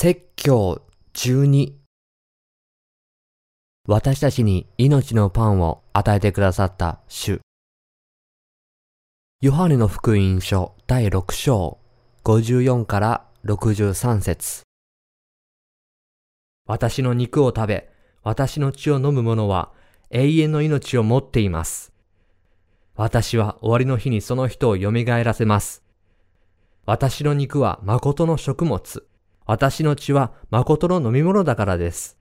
[0.00, 0.82] 説教
[1.14, 1.72] 12
[3.88, 7.40] 私たちに命のパンを与えてくださった主。
[9.40, 11.78] ヨハネの福音書第6章
[12.22, 14.62] 54から63節
[16.68, 17.90] 私の肉を食べ、
[18.22, 19.72] 私の血を飲む者は
[20.10, 21.92] 永遠の命を持っています。
[22.94, 25.82] 私は終わりの日にその人を蘇らせます。
[26.86, 29.04] 私の肉は誠の食物。
[29.48, 32.18] 私の血は誠の飲み物だからです。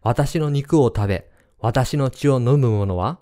[0.00, 3.18] 私の肉を食べ、私の血を飲む者は、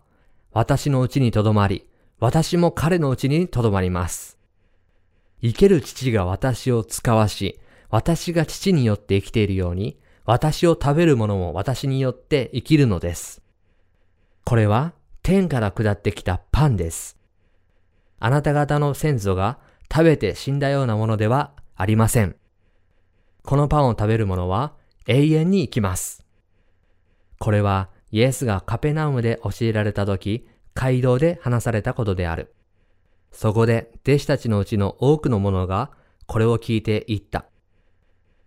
[0.53, 1.89] 私のうちにとどまり、
[2.21, 4.39] 私も彼のうちにとどまります。
[5.43, 13.43] 生ける父が私を使わし、私が父によって生きているように、私を食べる者も私によって生きるのです。
[14.45, 14.93] これは
[15.25, 17.19] 天から下ってきたパンです。
[18.21, 19.59] あなた方の先祖が
[19.93, 22.37] 食べて死んだようなものではありません。
[23.51, 24.75] このパンを食べる者は
[25.09, 26.25] 永遠に生きます。
[27.41, 32.55] これはイエスがカペナウムで教えられた時、街道で話されたことである。
[33.33, 35.91] そこで弟子たちのうちの多くの者が
[36.27, 37.47] これを聞いて言った。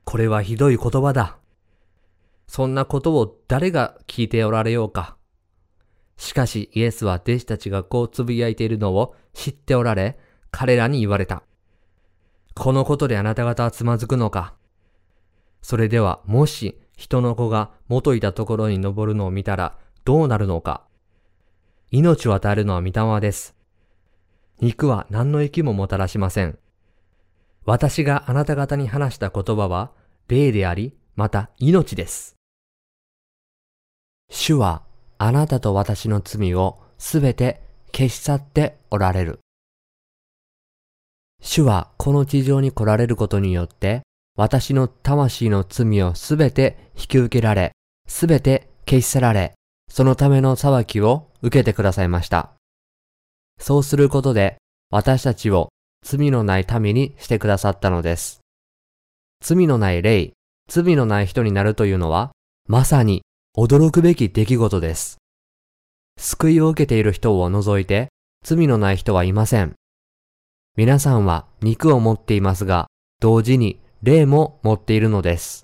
[0.05, 1.37] これはひどい言葉だ。
[2.47, 5.17] そんなことを誰が聞いておられようか。
[6.15, 10.17] しかしイエスは弟子たちがこうつぶやいているのを知っておられ、
[10.49, 11.43] 彼らに言われた。
[12.55, 14.53] このことであなた方はつまずくのか。
[15.63, 20.83] それではもし人の子が元いたところに登るのを見たらどうなるのか。
[21.89, 23.55] 命を与えるのは御霊です。
[24.59, 26.59] 肉は何の益ももたらしません。
[27.65, 29.91] 私があなた方に話した言葉は
[30.27, 32.35] 霊であり、また命です。
[34.29, 34.83] 主は
[35.17, 37.61] あなたと私の罪をすべて
[37.93, 39.39] 消し去っておられる。
[41.41, 44.01] 主はこの地上に来られることによって、
[44.35, 47.71] 私の魂の罪をすべて引き受けられ、
[48.07, 49.53] すべて消し去られ、
[49.89, 52.51] そのための裁きを受けてくださいました。
[53.59, 54.57] そうすることで、
[54.89, 55.69] 私たちを
[56.03, 58.39] 罪のない民にしてくださったのです。
[59.41, 60.33] 罪のない霊、
[60.67, 62.31] 罪のない人になるというのは、
[62.67, 63.21] まさに
[63.55, 65.17] 驚くべき出来事です。
[66.17, 68.09] 救いを受けている人を除いて、
[68.43, 69.75] 罪のない人はいません。
[70.75, 72.87] 皆さんは肉を持っていますが、
[73.19, 75.63] 同時に霊も持っているのです。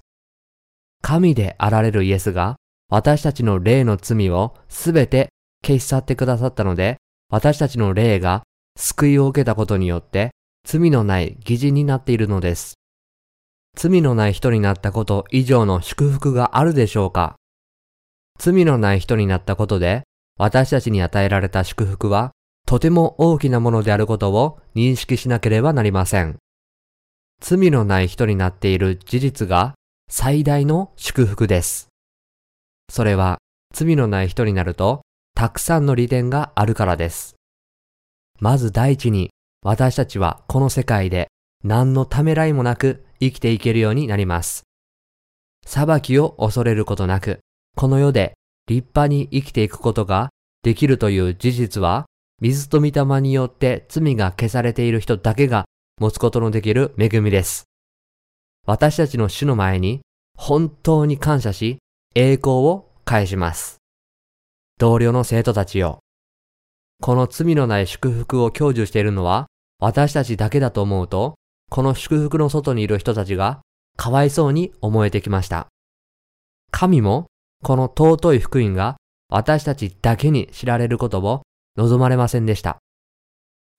[1.01, 2.55] 神であられるイエスが、
[2.89, 5.27] 私たちの霊の罪をすべて
[5.61, 6.95] 消し去ってくださったので、
[7.29, 8.43] 私たちの霊が
[8.77, 10.31] 救いを受けたことによって、
[10.65, 12.75] 罪のない義人になっているのです。
[13.75, 17.35] 罪のない人になったこと以上の祝福があるでしょうか
[18.39, 20.03] 罪のない人になったことで、
[20.37, 22.31] 私たちに与えられた祝福は、
[22.65, 26.37] とても大きなものであることを認識しなければなりません。
[27.41, 29.75] 罪のない人になっている事実が
[30.09, 31.87] 最大の祝福です。
[32.89, 33.37] それは
[33.73, 35.01] 罪のない人になると
[35.35, 37.35] たくさんの利点があるからです。
[38.39, 39.29] まず第一に
[39.61, 41.27] 私たちはこの世界で
[41.63, 44.63] 何のためらいもなく生きていけるようになります。
[45.65, 47.39] 裁きを恐れることなく、
[47.75, 48.33] この世で
[48.67, 50.29] 立派に生きていくことが
[50.63, 52.05] できるという事実は、
[52.41, 55.65] 水と御霊によって罪が消されている人だけが
[55.99, 57.65] 持つことのできる恵みです。
[58.65, 60.01] 私たちの主の前に
[60.37, 61.79] 本当に感謝し、
[62.15, 63.77] 栄光を返します。
[64.77, 65.99] 同僚の生徒たちよ。
[67.01, 69.47] この罪のない祝福を享受しているのは
[69.79, 71.35] 私たちだけだと思うと、
[71.69, 73.61] この祝福の外にいる人たちが
[73.95, 75.67] かわいそうに思えてきました。
[76.71, 77.27] 神も
[77.63, 78.97] この尊い福音が
[79.29, 81.41] 私たちだけに知られることを
[81.77, 82.79] 望まれませんでした。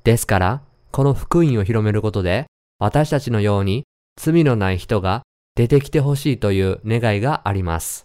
[0.04, 2.46] ですから、この福音を広めることで、
[2.78, 3.84] 私たちのように
[4.16, 5.22] 罪のない人が
[5.54, 8.04] 出てきてほしいという願いがあります。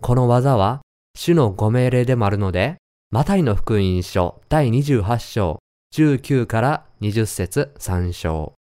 [0.00, 0.82] この技は
[1.16, 2.76] 主のご命令でもあるので、
[3.10, 5.58] マタイの福音書第28章
[5.94, 8.54] 19から20節3章。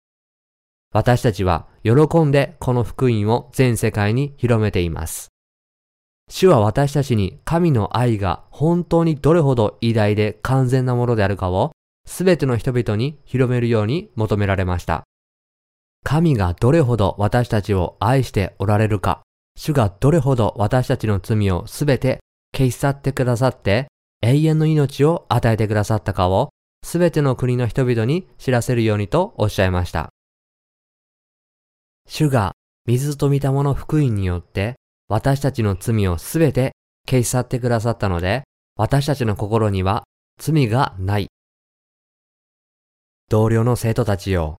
[0.93, 1.91] 私たちは喜
[2.25, 5.29] んでこの福音を全世界に広めています。
[6.29, 11.71] 主は私たちに神の愛が本当にどれほど偉大で完全なものであるかを
[12.11, 15.03] すべての人々に広めるように求められました。
[16.03, 19.21] 神がどれほど私たちを愛しておられるか、
[19.55, 22.19] 主がどれほど私たちの罪をすべて
[22.53, 23.87] 消し去ってくださって
[24.21, 26.49] 永遠の命を与えてくださったかを
[26.83, 30.09] すべての国の人々に知らせるようにとおっしゃいました。
[32.09, 32.51] 主が
[32.87, 34.75] 水と御霊の福音によって
[35.07, 36.73] 私たちの罪をすべて
[37.09, 38.43] 消し去ってくださったので、
[38.75, 40.03] 私たちの心には
[40.37, 41.27] 罪がない。
[43.31, 44.57] 同僚の生徒たちよ。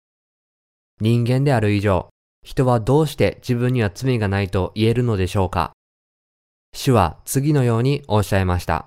[0.99, 2.09] 人間である以上、
[2.43, 5.75] 人はどうして自分には罪がないと言えるのでしょうか
[6.73, 8.87] 主は次のようにおっしゃいました。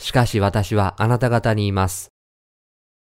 [0.00, 2.08] しかし私はあなた方に言います。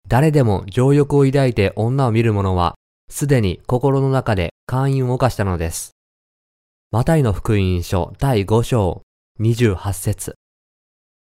[0.08, 2.74] 誰でも情欲を抱いて女を見る者は、
[3.08, 5.92] すでに心の中で会員を犯したのです。
[6.90, 9.04] マタイの福音書第5章
[9.40, 10.34] 28節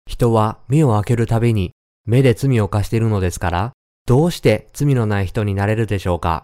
[0.08, 1.70] 人は目を開けるたびに
[2.06, 3.74] 目で罪を犯しているのですから、
[4.10, 6.44] どうして罪のない人になれるでしょうか？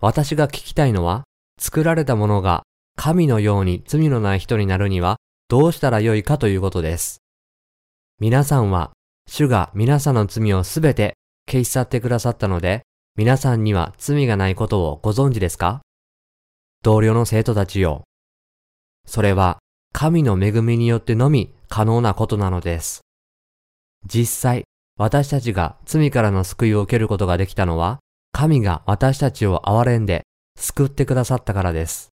[0.00, 1.24] 私が聞きたいのは、
[1.60, 2.62] 作られたものが
[2.96, 5.18] 神のように罪のない人になるには
[5.48, 7.18] どうしたらよいかということです。
[8.18, 8.92] 皆さんは、
[9.28, 11.18] 主が皆さんの罪をすべて
[11.50, 12.80] 消し去ってくださったので、
[13.14, 15.82] 皆さんには罪がないことをご存知ですか？
[16.82, 18.04] 同僚の生徒たちよ。
[19.06, 19.58] それは
[19.92, 23.02] 神の恵みによってのみ可能なことなのです。
[24.06, 24.64] 実際、
[24.96, 27.98] 私たちが罪からの救いを受けることができたのは、
[28.32, 30.22] 神が私たちを憐れんで
[30.56, 32.10] 救ってくださったからです。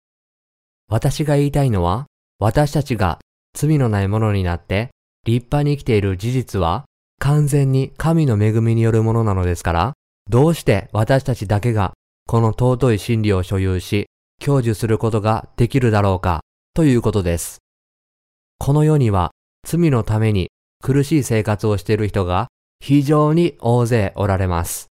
[0.89, 2.05] 私が言いたいのは、
[2.37, 3.19] 私たちが
[3.53, 4.89] 罪のないものになって
[5.25, 6.83] 立派に生きている事実は
[7.19, 9.93] 完全に神の恵みによるものなのですから、
[10.29, 11.93] どうして私たちだけが
[12.27, 14.07] この尊い真理を所有し、
[14.43, 16.41] 享受することができるだろうか、
[16.73, 17.59] ということです。
[18.59, 19.31] この世には
[19.65, 20.49] 罪のために
[20.83, 22.47] 苦しい生活をしている人が
[22.79, 24.87] 非常に大勢おられます。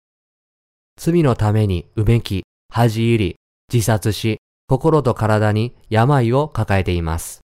[0.97, 3.37] 罪のためにうめき、恥じ入り、
[3.73, 4.39] 自殺し、
[4.69, 7.41] 心と体に病を抱えています。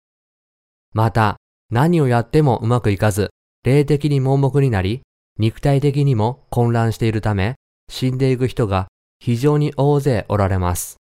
[0.93, 1.37] また、
[1.71, 3.29] 何をやってもうまくいかず、
[3.63, 5.01] 霊的に盲目になり、
[5.37, 7.55] 肉体的にも混乱しているため、
[7.89, 8.87] 死んでいく人が
[9.19, 10.97] 非常に大勢おられます。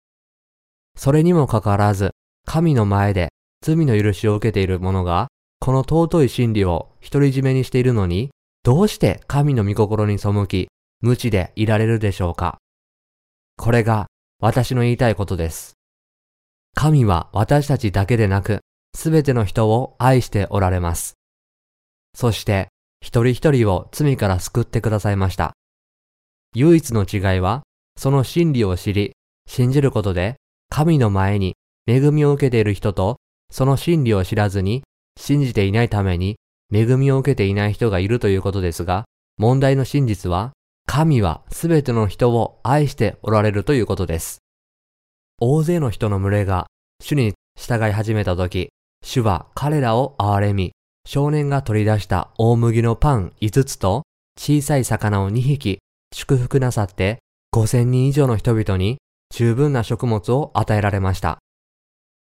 [0.96, 2.12] それにもかかわらず、
[2.46, 3.30] 神の前で
[3.62, 5.28] 罪の許しを受けている者が、
[5.60, 8.30] この尊い真理を独り占めにしているのに、
[8.64, 10.70] どうして神の御心に背き、
[11.02, 12.60] 無知でいられるでしょうか？
[13.58, 14.08] これが
[14.40, 15.74] 私の言いたいことです。
[16.74, 18.62] 神は私たちだけでなく、
[18.96, 21.16] すべての人を愛しておられます。
[22.16, 22.70] そして、
[23.02, 25.52] 一人一人を罪から救ってくださいました。
[26.56, 27.64] 唯一の違いは、
[27.98, 29.12] その真理を知り、
[29.46, 30.36] 信じることで、
[30.70, 31.56] 神の前に
[31.86, 33.18] 恵みを受けている人と、
[33.52, 34.84] その真理を知らずに、
[35.20, 36.38] 信じていないために、
[36.74, 39.06] 恵みを受けていない人がいるということですが、
[39.38, 40.54] 問題の真実は、
[40.88, 44.40] 神はすべての人を愛しておられるということです。
[45.40, 46.68] 大勢の人の群れが
[47.02, 48.70] 主に従い始めたとき、
[49.04, 50.72] 主は彼らを憐れみ、
[51.06, 54.04] 少年が取り出した大麦のパン5つと
[54.40, 55.80] 小さい魚を2匹
[56.14, 57.20] 祝福なさって
[57.54, 58.98] 5000人以上の人々に
[59.32, 61.40] 十分な食物を与えられました。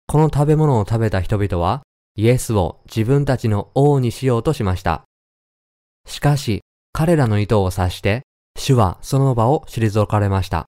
[0.06, 1.82] この食べ物を食べた人々は
[2.16, 5.04] イエスを自分たちの王にしようとしました。
[6.06, 6.62] しかし
[6.92, 8.22] 彼らの意図を察して
[8.58, 10.66] 主はその場を退かれました。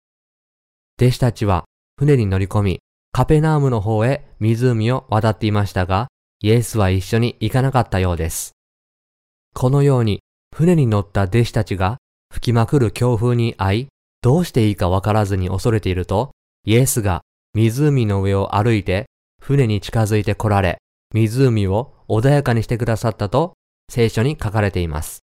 [1.00, 1.64] 弟子たちは
[1.98, 2.80] 船に乗り込み
[3.14, 6.08] カペナームの方へ湖を渡っていましたが、
[6.42, 8.54] イエスは一緒に行かなかったようです。
[9.54, 10.20] このように、
[10.52, 11.98] 船に乗った弟子たちが
[12.32, 13.86] 吹きまくる強風に遭い、
[14.20, 16.32] どうしていいかわからずに恐れていると、
[16.64, 17.20] イエスが
[17.54, 19.06] 湖の上を歩いて
[19.40, 20.78] 船に近づいて来られ、
[21.14, 23.54] 湖を穏やかにしてくださったと
[23.90, 25.20] 聖書に書かれています。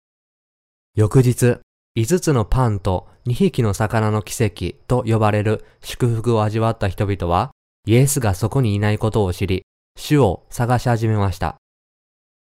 [0.96, 1.60] 翌日、
[1.98, 7.52] 5つのパンと2匹の魚の奇跡と呼ばれる祝福を味わった人々は、
[7.88, 9.64] イエスがそこにいないことを知り、
[9.98, 11.56] 主を探し始めました。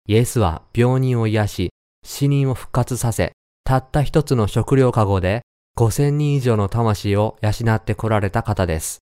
[0.08, 1.70] イエスは病人を癒し、
[2.04, 5.42] 死人を復活させ、たった一つの食料かごで
[5.78, 9.00] 5000人以上の魂を養ってこられた方です。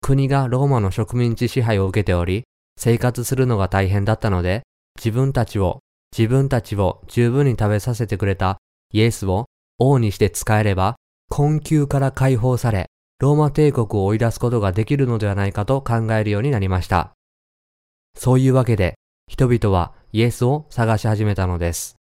[0.00, 2.42] 国がローマの植民地支配を受けており、
[2.82, 4.62] 生活するのが大変だったので、
[4.96, 5.80] 自分たちを、
[6.16, 8.56] 自分たちを十分に食べさせてくれた
[8.90, 9.44] イエスを
[9.78, 10.96] 王にして使えれば、
[11.28, 12.86] 困窮から解放され、
[13.20, 17.12] ローマ帝国を追い出すことができるのではないかと考えるようになりました。
[18.16, 18.94] そういうわけで、
[19.28, 21.96] 人々はイエスを探し始めたのです。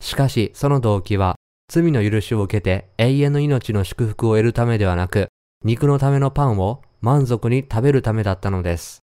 [0.00, 1.36] しかし、その動機は、
[1.70, 5.28] 罪の許しを受けて永遠の命の祝福を得るためではなく、
[5.62, 9.03] 肉のためのパンを満足に食べるためだったのです。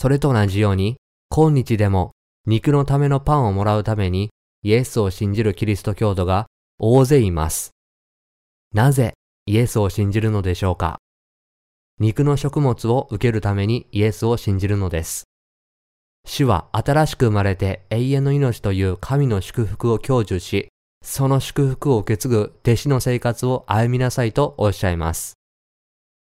[0.00, 0.96] それと同じように、
[1.28, 2.12] 今日でも
[2.46, 4.30] 肉のためのパンをもらうために
[4.62, 6.46] イエスを信じるキリスト教徒が
[6.78, 7.72] 大勢います。
[8.72, 9.12] なぜ
[9.44, 10.96] イエスを信じるのでしょうか？
[11.98, 15.24] 肉の食物を受けるためにイエスを信じるのです。
[16.24, 20.68] 主は新しく生まれて永遠の命という神の祝福を享受し、
[21.04, 25.34] その祝福を受け継ぐ弟子の生活を歩みなさいとおっしゃいます。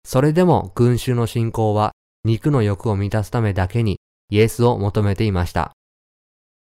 [0.04, 1.92] それでも群衆の信仰は
[2.24, 3.98] 肉の欲を満たすためだけに
[4.30, 5.72] イエスを求めていました。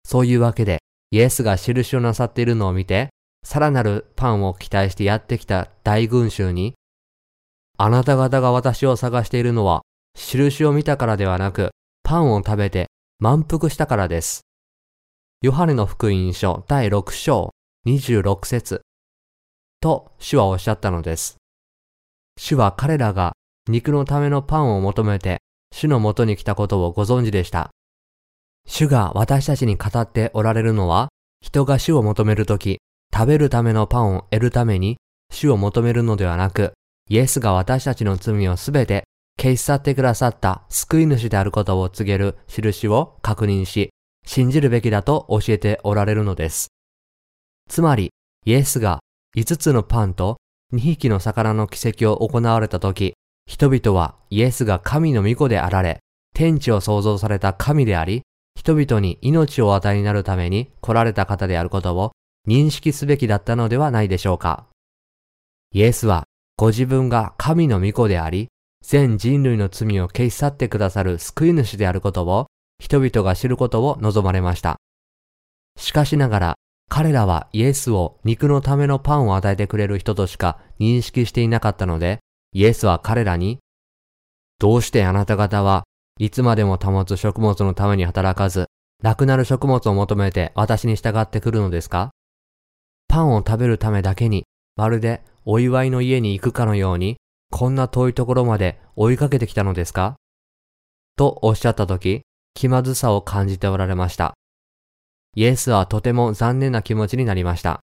[0.04, 0.78] そういうわけで
[1.11, 3.11] イエスが印をなさっているのを見て、
[3.44, 6.75] さらなるパンを期待してやってきた大群衆に、
[7.76, 9.82] あなた方が私を探しているのは、
[10.14, 11.71] 印を見たからではなく、
[12.02, 12.87] パンを食べて
[13.18, 14.40] 満腹したからです。
[15.42, 17.50] ヨハネの福音書第6章
[17.87, 18.82] 26節
[19.80, 21.37] と主はおっしゃったのです。
[22.38, 23.32] 主は彼らが
[23.69, 25.38] 肉のためのパンを求めて
[25.73, 27.71] 主のもとに来たことをご存知でした。
[28.66, 31.09] 主が私たちに語っておられるのは、
[31.40, 32.78] 人が主を求めるとき、
[33.12, 34.97] 食べるためのパンを得るために
[35.31, 36.73] 主を求めるのではなく、
[37.09, 39.04] イエスが私たちの罪をすべて
[39.38, 43.90] 消し去ってくださった救い主であることを告げる印を確認し、
[44.25, 46.69] 信じるべきだと教えておられるのです。
[47.69, 48.11] つまり、
[48.45, 49.00] イエスが
[49.37, 50.37] 5つのパンと
[50.73, 53.14] 2匹の魚の奇跡を行われたとき、
[53.46, 55.99] 人々はイエスが神の御子であられ、
[56.34, 58.22] 天地を創造された神であり、
[58.56, 62.12] 人々に命を与えになるために来られた方であることを
[62.46, 64.66] 認識すべきだったのではないでしょうか。
[65.72, 66.25] イエスは
[66.56, 68.49] ご自分が神の御子であり、
[68.84, 72.46] 全人類の罪を消し去ってくださる救い主であることを
[72.78, 74.76] 人々が知ることを望まれました。
[75.78, 76.54] しかしながら
[76.88, 82.18] 彼らはイエスを肉のためのパンを与えてくれる人としか認識していなかったので、
[82.52, 83.59] イエスは彼らに、
[84.59, 85.85] どうしてあなた方は
[86.18, 88.66] いつまでも保つ食物のために働かず、
[89.02, 92.11] なくなる食物を求めて私に従ってくるのですか？
[93.09, 94.44] パンを食べるためだけに、
[94.76, 97.16] まるでお祝いの家に行くかのように、
[97.50, 100.16] こんな遠いところまで追いかけてきたのですか？
[101.16, 102.23] とおっしゃったとき、
[102.54, 104.35] 気まずさを感じておられました。
[105.35, 107.80] イエスはとても残念な気持ちになりました。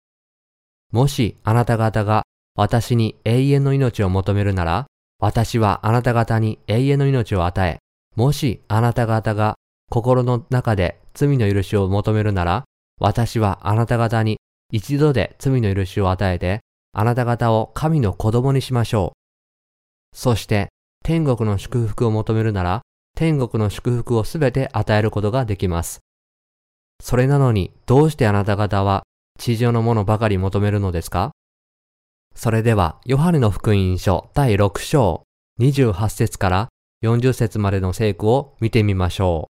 [0.91, 2.23] もしあなた方が
[2.55, 4.87] 私に永遠の命を求めるなら、
[5.19, 7.79] 私はあなた方に永遠の命を与え、
[8.15, 9.55] もしあなた方が
[9.89, 12.63] 心の中で罪の許しを求めるなら、
[12.99, 14.37] 私はあなた方に
[14.71, 16.61] 一度で罪の許しを与えて、
[16.93, 19.13] あなた方を神の子供にしましょ
[20.13, 20.17] う。
[20.17, 20.69] そして、
[21.03, 22.81] 天国の祝福を求めるなら、
[23.17, 25.99] 天国の祝福をすべて与えることができます。
[27.01, 29.03] それなのに、どうしてあなた方は
[29.37, 31.31] 地上のものばかり求めるのですか？
[32.35, 35.23] それでは、ヨハネの福音書第6章
[35.61, 36.67] 28節から
[37.01, 39.49] 40節までの聖句を見てみましょ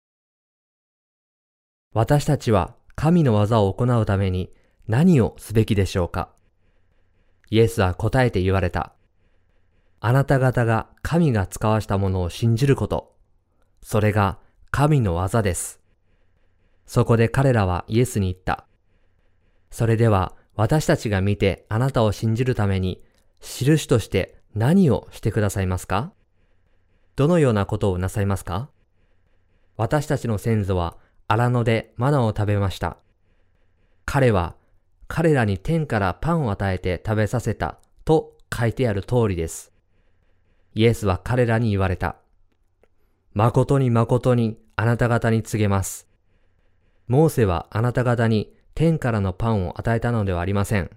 [1.95, 1.99] う。
[1.99, 4.51] 私たちは神の技を行うために
[4.87, 6.29] 何をすべきでしょうか？
[7.49, 8.93] イエスは答えて言われた。
[10.01, 13.17] あなた方が神が使わしたものを信じること。
[13.83, 14.39] それが
[14.71, 15.81] 神の技です。
[16.85, 18.67] そこで彼らはイエスに言った。
[19.71, 23.03] それでは私たちが見てあなたを信じるために
[23.41, 26.13] 印として何をしてくださいますか？
[27.15, 28.71] どのようなことをなさいますか？
[29.77, 30.97] 私たちの先祖は
[31.29, 32.97] 荒野でマナを食べました。
[34.07, 34.55] 彼は
[35.09, 39.73] 彼らに天からパンを与えて食べさせたと書いてある通りです。
[40.75, 42.17] イエスは彼らに言われた。
[43.35, 46.09] 誠に誠にあなた方に告げます。
[47.09, 50.91] モーセはあなた方に天からのパンを与えたのではありません。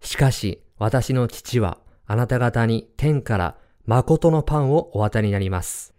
[0.00, 5.94] しかし私の父はあなた方に天から誠のパンをお与えになります。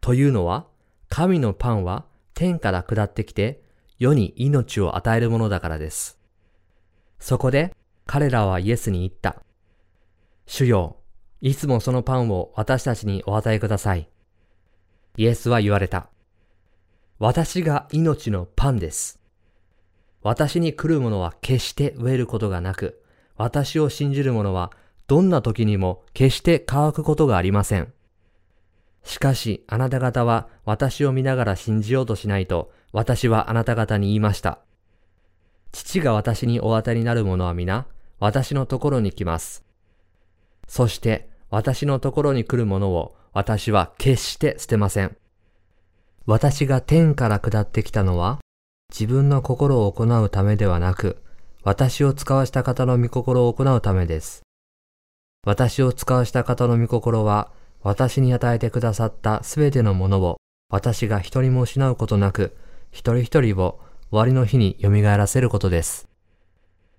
[0.00, 0.68] というのは、
[1.08, 3.60] 神のパンは天から下ってきて
[3.98, 6.16] 世に命を与えるものだからです。
[7.18, 7.74] そこで
[8.06, 9.42] 彼らはイエスに言った。
[10.46, 10.98] 主よ、
[11.40, 14.08] いつもそのパンを私たちにお与えください。
[15.16, 16.08] イエスは言われた。
[17.18, 19.21] 私が命のパンです。
[20.22, 23.02] 私に来る者は決して飢えることがなく、
[23.36, 24.72] 私を信じる者は
[25.06, 27.92] どんな時にも決して乾くことがありません。
[29.04, 34.60] しかしあなた方は私を見ながら信じようとしないと私はあなた方に言いました。
[35.72, 37.86] 父が私にお当たりになる者は皆、
[38.20, 39.64] 私のところに来ます。
[40.68, 45.16] そして、私のところに来る者を私は決して捨てません。
[46.26, 48.38] 私が天から下ってきたのは、
[48.92, 51.16] 自分の心を行うためではなく、
[51.62, 54.42] 私を使わした方の御心を行うためです。
[55.46, 57.50] 私を使わした方の御心は、
[57.82, 60.36] 私に与えてくださったすべてのものを、
[60.70, 62.54] 私が一人も失うことなく、
[62.90, 63.80] 一人一人を
[64.10, 66.06] 終わりの日に蘇らせることです。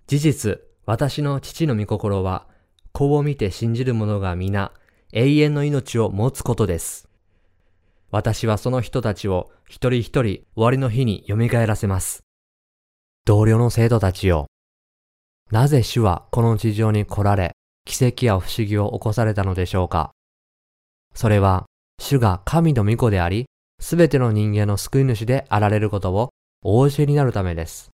[0.08, 2.48] 事実、私の父の御心は、
[2.92, 4.72] 子を見て信じる者が皆、
[5.12, 7.08] 永遠の命を持つことです。
[8.14, 12.24] 私はその人たちを一人一人終わりの日に蘇らせます。
[13.26, 14.46] 同僚の生徒たちよ。
[15.50, 17.54] なぜ主はこの地上に来られ、
[17.86, 20.12] 奇跡や不思議を起こされたのでしょうか
[21.16, 21.66] それは、
[22.00, 23.48] 主が神の御子であり、
[23.80, 26.30] すべての人間の救い主であられることを
[26.64, 27.90] お教えになるためです。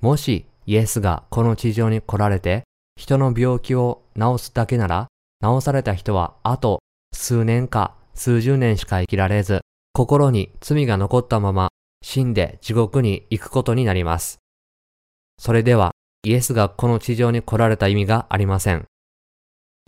[0.00, 2.64] もしイエスがこの地上に来られて
[2.96, 5.06] 人の病気を治すだけなら
[5.40, 6.80] 治された人はあと
[7.14, 9.60] 数年か数十年しか生きられず、
[9.92, 11.68] 心に罪が残ったまま
[12.02, 14.38] 死んで地獄に行くことになります。
[15.38, 15.92] それでは
[16.24, 18.86] イエスがこの地上に来られた意味がありません。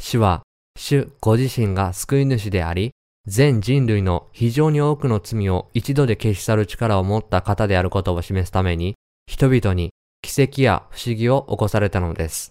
[0.00, 0.42] 主は、
[0.76, 2.90] 主ご自身が救い主であり、
[3.26, 12.50] 全人類の非常に多くの罪を一度で消し去る力を持った方であることを示すために、人々に奇跡や不思議を起こされたのです。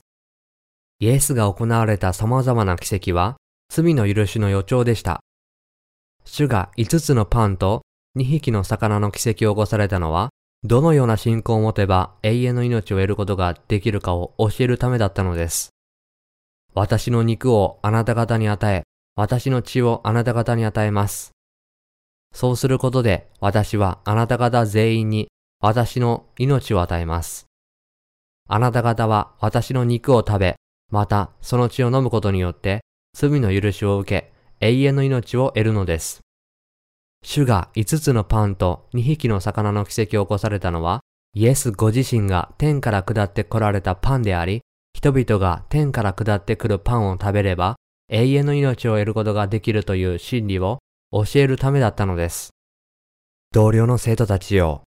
[1.00, 3.36] イエスが行われた様々な奇跡は、
[3.70, 5.20] 罪の許しの予兆でした。
[6.26, 7.82] 主が5つのパンと
[8.18, 10.30] 2匹の魚の奇跡を起こされたのは、
[10.64, 15.70] どのような信仰を持てば永遠の命を得ることができるかを教えるためだったのです。
[16.74, 18.84] 私の肉をあなた方に与え、
[19.16, 21.32] 私の血をあなた方に与えます。
[22.34, 25.28] そうすることで私はあなた方全員に
[25.60, 27.46] 私の命を与えます。
[28.50, 30.56] あなた方は私の肉を食べ、
[30.90, 32.82] またその血を飲むことによって
[33.14, 34.33] 罪の許しを受け、
[34.64, 36.22] 永遠の命を得るのです。
[37.22, 41.02] 主が5つのパンと2匹の魚の奇跡を起こされたのは、
[41.34, 44.62] イエスご自身が天から下って来られたパンであり、
[44.94, 47.76] 人々が天から下ってくるパンを食べれば、
[48.10, 50.80] 永遠の命を得ることができるという真理を
[51.12, 52.52] 教えるためだったのです。
[53.52, 54.84] 同僚の生徒たちよ。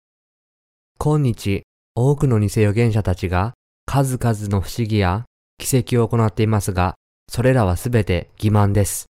[0.98, 1.64] 今日、
[1.94, 3.52] 多くの偽預言者たちが
[3.84, 5.26] 数々の不思議や
[5.58, 6.94] 奇跡を行っていますが、
[7.28, 9.06] それらはすべて欺瞞です。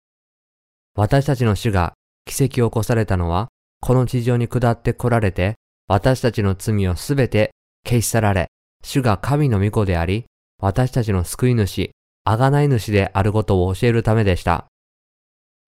[0.95, 1.93] 私たちの主が
[2.25, 3.49] 奇跡を起こされたのは、
[3.81, 5.55] この地上に下って来られて、
[5.87, 7.51] 私たちの罪をすべて
[7.85, 8.47] 消し去られ、
[8.83, 10.25] 主が神の御子であり、
[10.61, 11.91] 私たちの救い主、
[12.27, 14.65] 贖い主であることを教えるためでした。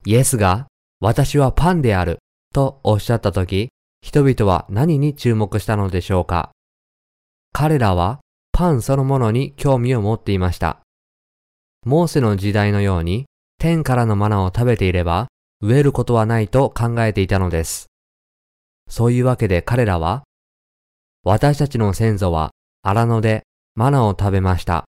[0.05, 0.67] イエスが、
[1.00, 2.20] 私はパンである、
[2.53, 3.70] とおっしゃったとき、
[4.01, 6.51] 人々は何に注目したのでしょうか
[7.51, 8.20] 彼らは
[8.51, 10.79] パンそのものに興味を持っていました。
[11.85, 13.26] モーセの時代のように
[13.59, 15.27] 天からのマナを食べていれば
[15.63, 17.87] 飢えることはないと考えていたのです。
[18.89, 20.24] そういうわけで彼らは、
[21.24, 22.51] 私たちの先祖は
[22.83, 23.43] 荒野で
[23.75, 24.85] マナを食べました。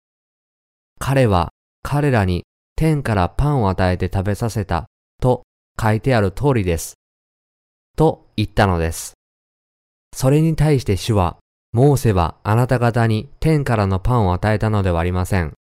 [0.99, 1.49] 彼は
[1.81, 2.43] 彼らに
[2.75, 4.85] 天からパンを与えて食べさせた
[5.19, 5.43] と
[5.81, 6.93] 書いてある通りです。
[7.97, 9.13] と言ったのです。
[10.15, 11.37] それに対して主は、
[11.71, 15.53] モーセはあなた方に天からのパンを与えたのではありません。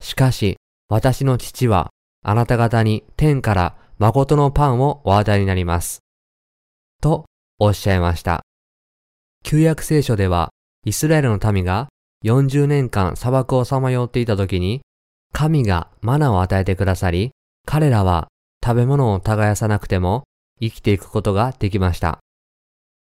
[0.00, 0.56] しかし、
[0.88, 1.90] 私の父は
[2.26, 6.00] あなた方に天から誠のパンをお与えになります。
[7.02, 7.26] と
[7.58, 8.42] おっしゃいました。
[9.44, 10.48] 旧約聖書では、
[10.86, 11.88] イスラエルの民が
[12.24, 14.80] 40年間砂漠をさまよっていた時に、
[15.32, 17.32] 神がマナを与えてくださり、
[17.66, 18.28] 彼らは
[18.64, 20.24] 食べ物を耕さなくても
[20.60, 22.20] 生きていくことができました。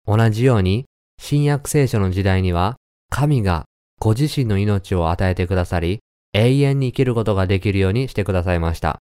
[0.05, 0.85] 同じように、
[1.19, 2.75] 新約聖書の時代には、
[3.09, 3.65] 神が
[3.99, 5.99] ご自身の命を与えてくださり、
[6.33, 8.99] 永遠に生きることができるようにしてくださいました。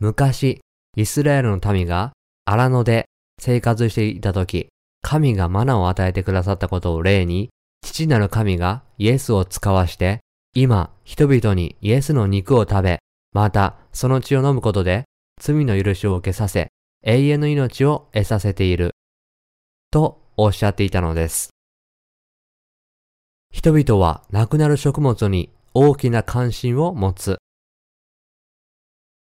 [0.00, 0.60] 昔、
[0.96, 2.12] イスラエルの民が
[2.44, 3.06] 荒野で
[3.40, 4.68] 生活していた時、
[5.02, 7.50] 神がマナを与えてくださったことを例に、
[7.82, 10.20] 父なる神がイエスを使わして、
[10.54, 12.98] 今、人々にイエスの肉を食べ、
[13.32, 15.04] またその血を飲むことで
[15.40, 16.68] 罪の許しを受けさせ、
[17.04, 18.92] 永遠の命を得させている。
[19.90, 21.50] とおっしゃっていたのです。
[23.50, 27.38] 人々は亡くなる食物に大きな関心を持つ。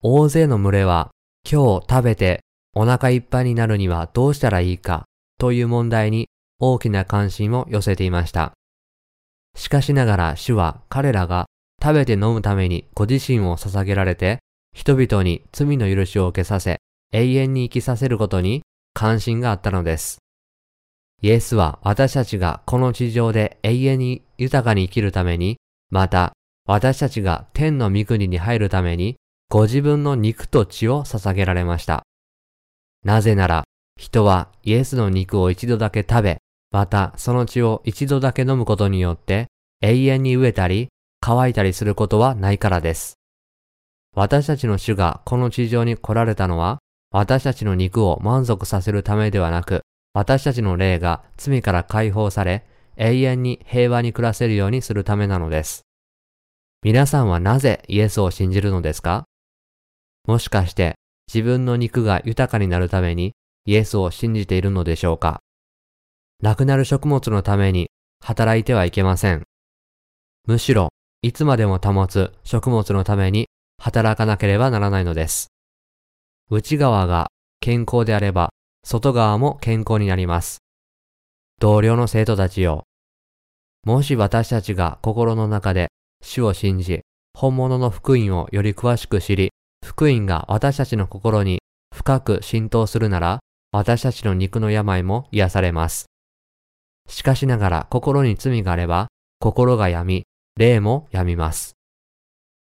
[0.03, 1.11] 大勢の群れは
[1.51, 2.41] 今日食べて
[2.75, 5.07] お腹いっぱいになるにはどうしたらいいか
[5.39, 6.29] という問題に
[6.61, 8.53] 大きな関心を寄せていました。
[9.57, 11.47] しかしながら主は彼らが
[11.83, 14.41] 食べて飲むためにご自身を捧げられて
[14.75, 16.77] 人々に罪の許しを受けさせ
[17.13, 18.61] 永遠に生きさせることに
[18.93, 20.19] 関心があったのです。
[21.23, 25.57] イエスは私たちがこの地上で永遠に豊かに生きるために、
[25.91, 26.33] また
[26.67, 29.17] 私たちが天の御国に入るために
[29.49, 32.03] ご自分の肉と血を捧げられました。
[33.05, 33.65] なぜなら、
[33.97, 36.39] 人はイエスの肉を一度だけ食べ、
[36.73, 39.47] またその血を一度だけ飲むことによって
[39.81, 40.89] 永遠に飢えたり
[41.21, 43.15] 乾いたりすることはないからです。
[44.15, 46.79] 私たちの主がこの地上に来られたのは、
[47.13, 49.83] 私たちの肉を満足させるためではなく、
[50.15, 52.65] 私たちの霊が罪から解放され、
[52.99, 55.83] 永遠に平和に暮らせるようにするためなのです。
[56.83, 59.25] 皆さんはなぜイエスを信じるのですか？
[60.27, 60.95] もしかして
[61.33, 63.33] 自分の肉が豊かになるために
[63.65, 65.41] イエスを信じているのでしょうか？
[66.43, 67.89] 亡くなる食物のために
[68.21, 69.43] 働いてはいけません。
[70.47, 70.91] むしろ、
[71.23, 75.49] いつまでも保つ食物のために働かなければならないのです。
[76.51, 77.29] 内側が
[77.61, 78.51] 健康であれば、
[78.85, 80.59] 外側も健康になります。
[81.59, 82.85] 同僚の生徒たちよ。
[83.85, 85.89] もし私たちが心の中で
[86.23, 87.01] 主を信じ、
[87.33, 89.51] 本物の福音をより詳しく知り、
[89.85, 91.61] 福音が私たちの心に
[91.95, 93.41] 深く浸透するなら、
[93.73, 96.07] 私たちの肉の病も癒されます。
[97.09, 99.09] しかしながら心に罪があれば、
[99.41, 100.25] 心が病み、
[100.59, 101.75] 霊も病みます。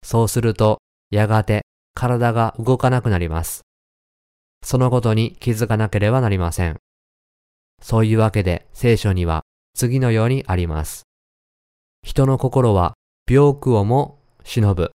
[0.03, 1.63] そうすると、やがて
[1.95, 3.61] 体が動かなくなります。
[4.63, 6.77] そのことに気づかなければなりません。
[7.81, 9.43] そういうわけで聖書には
[9.75, 11.03] 次のようにあります。
[12.01, 12.93] 人の心は
[13.29, 14.91] 病苦をも忍ぶ。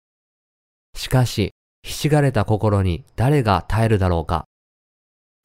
[0.96, 1.52] しかし、
[1.84, 4.46] ひしがれた心に誰が耐えるだろうか。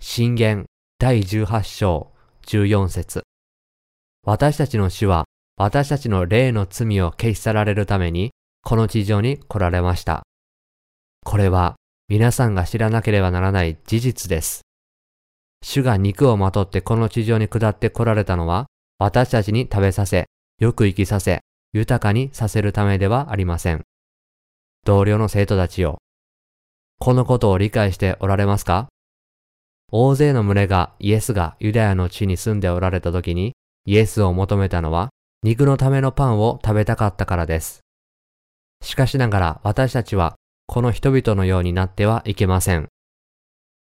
[0.00, 0.66] 信玄
[0.98, 2.12] 第18章
[2.46, 3.22] 14節
[4.24, 10.22] 私たちの死は私たちの霊の罪を消し去られるためにこの地上に来られました。
[11.24, 11.76] これは
[12.08, 14.62] 皆さんが知らなければならない事実です。
[15.62, 18.66] 主が肉をまとってこの地上に下って来られたのは
[18.98, 20.26] 私たちに食べさせ、
[20.58, 21.40] よく生きさせ、
[21.72, 23.82] 豊かにさせるためではありません。
[24.84, 25.98] 同僚の生徒たちよ。
[26.98, 28.88] このことを理解しておられますか？
[29.90, 33.52] 大勢の群れがイエスがユダヤの地に住んでおられた時に
[33.84, 35.10] イエスを求めたのは
[35.42, 37.80] 肉のためのパンを食べたかったからです。
[38.82, 40.34] しかしながら私たちは
[40.66, 42.88] この人々のようになってはいけません。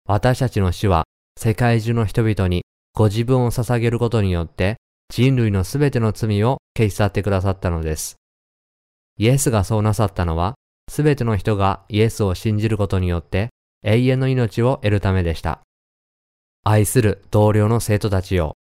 [0.06, 1.04] 私たちの死は
[1.42, 4.76] 世界中の人々にご自分を捧げることによって
[5.10, 8.18] 人類のすべての罪を消し去ってくださったのです。
[9.18, 10.56] イエスがそうなさったのは
[10.90, 13.52] すべての人がイエスを信じることによって
[13.86, 15.62] 永遠の命を得るためでした。
[16.66, 18.58] 愛する同僚の生徒たちよ。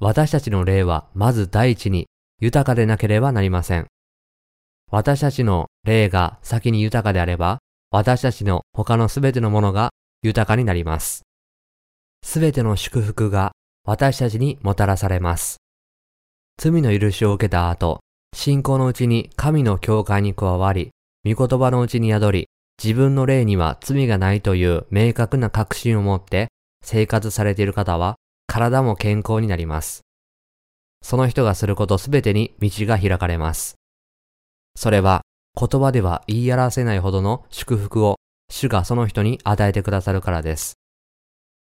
[0.00, 2.06] 私たちの霊はまず第一に
[2.40, 3.88] 豊かでなければなりません。
[4.90, 7.58] 私たちの霊が先に豊かであれば、
[7.90, 9.90] 私たちの他のすべてのものが
[10.22, 11.24] 豊かになります。
[12.24, 13.52] すべての祝福が
[13.86, 15.58] 私たちにもたらされます。
[16.58, 18.00] 罪の許しを受けた後、
[18.34, 20.90] 信仰のうちに神の教会に加わり、
[21.24, 22.48] 御言葉のうちに宿り、
[22.82, 26.48] 自分の霊には罪がないという明確な確信を持って
[26.82, 30.00] 生活されている方は、体も健康になります。
[31.02, 33.74] その人がすることすべてに道が開かれます。
[34.76, 35.20] それは
[35.60, 38.16] 言葉では言い表せないほどの祝福を
[38.50, 40.74] 主がその人に与えてくださるからです。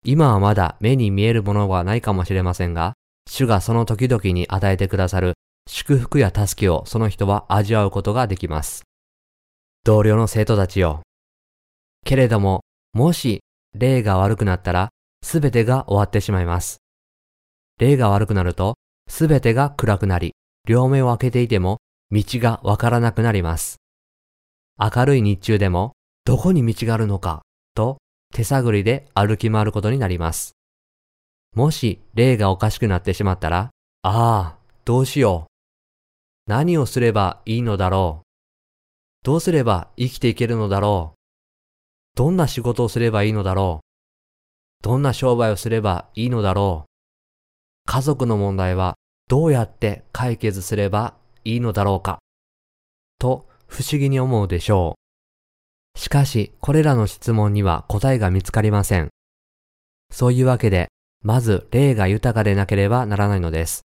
[0.03, 2.93] 今はまだ目に見えるものはないかもしれませんが、
[3.29, 5.33] 主がその時々に与えてくださる
[5.67, 8.83] 祝福や助けをその人は味わうことができます。
[9.85, 11.01] 同僚の生徒たちよ。
[12.05, 12.61] けれども、
[12.93, 13.41] もし
[13.73, 14.89] 霊が悪くなったら、
[15.23, 16.77] すべてが終わってしまいます。
[17.79, 18.75] 霊が悪くなると、
[19.09, 20.33] すべてが暗くなり、
[20.67, 21.77] 両目を開けていても、
[22.11, 23.77] 道がわからなくなります。
[24.77, 25.93] 明るい日中でも、
[26.25, 27.41] どこに道があるのか、
[27.73, 27.97] と
[28.33, 30.55] 手探りで歩き回ることになります。
[31.55, 33.69] もし霊がおかしくなってしまったら、
[34.01, 35.53] ああ、どうしよう。
[36.49, 38.25] 何をすればいいのだろう。
[39.23, 41.17] どうすれば生きていけるのだろう。
[42.17, 44.83] どんな仕事をすればいいのだろう。
[44.83, 46.89] どんな商売をすればいいのだろう。
[47.85, 48.95] 家族の問題は
[49.29, 51.13] どうやって解決すれば
[51.45, 52.19] いいのだろうか。
[53.19, 55.02] と不思議に思うでしょう。
[55.95, 59.09] しかし、これらの質問には答えが見つかりません。
[60.11, 60.87] そういうわけで、
[61.21, 63.83] まず霊が豊かでなければならないのです。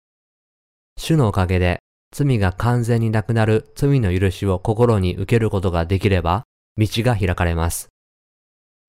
[0.98, 1.78] 主のおかげで、
[2.12, 6.44] 罪が完全になくなる罪の許しを心に受けることができれば、
[6.76, 7.88] 道が開かれます。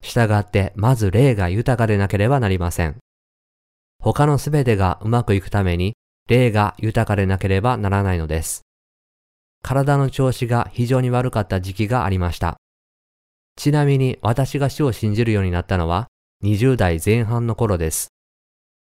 [0.01, 2.97] 従って、まず霊が豊かでなければなりません。
[4.01, 5.95] 他のすべてがうまくいくために、
[6.27, 8.61] 霊が豊かでなければならないのです。
[9.61, 12.57] 体の調子が非常に悪かった時期がありました。
[13.59, 16.07] ちなみに私が死を信じるようになったのは
[16.45, 18.07] 20代前半の頃です。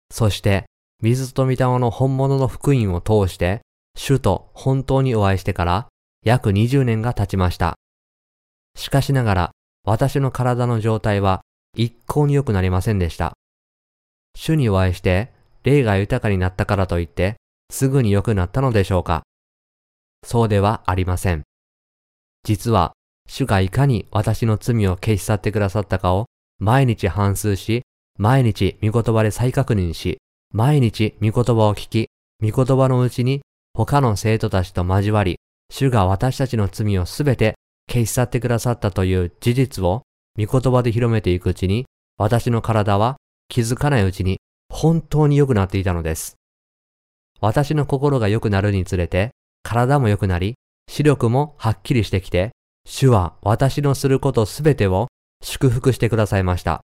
[0.10, 0.63] そして、
[1.02, 3.60] 水と御霊の本物の福音を通して、
[3.97, 5.89] 主と本当にお会いしてから
[6.23, 7.76] 約20年が経ちました。
[8.78, 9.52] しかしながら、
[9.84, 11.41] 私の体の状態は
[11.76, 13.34] 一向に良くなりませんでした。
[14.34, 17.36] 主にお会いして、霊が豊かになったからといって、
[17.69, 19.23] すぐに良くなったのでしょうか
[20.23, 21.43] そうではありません。
[22.45, 22.93] 実は、
[23.27, 26.25] 主がいかに私の罪を消し去ってくださったかを
[26.59, 27.83] 毎日反数し、
[28.17, 30.17] 毎日御言葉で再確認し、
[30.51, 32.07] 毎日御言葉を聞き、
[32.41, 33.41] 御言葉のうちに
[33.73, 35.38] 他の生徒たちと交わり、
[35.71, 37.55] 主が私たちの罪をすべて
[37.89, 40.03] 消し去ってくださったという事実を
[40.38, 41.86] 御言葉で広めていくうちに、
[42.17, 44.38] 私の体は気づかないうちに
[44.69, 46.36] 本当に良くなっていたのです。
[47.41, 49.31] 私の心が良くなるにつれて、
[49.63, 50.55] 体も良くなり、
[50.88, 52.51] 視力もはっきりしてきて、
[52.86, 55.08] 主は私のすることすべてを
[55.41, 56.82] 祝福してくださいました。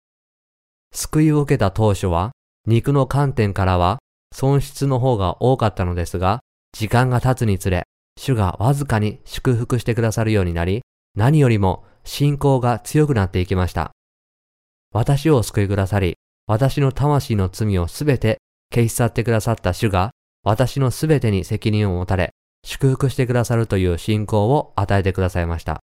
[0.94, 2.32] 救いを受けた当初は、
[2.66, 4.00] 肉の観点からは
[4.34, 6.40] 損失の方が多かったのですが、
[6.72, 7.84] 時間が経つにつれ、
[8.18, 10.82] 主がわずかに祝福してくださるようになり、
[11.16, 13.92] 何よりも信仰が強くなっていきました。
[14.92, 18.40] 私を救いくださり、私の魂の罪をすべて
[18.74, 20.12] 消し去ってくださった主が、
[20.44, 22.32] 私のすべてに責任を持たれ、
[22.65, 25.80] 祝福してくださるという信仰を与えてくださいました。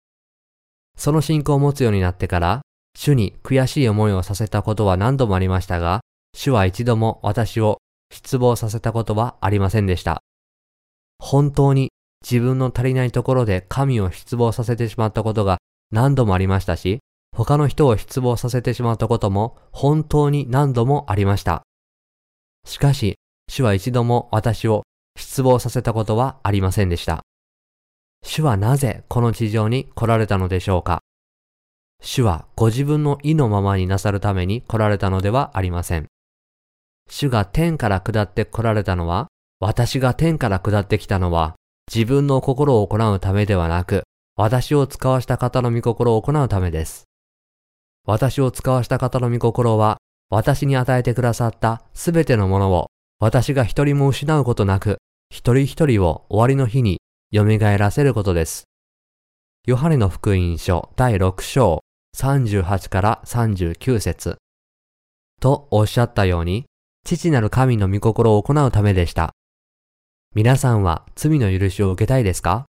[0.96, 2.62] その信仰を持つようになってから、
[2.96, 6.00] 主に悔しい思いをさせたことは何度もありましたが、
[6.34, 7.78] 主は一度も私を
[8.12, 10.22] 失望させたことはありませんでした。
[11.18, 11.90] 本当に
[12.22, 15.58] 自分の足りないところで神を失望させてしまったことが
[15.90, 16.98] 何度もありましたし、
[17.36, 21.62] 他の人を失望させてしまったことも本当に何度もありました。
[22.66, 23.16] しかし、
[23.48, 24.82] 主は一度も私を
[25.18, 27.22] 失望させたことはありませんでした。
[28.22, 31.00] 主はなぜこの地上に来られたのでしょうか？
[32.00, 36.06] 主はご自分の意のままになさるために来られたのではありません。
[37.10, 39.28] 主が天から下って来られたのは、
[39.60, 41.54] 私が天から下ってきたのは、
[41.92, 44.02] 自分の心を行うためではなく、
[44.36, 47.04] 私を使わした方の御心を行うためです。
[48.06, 49.96] 私を使わした方の御心は、
[50.30, 54.98] 私に与えてくださったすべてのものを、私が一人も失うことなく、
[55.30, 57.00] 一人一人を終わりの日に
[57.34, 58.64] 蘇らせることです。
[59.66, 61.80] ヨハネの福音書第6章
[62.16, 64.38] 38から39節
[65.40, 66.64] とおっしゃったように、
[67.04, 69.32] 父なる神の御心を行うためでした。
[70.34, 72.64] 皆さんは罪の許しを受けたいですか？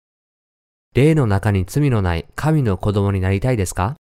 [0.95, 3.97] 霊の中に罪のない神の子供になりたいですか？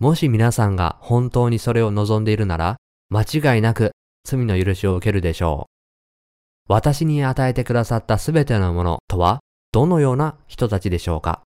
[0.00, 2.76] もし皆さんが本当にそれを望んでいるなら、
[3.10, 3.22] 間
[3.54, 3.92] 違いなく
[4.24, 5.73] 罪の許しを受けるでしょう。
[6.68, 9.40] 私に与えてくださったすべてのものとは、
[9.72, 11.42] どのような人たちでしょうか？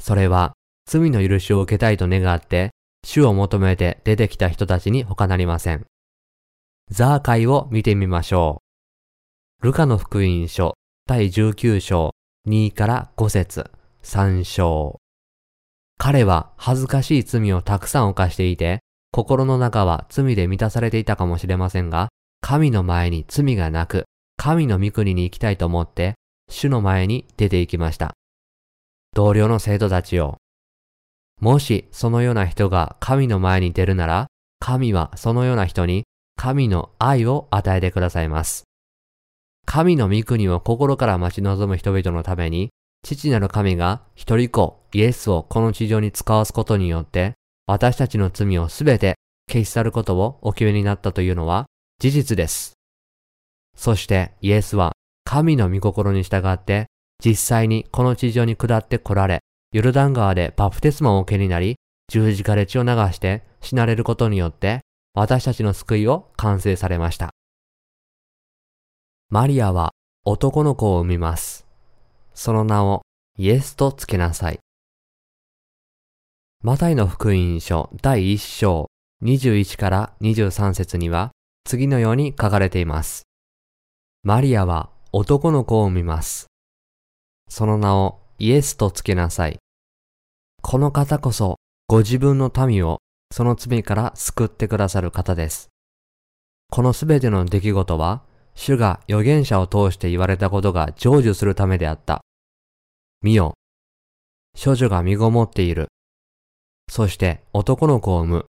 [0.00, 0.54] それは、
[0.86, 2.70] 罪の許しを受けたいと願って、
[3.04, 5.86] 主を求めて出てきた人たちに他なりません。
[6.90, 8.62] ザーカイを見てみましょ
[9.60, 9.66] う。
[9.66, 10.74] ルカの福音書
[11.06, 12.12] 第19章
[12.48, 13.70] 2から5節
[14.02, 14.98] 3章。
[15.96, 18.80] 彼は恥ずかしい罪をたくさん犯していて、
[19.12, 22.08] 心の中は罪で満たされていたかもしれませんが、
[22.40, 24.04] 神の前に罪がなく、
[24.38, 26.14] 神の御国に行きたいと思って、
[26.48, 28.14] 主の前に出て行きました。
[29.12, 30.36] 同僚の生徒たちを、
[31.40, 34.28] もしそのような人が神の前に出るなら、
[34.60, 36.04] 神はそのような人に
[36.36, 38.62] 神の愛を与えてくださいます。
[39.66, 42.70] 神の御国を心から待ち望む人々のために、
[43.02, 47.34] 父なる神が一人子イエスをこの地上に使わすことによって、
[47.66, 49.16] 私たちの罪をすべて
[49.50, 51.66] 消し去ることをお決めになったというのは
[51.98, 52.77] 事実です。
[53.78, 54.92] そしてイエスは
[55.24, 56.88] 神の御心に従って
[57.24, 59.38] 実際にこの地上に下って来られ、
[59.72, 61.76] ヨルダン川でバプテスマを受けになり、
[62.08, 64.80] 十字架で血を流して死なれることによって
[65.14, 67.30] 私たちの救いを完成されました。
[69.30, 69.92] マリアは
[70.24, 71.64] 男の子を産みます。
[72.34, 73.02] その名を
[73.38, 74.58] イエスとつけなさい。
[76.64, 78.88] マタイの福音書第1章
[79.22, 81.30] 21から23節には
[81.64, 83.27] 次のように書かれています。
[84.24, 86.46] マリアは男の子を産みます。
[87.48, 89.58] その名をイエスとつけなさい。
[90.62, 92.98] この方こそご自分の民を
[93.30, 95.68] その罪から救ってくださる方です。
[96.70, 98.22] このすべての出来事は、
[98.54, 102.20] 主が預言者を通して言われたことが成就するためであった。
[103.22, 103.54] 見よ。
[104.54, 105.88] 少女が身ごもっている。
[106.90, 108.46] そして男の子を産む。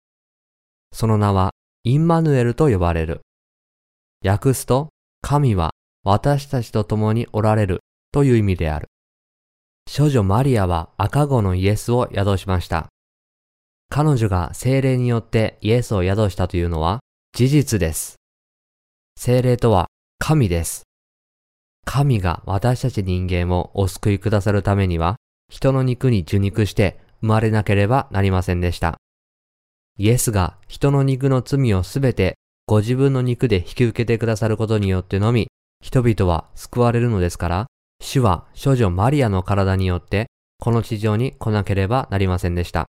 [0.92, 1.52] その名は
[1.84, 3.22] インマヌエルと呼ばれる。
[4.24, 4.90] 訳すと、
[5.26, 5.72] 神は
[6.04, 7.80] 私たちと共におられる
[8.12, 8.90] という意味である。
[9.90, 12.90] 少女マリアは赤子のイエスを宿しました。
[13.90, 17.00] 彼女が精霊によってイエスを宿したというのは
[17.32, 18.16] 事実です。
[19.18, 19.88] 精霊とは
[20.20, 20.84] 神です。
[21.86, 25.16] 神が私たち人間をお救いくださるためには、
[25.50, 28.98] 人の肉に受肉して生まれなければなりませんでした。
[29.98, 35.50] イエスが人の肉の罪をすべてご自分の肉で引き受けてくださることによってのみ、
[35.82, 37.68] 人々は救われるのですから、
[38.00, 40.28] 主は少女マリアの体によって
[40.60, 42.86] この地上に来なければなりませんでした。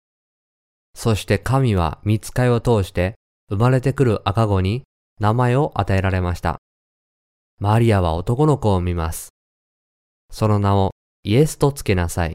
[0.93, 3.15] そして神は見つかいを通して
[3.49, 4.83] 生まれてくる赤子に
[5.19, 6.57] 名前を与えられました。
[7.59, 9.29] マリアは男の子を見ます。
[10.31, 10.91] その名を
[11.23, 12.33] イエスとつけなさい。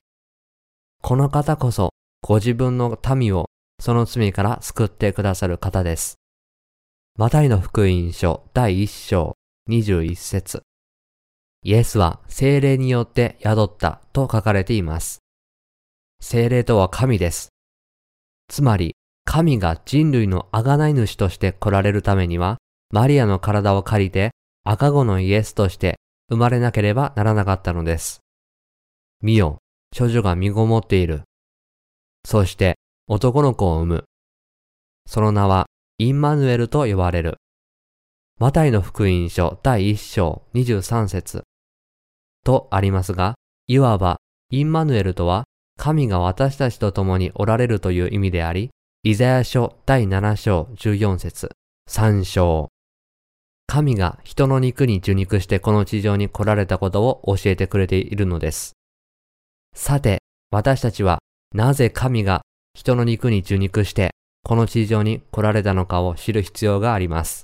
[1.02, 1.90] この方こそ
[2.22, 3.46] ご自分の民を
[3.78, 6.16] その罪から救ってくださる方です。
[7.18, 9.38] マタイの福音書第1章
[9.70, 10.64] 21節
[11.62, 15.20] イエスは精霊によって宿ったと書かれています。
[16.20, 17.48] 精霊とは神です。
[18.48, 22.58] つまり、神が人類の贖い主として来られるためには、
[22.90, 24.32] マリアの体を借りて
[24.64, 25.98] 赤子のイエスとして
[26.28, 28.20] 生まれなければならなかったのです。
[29.22, 29.56] 見よ、
[29.96, 31.22] 処女が身ごもっている。
[32.26, 32.74] そして
[33.08, 34.04] 男の子を産む。
[35.06, 35.66] その名は
[35.98, 37.38] インマヌエルと呼ばれる。
[38.38, 41.44] マタイの福音書第1章23節
[42.44, 43.34] とありますが、
[43.66, 44.18] いわば
[44.50, 45.44] インマヌエルとは
[45.78, 48.68] 神が私たちと共におられるという意味であり、
[49.04, 51.52] イザヤ書第7章14節
[51.88, 52.68] 3章。
[53.66, 58.74] 神が人の肉に受肉してこの地上に来られたことを教えてくれているのです。
[59.74, 60.18] さて、
[60.50, 61.20] 私たちは
[61.54, 62.42] なぜ神が
[62.74, 64.10] 人の肉に受肉して
[64.46, 67.42] この地上に来られたのかを知る必要があります。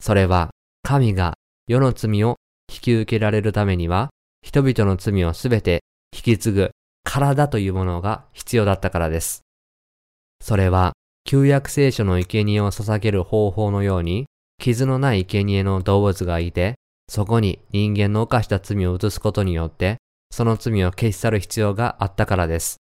[0.00, 0.50] それは
[0.82, 1.34] 神が
[1.68, 2.34] 世の罪を
[2.68, 4.10] 引き受けられるためには
[4.42, 6.70] 人々の罪をすべて引き継ぐ
[7.04, 9.42] 体というものが必要だったからです。
[10.40, 14.26] それは旧約聖書の生贄を捧げる方法のように
[14.58, 16.74] 傷のない生贄の動物がいて
[17.08, 19.98] そこに人間の犯した罪を移すことによって
[20.32, 22.78] その罪を消し去る必要があったからです。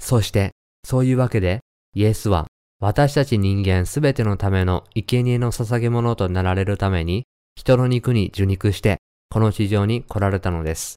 [0.00, 0.52] そして、
[0.86, 1.60] そういうわけで、
[1.94, 2.46] イエスは
[2.80, 7.24] 私たち人間すべてのための生贄の捧げ物となられるために、
[7.56, 8.98] 人の肉に受肉して、
[9.30, 10.96] この地上に来られたのです。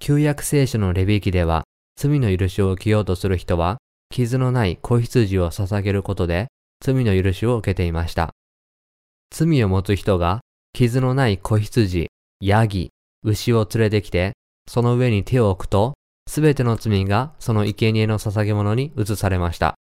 [0.00, 1.64] 旧約聖書のレビ記では、
[1.96, 6.46] 罪の許しを受けようとする人は、傷のない子羊を捧げることで、
[6.80, 8.30] 罪の許しを受けていました。
[9.30, 10.40] 罪を持つ人が、
[10.72, 12.06] 傷のない子羊、
[12.40, 12.90] ヤギ、
[13.24, 14.32] 牛を連れてきて、
[14.68, 15.94] その上に手を置くと、
[16.28, 19.74] すべての罪がその生贄の捧げ物に移されました。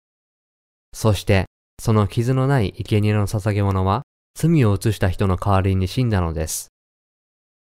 [0.93, 1.47] そして、
[1.81, 4.03] その傷のない生贄の捧げ物は、
[4.35, 6.69] 罪を移した人の代わりに死んだのです。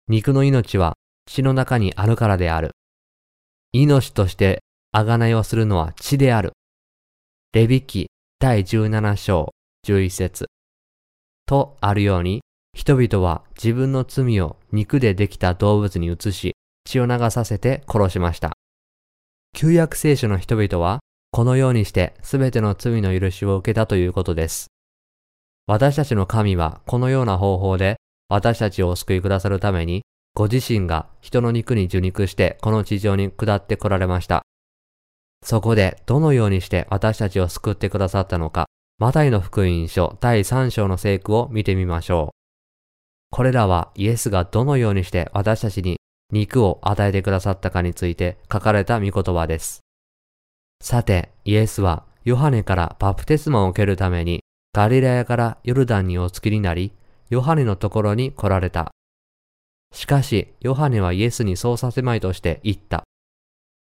[0.08, 2.72] 肉の命は血の中にあるからである。
[3.72, 4.62] 命として
[4.94, 6.52] 贖いをするのは血である。
[7.54, 8.08] レビキ
[8.40, 9.54] 第17章
[9.88, 10.46] 11節
[11.46, 12.42] とあるように、
[12.74, 18.52] 人々は自分の罪を肉でできた動物に移し、血を流させて殺しました。
[19.54, 21.00] 旧約聖書の人々は、
[21.36, 24.68] このようにして全ての罪の許しを受けたということです。
[25.68, 27.98] 私たちの神はこのような方法で
[28.30, 34.44] 私たちをお救いくださるために、ご自身が人の肉に受肉してこの地上に下って来られました。
[35.44, 38.68] そこでどのようにして私たちを救ってくださったのか、
[38.98, 42.36] マタイの福音書第3章の聖句を見てみましょう。
[43.32, 45.98] これらはイエスがどのようにして私たちに
[46.32, 49.85] 肉を与えてくださったかについて書かれた御言葉です。
[50.82, 54.42] さて、イエスはヨハネからバプテスマを受けるために
[54.74, 56.92] ガリラヤからヨルダンにお付きになり、
[57.30, 58.92] ヨハネのところに来られた。
[59.94, 63.04] しかし、ヨハネはイエスにそうさせまいとして言った。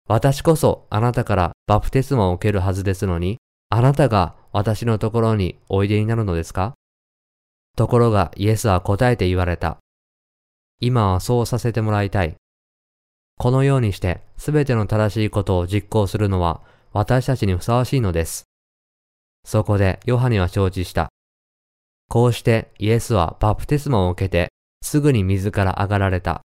[0.08, 3.38] 私こそあなたからバプテスマを受けるはずですのに、
[3.70, 6.74] あなたが私のところにおいでになるのですか？
[7.76, 9.78] ところがイエスは答えて言われた。
[10.80, 12.36] 今はそうさせてもらいたい。
[13.38, 18.46] このようにしてすべての正しいことを実行するのは私たちにふさわしいのです。
[19.46, 21.10] そこでヨハネは承知した。
[22.10, 24.50] こうしてイエスはバプテスマを受けて
[24.82, 26.42] すぐに水から上がられた。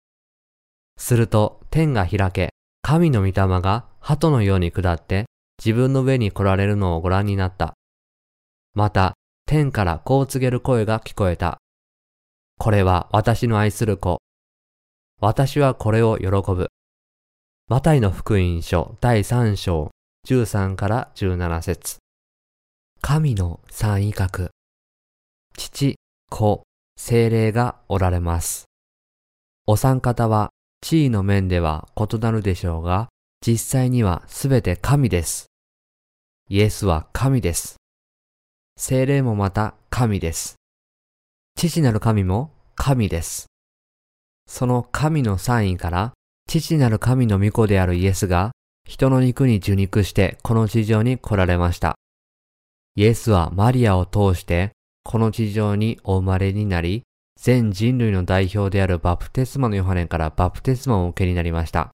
[0.99, 2.51] すると天が開け、
[2.83, 5.27] 神の御霊が鳩のように下って
[5.65, 7.75] 自分の上に来られるのをご覧になった。
[8.75, 9.15] また
[9.47, 11.59] 天からこう告げる声が聞こえた。
[12.59, 14.19] これは私の愛する子。
[15.21, 16.72] 私はこれを喜ぶ。
[17.73, 19.91] マタイの福音書第3章
[20.29, 22.01] 13から17節
[23.01, 24.51] 神の三位格。
[25.57, 25.95] 父、
[26.29, 26.65] 子、
[26.99, 28.67] 精霊がおられます。
[29.67, 30.51] お三方は
[30.83, 33.09] 地位の面では異なるでしょうが、
[33.41, 35.47] 実際にはすべて神です。
[36.51, 37.77] イエスは神です。
[38.77, 40.57] 精霊もまた神です。
[41.57, 43.47] 父なる神も神です。
[44.47, 46.13] その神のサインから、
[46.61, 48.53] 父なる神の御子であるイエスが、
[48.87, 51.95] 人の肉に受肉してこの地上に来られました。
[52.95, 54.73] イエスはマリアを通して、
[55.03, 57.05] この地上にお生まれになり、
[57.41, 61.91] 全人類の代表であるバプテスマのヨハネからバプテスマを受けになりました。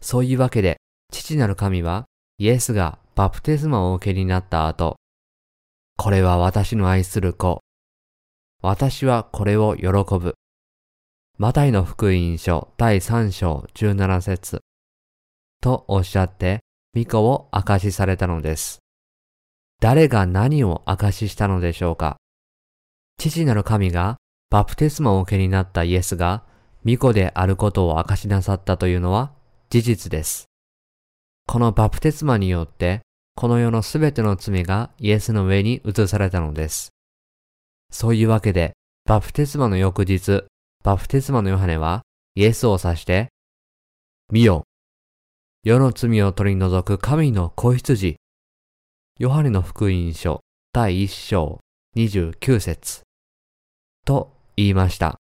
[0.00, 0.78] そういうわけで、
[1.12, 2.06] 父なる神は、
[2.38, 4.96] イエスがバプテスマを受けになった後、
[5.98, 7.60] これは私の愛する子、
[8.62, 9.88] 私はこれを喜
[10.18, 10.36] ぶ。
[11.40, 14.60] マタイの福音書第3章17節
[15.62, 16.60] とおっしゃって、
[16.94, 18.80] 御子を証しされたのです。
[19.80, 22.18] 誰が何を証ししたのでしょうか
[23.16, 24.18] 父なる神が
[24.50, 26.44] バプテスマを受けになったイエスが
[26.84, 29.32] 御子であることを証しなさったというのは
[29.70, 30.44] 事実です。
[31.46, 33.00] このバプテスマによって、
[33.34, 36.90] この世のすべての罪がイエスの上に移されたのです。
[37.90, 38.74] そういうわけで、
[39.06, 40.44] バプテスマの翌日、
[40.82, 42.02] バプテスマのヨハネは
[42.34, 43.28] イエスを指して、
[44.32, 44.64] 見よ、
[45.62, 48.16] 世の罪を取り除く神の子羊。
[49.18, 50.40] ヨハネの福音書
[50.72, 51.60] 第一章
[51.96, 53.02] 29節
[54.06, 55.16] と言いました。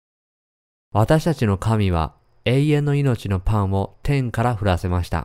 [0.91, 5.23] 私たちの神は永遠の命のパンを天から降らせました。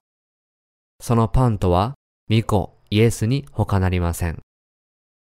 [1.00, 1.94] そのパンとは、
[2.30, 4.38] 御子イエスに他なりません。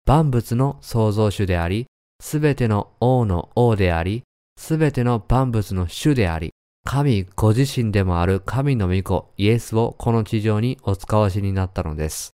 [0.06, 1.88] 万物の創造主であり、
[2.20, 4.24] すべての王の王であり、
[4.58, 6.52] すべての万物の主であり、
[6.86, 12.32] 神ご自身でもある神の御子イエスをこの地上にお使わしになったのです。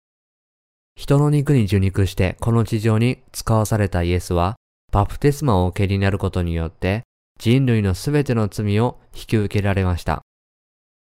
[0.97, 4.57] 人の肉に受肉してこの地上に使わされたイエスは、
[4.91, 7.03] バプテスマをお受けになることによって、
[7.39, 10.23] 人類のすべての罪を引き受けられました。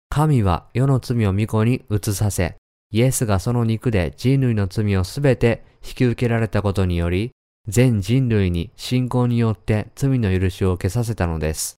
[0.09, 2.57] 神は世の罪を御子に移させ、
[2.91, 7.31] イエスがその肉で人類の罪をすべて引き受けられたことにより、
[7.67, 11.77] 全人類に信仰によって罪の許しを受けさせたのです。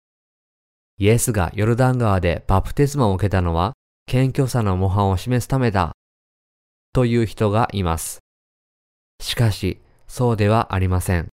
[0.98, 3.74] イエスがヨルダン川でバプテスマを受けたのは、
[4.06, 5.94] 謙虚さの模範を示すためだ、
[6.94, 8.20] という人がいます。
[9.22, 11.30] しかし、そうではありません。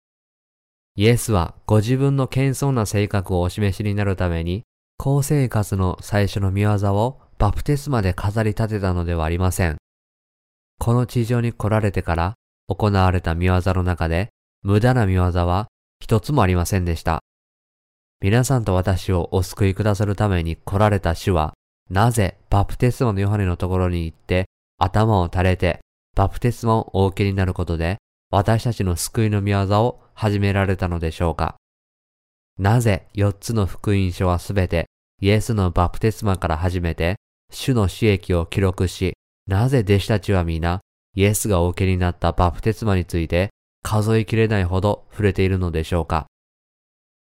[0.96, 4.64] イエスはご自分の謙遜な性格をお示しになるために、
[4.98, 9.78] 公生活の最初の見業をバプテスマで飾り立てたのではありません。
[10.80, 12.34] この地上に来られてから
[12.68, 14.30] 行われた見業の中で、
[14.66, 15.68] 無駄な見業は
[16.02, 17.20] 一つもありませんでした。
[18.20, 21.54] 皆さんと私をお救いくださるために来られた主は、
[21.92, 24.46] なぜバプテスマのヨハネのところに行って
[24.80, 25.82] 頭を垂れて
[26.16, 27.98] バプテスマをお受けになることで
[28.32, 31.58] 私たちの救いの御業を始められたのでしょうか
[32.58, 34.88] なぜ四つの福音書はすべて
[35.22, 37.18] イエスのバプテスマから始めて
[37.52, 39.14] 主の死益を記録し、
[39.46, 40.82] なぜ弟子たちは皆
[41.14, 43.52] イエスがお受けになったバプテスマについて
[43.88, 46.26] 数えきれないほど触れているのでしょうか。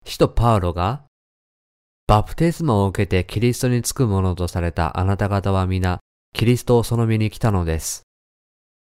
[0.05, 1.05] 使徒パウロが
[2.07, 6.01] バプテスマを受けてキリストにつくものとされたあなた方は皆
[6.35, 8.03] キリストをその身に来たのです。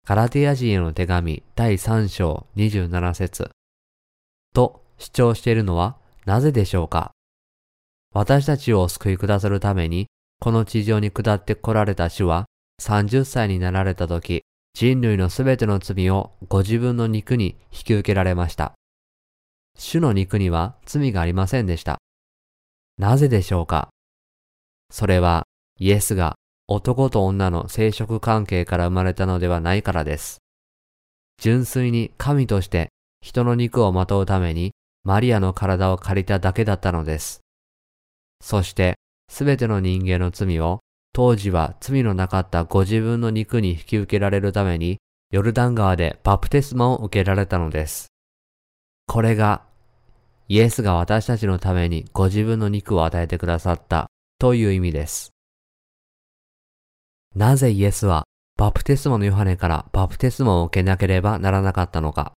[0.08, 3.52] ガラティア人への手紙第3章27節。
[4.56, 7.12] と主張しているのはなぜでしょうか。
[8.12, 10.08] 私たちをお救いくださるために、
[10.40, 12.46] この地上に下って来られた主は、
[12.82, 14.42] 30歳になられた時、
[14.74, 18.74] 人類のすべての罪をご自分の肉に引き受けられました。
[19.78, 22.00] 主の肉には罪がありませんでした。
[22.98, 23.90] なぜでしょうか？
[24.90, 25.44] それは、
[25.80, 26.36] イエスが
[26.68, 30.40] 男と女の生殖関係から生まれたのではないからです。
[31.40, 32.90] 純粋に神として
[33.22, 34.72] 人の肉をまとうために
[35.04, 37.42] マリアの体を借りただけだったのです。
[38.42, 38.96] そして、
[39.30, 40.80] すべての人間の罪を、
[41.14, 44.98] 当時は罪のなかったご自分の肉に引き受けられるために、
[45.32, 48.08] ヨルダン川でバプテスマを受けられたのです。
[49.08, 49.64] これが、
[50.48, 54.08] イエスが私たちのためにご自分の肉を与えてくださった
[54.40, 55.32] という意味です。
[57.36, 58.26] なぜイエスは
[58.58, 62.34] バプテスマのヨハネからバプテスマを受けなければならなかったのか。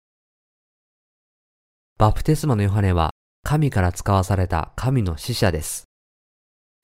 [1.97, 3.11] バプテスマのヨハネは
[3.43, 5.85] 神から使わされた神の使者です。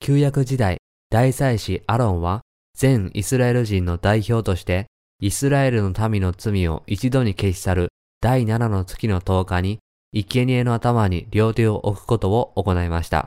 [0.00, 0.78] 旧約時代、
[1.10, 2.42] 大祭司アロンは
[2.76, 4.86] 全イスラエル人の代表として
[5.20, 7.88] イスラエルの民の罪を一度に消し去る
[8.20, 9.80] 第7の月の10日に
[10.12, 13.26] 生贄の頭に両手を置くことを行いました。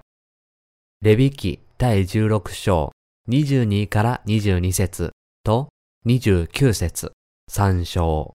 [1.01, 2.93] レビ記第16章
[3.29, 5.11] 22から22節
[5.43, 5.67] と
[6.05, 7.11] 29節
[7.51, 8.33] 3章。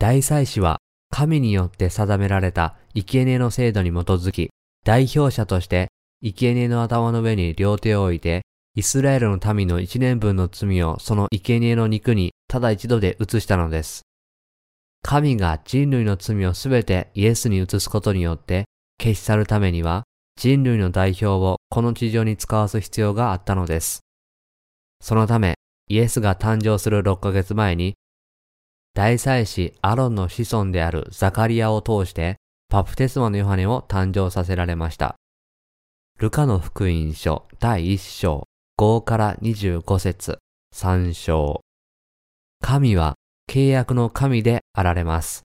[0.00, 0.78] 大祭司は
[1.10, 4.50] 神によって定められた生贄の制度に基づき、
[4.84, 5.88] 代表者として
[6.22, 8.42] 生贄の頭の上に両手を置いて、
[8.76, 14.02] イスラエルの民の一年分の罪をその生贄の肉にただ一度で移したのです。
[15.02, 18.66] 神が人類の罪をすべてイエスに移すことによって
[19.00, 20.04] 消し去るためには、
[20.36, 24.00] 人類の代表をこの地上に使わす必要があったのです。
[25.00, 25.54] そのため、
[25.88, 27.94] イエスが誕生する6ヶ月前に
[28.92, 32.36] 大祭司アロンの子孫であるザカリアを通して
[32.68, 35.16] パプテスマのヨハネを誕生させられました。
[36.20, 38.46] ルカの福音書第1章
[38.78, 40.36] 5から25節
[40.76, 41.62] 3章
[42.60, 43.14] 神は
[43.50, 45.44] 契約の神であられます。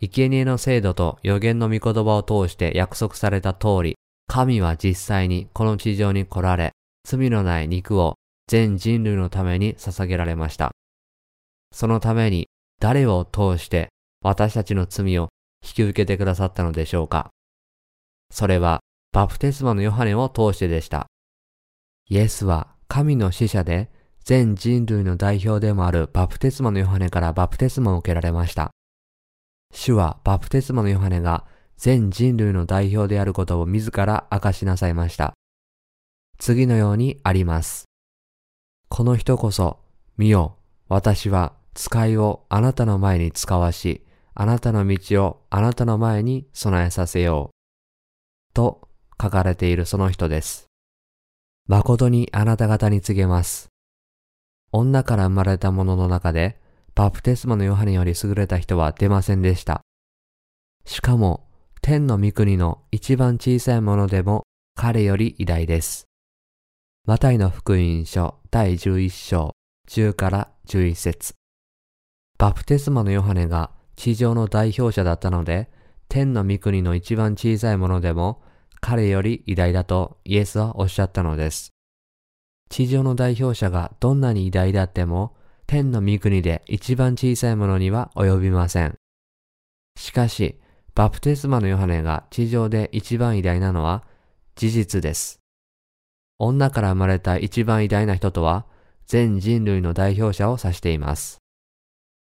[0.00, 3.96] 生贄の制度と予言の御言葉を通して約束された通り、
[4.28, 6.72] 神は実際にこの地上に来られ、
[7.04, 8.14] 罪のない肉を
[8.46, 10.70] 全人類のために捧げられました。
[11.70, 12.48] そのために
[12.80, 13.90] 誰を通して
[14.22, 15.28] 私たちの罪を
[15.62, 17.28] 引き受けてくださったのでしょうか
[18.30, 18.80] それは
[19.16, 21.06] バプテスマのヨハネを通してでした。
[22.06, 23.90] イエスは神の使者で
[24.22, 28.72] 全人類の代表でもあるバプテスマのヨハネからバプテスマを受けられました。
[29.72, 31.46] 主はバプテスマのヨハネが
[31.78, 35.32] 全人類の代表であることを自ら明かしなさいました。
[36.36, 37.86] 次のようにあります。
[38.90, 39.78] この人こそ、
[40.18, 40.58] 見よ、
[40.90, 44.04] 私は使いをあなたの前に使わし、
[44.34, 47.56] あなたの道をあなたの前に備えさせよう。
[48.52, 48.85] と
[49.20, 50.66] 書かれているその人です。
[51.68, 53.68] 誠にあなた方に告げます。
[54.72, 56.60] 女から生まれた者の中で、
[56.94, 59.82] バプテスマのヨハネより優れた人は出ませんでした。
[60.84, 61.48] しかも、
[61.82, 64.44] 天の御国の一番小さいものでも
[64.74, 66.06] 彼より偉大です。
[67.06, 69.52] マタイの福音書第11章
[69.88, 71.34] 10から11節
[72.38, 75.70] バプテスマのヨハネが地上の代表者だったので、
[76.08, 78.42] 天の御国の一番小さいものでも
[78.80, 81.72] 彼より偉大だとイエスはおっしゃったのです。
[82.68, 85.34] 地上の代表者がどんなに偉大であっても、
[85.66, 88.98] 天の御国で一番小さいものには及びません。
[89.96, 90.60] しかし、
[90.94, 94.04] バプテスマのヨハネが地上で一番偉大なのは
[94.54, 95.40] 事実です。
[96.38, 98.66] 女から生まれた一番偉大な人とは、
[99.06, 101.38] 全人類の代表者を指しています。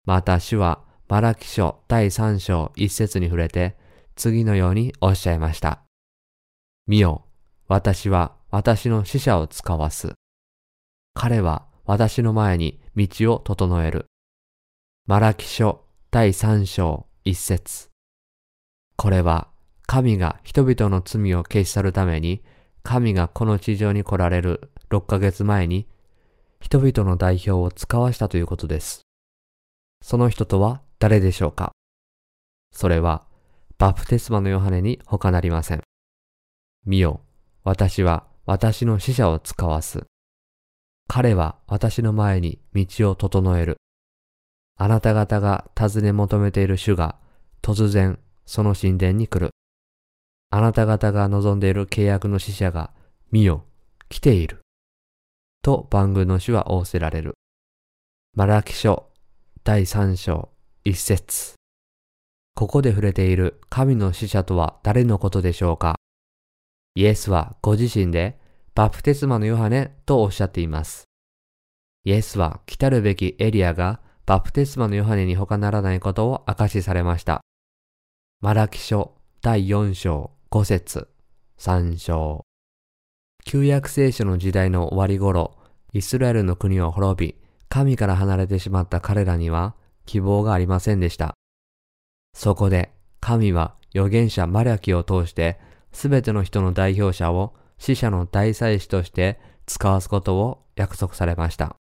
[0.05, 3.77] また主は、マラキ書第3章一節に触れて、
[4.15, 5.82] 次のようにおっしゃいました。
[6.85, 7.23] 見よ、
[7.69, 10.15] 私は私の死者を使わす。
[11.13, 14.07] 彼は私の前に道を整える。
[15.07, 17.87] マラキ書第3章一節
[18.97, 19.47] これは
[19.85, 22.43] 神が人々の罪を消し去るために
[22.83, 25.87] 神がこの地上に来られる6ヶ月前に
[26.59, 29.03] 人々の代表を使わしたということです。
[30.01, 31.71] その人とは誰でしょうか？
[32.73, 33.25] それは
[33.77, 35.81] バプテスマのヨハネに他なりません。
[36.85, 37.21] 見よ、
[37.63, 40.03] 私は私の死者を使わす。
[41.07, 43.77] 彼は私の前に道を整える。
[44.77, 47.17] あなた方が尋ね求めている主が
[47.61, 49.51] 突然その神殿に来る。
[50.49, 52.91] あなた方が望んでいる契約の使者が、
[53.31, 53.65] 見よ、
[54.09, 54.59] 来ている。
[55.61, 57.33] と番組の主は仰せられる。
[58.35, 59.07] マラキ書
[59.63, 60.49] 第3章
[60.83, 61.53] 一節
[62.55, 65.95] ここで触れている神の使者とは誰のことでしょうか？
[66.95, 68.37] イエスはご自身で
[68.75, 71.05] バプテスマのヨハネとおっしゃっています。
[72.03, 77.41] イエスは来たるべきエリアがバプテスマのヨハネに他ならないことを明かしされました。
[78.41, 81.07] マラキ書第4章5節
[81.57, 82.45] 3章
[83.45, 85.57] 旧約聖書の時代の終わり頃、
[85.93, 87.35] イスラエルの国を滅び、
[87.69, 89.75] 神から離れてしまった彼らには
[90.05, 91.33] 希望がありませんでした。
[92.35, 95.59] そこで神は預言者マラキを通して
[95.93, 101.75] すべての人の代表者を死者の大祭司として使わすことを約束されました。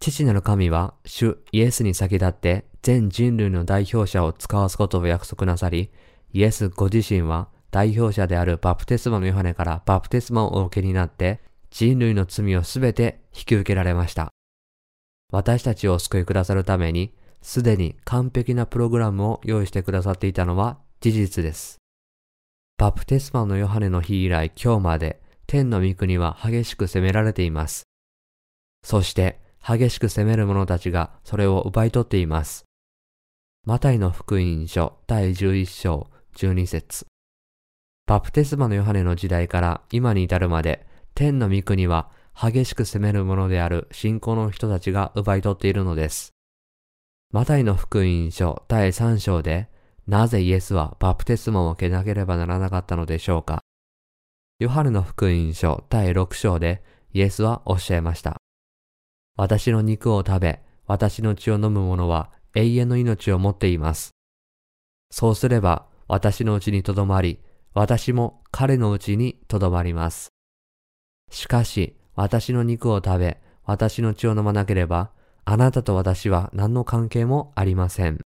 [0.00, 5.90] 父なる神は主イエスに先立って全人類の代表者を使わすことを約束なさり、
[6.32, 11.40] イエスご自身は代表者であるバプテスマのヨハネからバプテスマをお受けになって
[11.70, 14.28] 人類の罪をすべて引き受けられました。
[15.32, 17.12] 私たちを救いくださるために、
[17.42, 21.78] すでに完璧なプログラムを用意してくださっていたのは事実です。
[22.78, 27.88] バプテスマのヨハネの日以来今日まで天の御国は激しく責められています。
[28.84, 32.66] そして激しく責める者たちがそれを奪い取っています。
[33.64, 37.06] マタイの福音書第11章12節
[38.06, 46.34] バプテスマのヨハネの時代から今に至るまで天の御国は激しく責める者である信仰の人たちが奪い取っているのです。
[47.32, 49.70] マタイの福音書第3章で
[50.06, 53.60] なぜイエスはバプテスマを受けなければならなかったのでしょうか？
[54.58, 56.82] ヨハネの福音書第6章で
[57.12, 58.36] イエスはおっしゃいました。
[59.36, 64.12] 私の肉を食べ、私の血を飲む者は永遠の命を持っています。
[65.10, 67.40] そうすれば私のうちにとどまり、
[67.74, 70.28] 私も彼のうちにとどまります。
[71.30, 75.10] しかし、私の肉を食べ、私の血を飲まなければ、
[75.44, 78.20] あなたと私は何の関係もありません。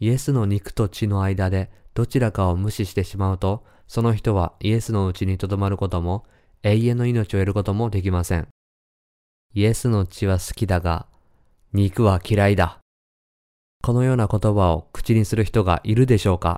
[0.00, 6.24] イエスの肉と血の間でどちらかを無視してしまうと、その人はイエスのうちにとどまることも、
[6.62, 8.48] 永遠の命を得ることもできません。
[9.54, 11.06] イエスの血は好きだが、
[11.72, 12.78] 肉は嫌いだ。
[13.82, 16.56] このような言葉を口にする人がいるでしょうか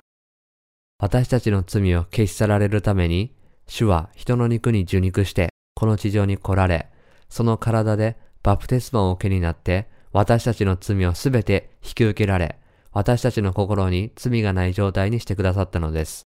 [0.97, 3.35] 私たちの罪を消し去られるために、
[3.67, 6.87] 主は人の肉に受肉して、この地上に来られ、
[7.29, 12.57] その体でバプテスマを受けになって、私たちの罪をすべて引き受けられ、
[12.97, 16.23] 私たちの心に罪がない状態にしてくださったのです。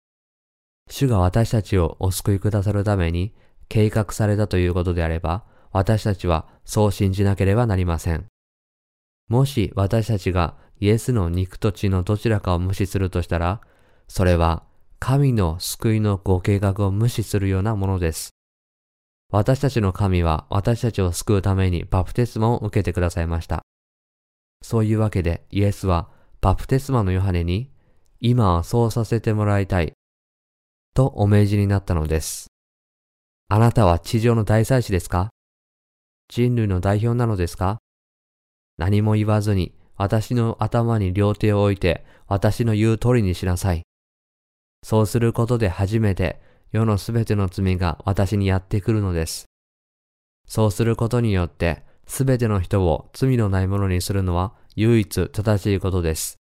[0.88, 3.34] 主が私たちをお救いくださるために
[3.68, 8.24] 計画されたということであれば、私たちはそう信じなければなりません。
[9.28, 13.60] もし私たちがイエスの肉と血のどちらかを無視するとしたら、
[14.08, 14.62] それは
[15.00, 18.30] 神の救いのご計画を無視するようなものです。
[19.30, 23.60] 私たちの神は私たちを救うためにバプテスマを受けてくださいました。
[24.62, 26.13] そういうわけでイエスは
[26.44, 27.70] バプテスマのヨハネに
[28.20, 29.94] 今はそうさせてもらいたい
[30.92, 32.48] とお命じになったのです。
[33.48, 35.30] あなたは地上の大祭司ですか？
[36.28, 37.78] 人類の代表なのですか？
[38.76, 43.80] 何も言わずに私の頭に両手を置いて私の言う通りにしなさい。
[44.82, 46.42] そうすることで初めて
[46.72, 49.46] 世のすべての罪が私にやってくるのです。
[50.46, 56.38] そうすることによってすべての人を罪のないものにするのは唯一正しいことです。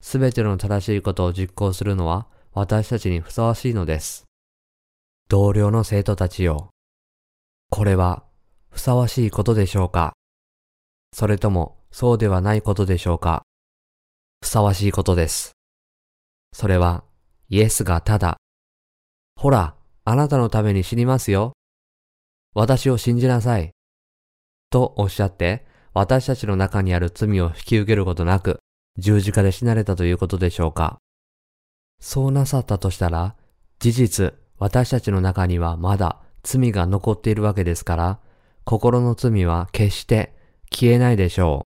[0.00, 4.24] すべての正しいことを実行するのは私たちにふさわしいのです。
[5.28, 6.70] 同僚の生徒たちよ。
[7.70, 8.24] これは
[8.70, 10.12] ふさわしいことでしょうか？
[11.12, 13.42] それともそうではないことでしょうか？
[14.40, 15.52] ふさわしいことです。
[16.52, 17.04] それは
[17.48, 18.36] イエスがただ、
[19.36, 21.52] ほら、あなたのために死にますよ。
[22.54, 23.70] 私を信じなさい。
[24.70, 28.58] とおっしゃって、私たちの中にある罪を引き受けることなく、
[28.98, 30.98] 十字架で死なれたということでしょうか。
[32.00, 33.34] そうなさったとしたら、
[33.78, 38.20] 事実、私たちの中にはまだ罪が残っているわけですから、
[38.64, 40.34] 心の罪は決して
[40.70, 41.68] 消えないでしょう。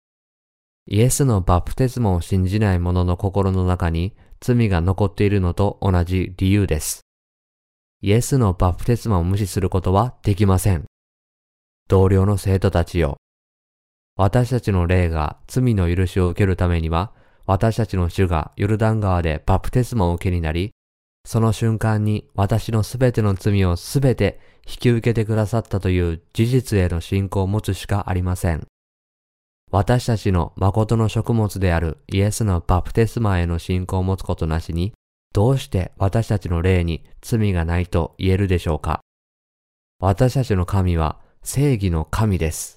[0.86, 7.00] イエスのバプテスマを信じない者の心の中に罪が残っているのと同じ理由です。
[8.02, 10.84] イエスのバプテスマを無視することはできません。
[11.88, 13.16] 同僚の生徒たちよ。
[14.16, 17.12] 私たちの霊が罪の許しを受けるためには、
[17.46, 20.70] 私たちの主がヨルダン川でバプテスマを受けになり、
[21.26, 28.66] その瞬間に私のすべての罪をすべて引き受けてくださったという事実への信仰を持つしかありません。
[29.70, 34.92] 私たちの誠の食物であるイエスのバプテスマへの信仰を持つことなしに、
[35.34, 39.00] どうして私たちの霊に罪がないと言えるでしょうか
[39.98, 42.76] 私たちの神は正義の神です。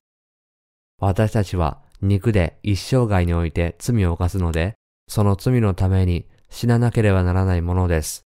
[0.99, 4.73] 私たちは肉で一生涯において罪を犯すので、
[5.07, 8.23] その罪のために死ななければならないものです。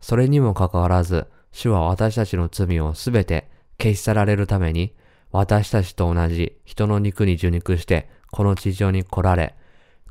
[0.00, 4.96] それにもかかわらず、主は私たちの罪をすべて消し去られるために、
[5.30, 9.54] 私たちと同じ人の肉に受肉してこの地上に来られ、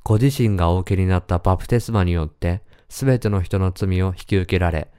[0.04, 4.93] ご自身がお受けになったバプテスマによってすべての人の罪を引き受けられ、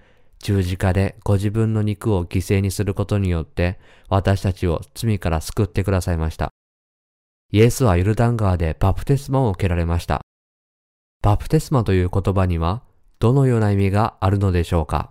[0.45, 3.81] 十字架でご自分の肉を犠牲にすることによって
[4.11, 6.51] 私たちを罪から救ってくださいました。
[7.51, 10.21] イエスはユルダン川でバプテスマを受けられました。
[11.23, 12.83] バプテスマという言葉には
[13.21, 15.09] どのような意味があるのでしょうか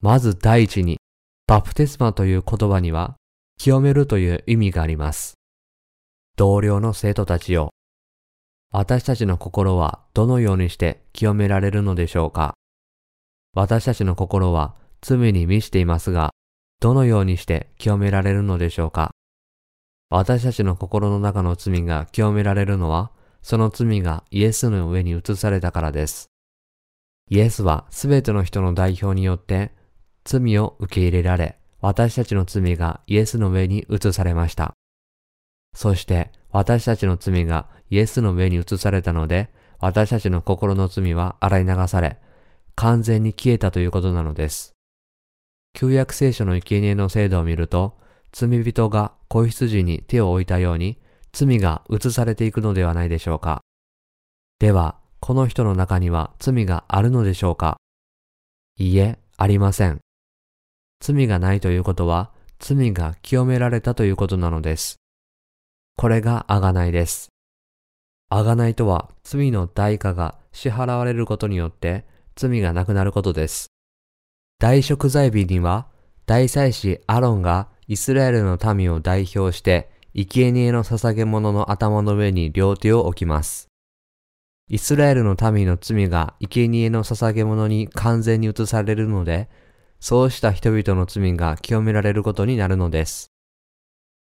[0.00, 0.98] まず第一に、
[1.46, 3.14] バプテスマという言葉には
[3.56, 5.34] 清めるという意味があります。
[6.36, 7.70] 同僚の生徒たちよ。
[8.72, 12.54] 私たちの心はどのようにして清められるのでしょうか
[13.54, 16.30] 私たちの心は罪に満ちていますが、
[16.80, 19.12] どのようにして清められるのでしょうか？
[20.10, 23.10] 私たちの心の中の罪が清められるのは、
[23.42, 26.30] その罪がイエスの上に移されたからです。
[27.30, 29.72] イエスはすべての人の代表によって
[30.24, 34.74] 罪を受け入れられ、私たちの罪がイエスの上に移されました。
[35.76, 39.50] そして私たちの罪がイエスの上に移されたので、
[39.80, 42.18] 私たちの心の罪は洗い流され、
[42.76, 44.74] 完全に消えたということなのです。
[45.74, 47.98] 旧約聖書の生贄の制度を見ると、
[48.32, 50.98] 罪人が子羊に手を置いたように、
[51.32, 53.60] 罪が移されていくのではないでしょうか。
[54.58, 57.78] では、この人の中には罪があるのでしょうか
[58.76, 60.00] いいえ、ありません。
[61.00, 64.96] 罪がないということは、罪が清められたということなのです。
[65.96, 67.28] これが贖いです。
[68.30, 72.04] 贖いとは罪の代価が支払われることによって
[72.36, 73.70] 罪がなくなることです。
[74.58, 75.86] 大食材日には
[76.26, 83.68] 大祭司アロンがイスラエルの民を代表して生贄の捧げ物の頭の上に両手を置きます。
[84.68, 89.50] イスラエルの民の罪が生贄の捧げ物に完全に移されるので、
[90.00, 93.30] そうした人々の罪が清められることになるのです。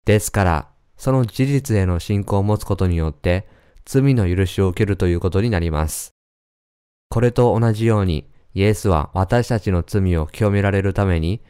[0.05, 3.47] ですから、その事実への信仰を持つことによって、
[3.85, 6.13] 罪の許しを受けるということになります。
[7.11, 11.41] これと同じように、イエスは私たちの罪を清められるために、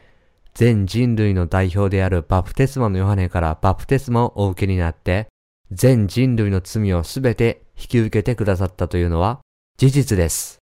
[0.55, 5.27] 全人類の代表であるバプテスマのヨハネからバプテスマをお受けになって、
[5.71, 9.39] 全人類の罪をすべて引き受けてくださったというのは
[9.77, 10.57] 事実です。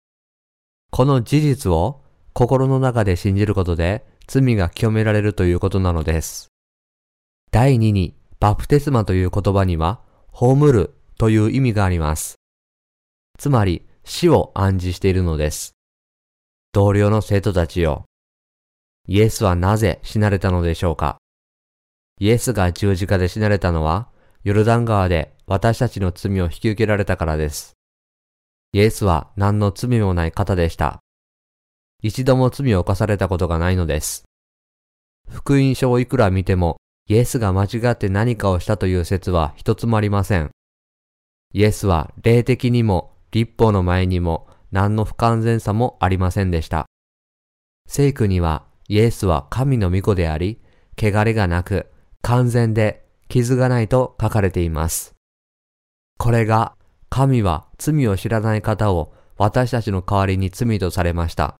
[0.92, 2.00] この事実を
[2.32, 6.46] 心の中で信じることで罪が清められるということなのです。
[7.50, 12.36] 第2に、バプテスマという言葉には、葬るという意味があります。
[13.38, 15.74] つまり、死を暗示しているのです。
[16.72, 18.04] 同僚の生徒たちよ。
[19.06, 21.18] イエスはなぜ死なれたのでしょうか？
[22.20, 24.08] イエスが十字架で死なれたのは、
[24.44, 27.74] ヨルダン川で私たちの罪を引き受けられたからです。
[28.72, 31.00] イエスは何の罪もない方でした。
[32.02, 34.24] 一度も罪を犯されたことがないのです。
[35.30, 36.76] 福音書をいくら見ても、
[37.08, 40.50] イエスが間違って何かをしたという説は一つもありません。
[41.52, 46.86] イエスは霊的にも立法の前にも何の不完全さもありませんでした。
[47.88, 50.60] 聖句にはイエスは神の御子であり、
[50.96, 51.90] 汚れがなく
[52.22, 55.16] 完全で傷がないと書かれています。
[56.16, 56.76] これが
[57.10, 61.56] 神は罪を知らない方を私たちの代わりに罪とされました。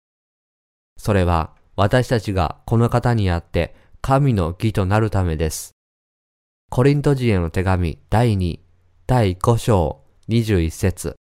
[0.96, 5.72] それは私たちがこの方にあって神の義となるためです。
[6.70, 8.60] コリント人への手紙第2
[9.08, 11.16] 第5章21節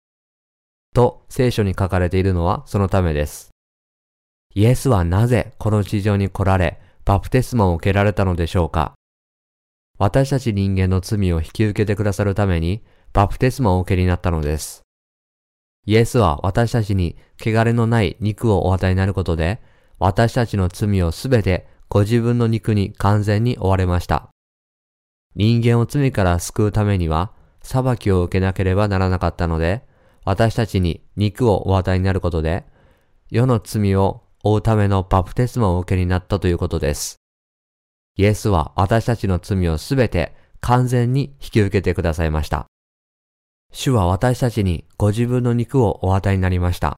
[0.94, 3.50] と聖書に書かれているのはそのためです。
[4.54, 8.94] イエスはなぜこの地上に来られ、バプテスマを受けられたのでしょうか？
[9.98, 12.84] 私たち人間の罪を引き受けてくださるために、
[13.14, 14.82] バプテスマを受けになったのです。
[15.86, 19.62] イエスは私たちに汚れのない肉をお与えになることで、
[20.00, 24.30] 私たちの罪をすべてご自分の肉に完全に追われました。
[25.36, 27.32] 人間を罪から救うためには、
[27.62, 29.84] 裁きを受けなければならなかったので、
[30.24, 32.66] 私たちに肉をお与えになることで、
[33.30, 37.18] 世の罪を負うためのバプテスマを受けになったということです。
[38.18, 42.66] イエスは私たちの罪をすべて完全に引き受けてくださいました。
[43.72, 46.98] 主は私たちにご自分の肉をお与えになりました。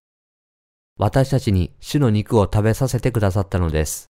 [0.98, 4.08] 私たちに主の肉を食べさせてくださったのです。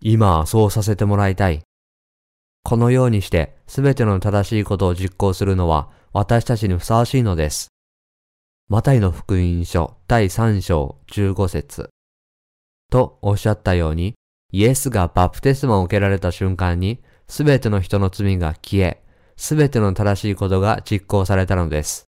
[0.00, 1.62] 今はそうさせてもらいたい。
[2.62, 7.68] このようにしてすべての正しいことを実行するのは私たちにふさわしいのです。
[8.68, 11.90] マタイの福音書第3章15節
[12.90, 14.14] とおっしゃったように、
[14.50, 19.04] イエスがバプテスマを受けられた瞬間に、すべての人の罪が消え、
[19.36, 22.06] すべての正しいことが実行されたのです。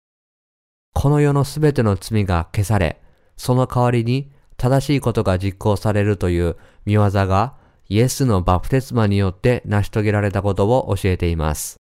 [0.93, 3.01] この世のすべての罪が消され、
[3.37, 7.57] その代わりに正しいことが実行されるという見業が
[7.89, 11.79] イエスのバプテスマによって成し遂げられたことを教えています。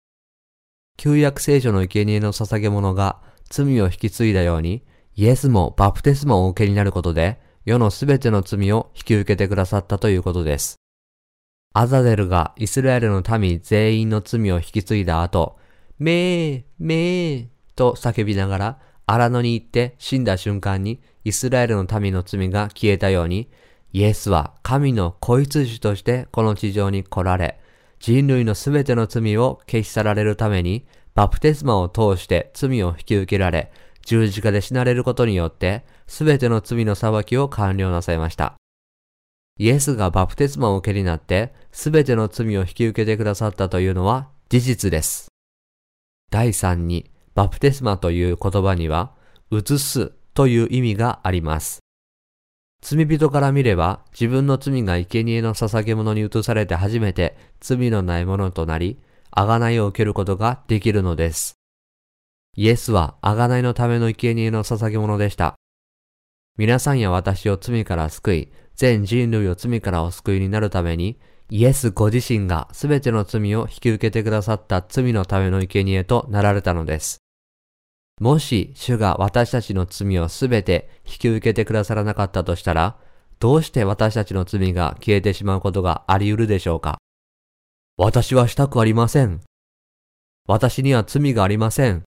[0.97, 3.21] 旧約聖書の生贄の捧げ物が
[3.53, 4.83] 罪を引き継いだように、
[5.15, 10.77] イエスもバプテスマをお受けになることで、世のすべての罪を引き受けてくださったということです。
[11.75, 15.59] アザデルがイスラエルの民全員の罪を引き継いだ後、
[15.99, 23.51] めー、めーと叫びながら荒野に行って死んだ瞬間にイスラエルの民の罪が消えたように、
[23.91, 27.59] イエスは神の子羊としてこの地上に来られ、
[27.99, 30.85] 人類のすべての罪を消し去られるために、
[31.15, 33.71] バプテスマを通して罪を引き受けられ、
[34.05, 38.55] 十字架で死なれることによって、すべての罪の裁きを完了なさいました。
[39.59, 45.27] イエスがバプテスマを受けになって、すべての罪を引き受けてくださったというのは事実です。
[46.31, 49.13] 第3に、バプテスマという言葉には、
[49.51, 51.79] 移すという意味があります。
[52.81, 58.99] 罪人から見れば自分の罪が生贄の捧げ物に移されて初めて罪のないものとなり、
[59.35, 61.55] 贖いを受けることができるのです。
[62.55, 65.55] イエスは贖いのための生贄の捧げ物でした。
[66.57, 71.19] 皆さんや私を罪から救い、全人類を罪からお救いになるために、
[71.49, 77.17] イエスご自身が全ての罪を引き受けてくださった罪のための生贄となられたのです。
[78.21, 82.97] もし主が私たちの罪をすべて引き受けてくださらなかったとしたら、
[83.39, 86.99] どうして私たちの罪が消えてしまうことがあり得るでしょうか？
[87.95, 89.41] 私はしたくありません。
[90.47, 92.03] 私には罪がありません。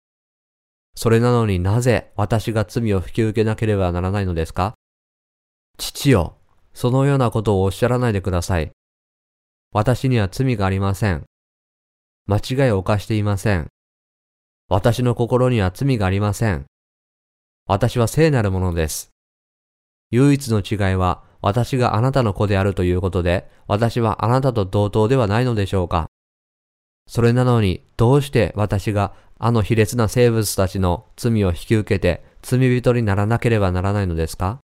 [0.95, 4.75] それなのになぜ私が罪を引き受けなければならないのですか？
[5.79, 6.37] 父よ、
[6.73, 8.71] そのようなことをおっしゃらないでください。
[9.73, 11.25] 私には罪がありません。
[12.27, 13.67] 間違いを犯していません。
[14.69, 16.65] 私の心には罪がありません。
[17.67, 19.11] 私は聖なるものです。
[20.13, 26.09] 唯一の違いは、私があなたの子であるということで、私はあなたと同等ではないのでしょうか
[27.07, 34.61] それなのに、どうして私があの卑劣な生物たちの罪を引き受けて罪人にならなければならないのですか？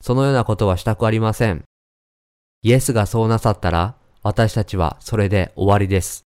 [0.00, 1.64] そのようなことはしたくありません。
[2.62, 6.22] イエスがそうなさったら、私たちはそれで終わりです。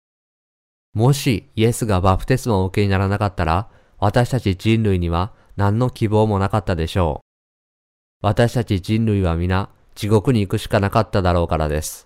[0.96, 7.33] もしイエスがバプテスマを受けにならなかったら、私たち人類には何の希望もなかったでしょう。
[8.24, 12.06] 私たち人類は皆地獄に行くしかなかっただろうからです。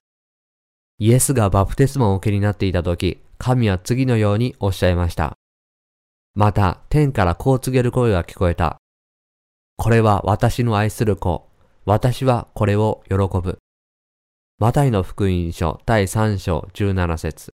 [0.97, 5.33] イエスがバプテスマを受けになっていた時、神は次のようにおっしゃいました。
[6.33, 8.77] また、天からこう告げる声が聞こえた。
[9.77, 11.47] これは私の愛する子。
[11.85, 13.59] 私はこれを喜ぶ。
[14.57, 17.51] マタイの福音書第3章17節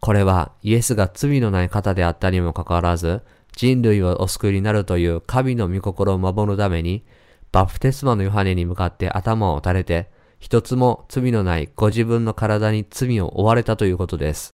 [0.00, 3.22] これはイエスが罪のない方であったにもかかわらず、
[3.56, 7.04] 人類をお救いになるという神の御心を守るために、
[7.52, 14.50] バプテスマのヨハネに向かって頭を垂れて、一つも罪のないご自分の体に罪を負われたということです。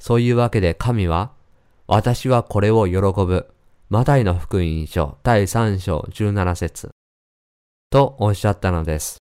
[0.00, 1.32] そういうわけで神は、
[1.86, 3.48] 私はこれを喜ぶ。
[3.90, 6.90] マタイの福音書第3章17節
[7.90, 9.18] とおっしゃったのです。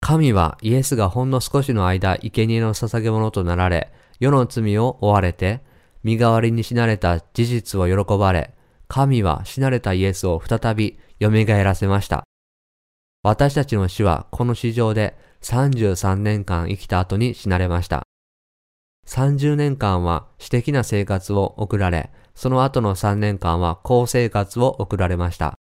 [0.00, 5.60] 神はイエスがほんの少しの間生贄の捧げ物となられ、世の罪を追われて、
[6.02, 8.54] 身代わりに死なれた事実を喜ばれ、
[8.88, 12.24] 神は死なれたイエスを再び蘇らせました。
[13.22, 18.04] 私たちの死はこの市場で33年間生きた後に死なれました。
[19.06, 25.54] 30年間は私的な生活を送られ、その後の3年間は公生活を送られました。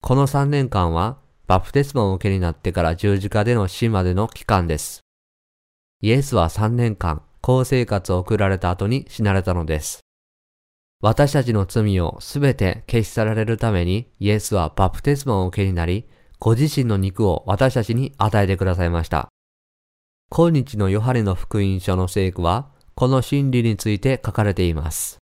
[0.00, 5.00] この3年間はバプテスマを受けになってから十字架での死までの期間です。
[6.00, 10.03] イエスは3年間公生活を送られた後に死なれたのです。
[11.00, 19.28] 私たちの罪をすべて消し去られるためにイエスはバプテスマを受けになり、ご自身の肉を私たちに与えてくださいました。
[20.30, 25.18] 今日のヨハネの福音書の聖句は、この真理について書かれています。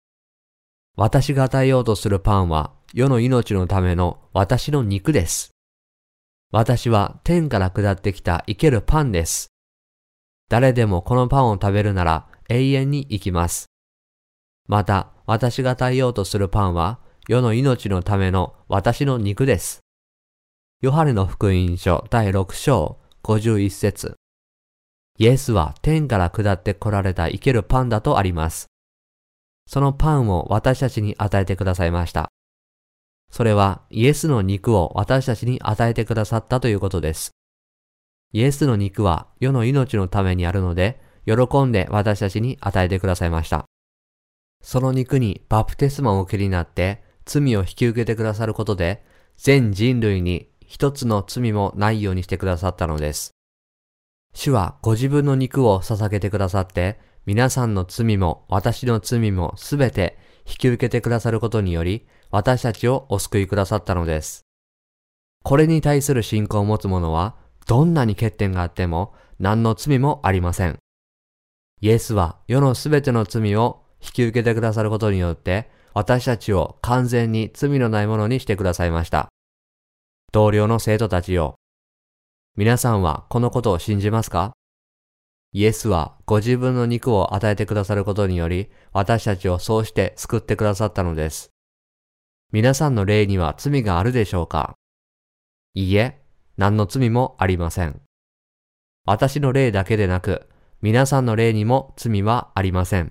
[0.96, 5.50] 私が与えようとするパンは、世の命のための私の肉です。
[6.52, 9.52] 私は天から下ってきた生けるパンです。
[10.48, 13.69] 誰でもこのパンを食べるなら永遠に生きます。
[14.70, 19.80] また、私が与えようとするパンは、世の命のための私の肉です。
[20.80, 24.14] ヨハネの福音書第6章51節
[25.18, 28.66] イエスは天から下って来られた生けるパンだとあります。
[29.66, 32.28] そのパンを私たちに与えてくださいました。
[33.28, 37.32] それはイエスの肉を私たちに与えてくださったということです。
[38.32, 43.66] イエスの肉は世の命のためにあるので、喜んで私たちに与えてくださいました。
[44.62, 49.04] その肉にバプテスマを受けになって罪を引き受けてくださることで、
[49.36, 53.32] 全人類に一つの罪もないようにしてくださったのです。
[54.34, 64.44] 主はご自分の肉を捧げてくださって、皆さんの罪も私の罪もすべて引き受けてくださることにより、私たちをお救いくださったのです。
[65.42, 67.36] これに対する信仰を持つ者は、
[67.66, 70.78] どんなに欠点があっても何の罪もありません。
[71.80, 79.28] イエスは世のすべての罪を引き受けてくださることによって、私たちを完全に罪のないものにしてくださいました。
[80.32, 81.56] 同僚の生徒たちよ。
[82.56, 84.52] 皆さんはこのことを信じますか？
[85.52, 91.50] イエスはご自分の肉を与えてくださることにより、私たちをそうして救ってくださったのです。
[92.52, 94.74] 皆さんの霊には罪があるでしょうか？
[95.74, 96.20] いいえ、
[96.56, 98.00] 何の罪もありません。
[99.06, 100.48] 私の霊だけでなく、
[100.82, 103.10] 皆さんの霊にも罪はありません。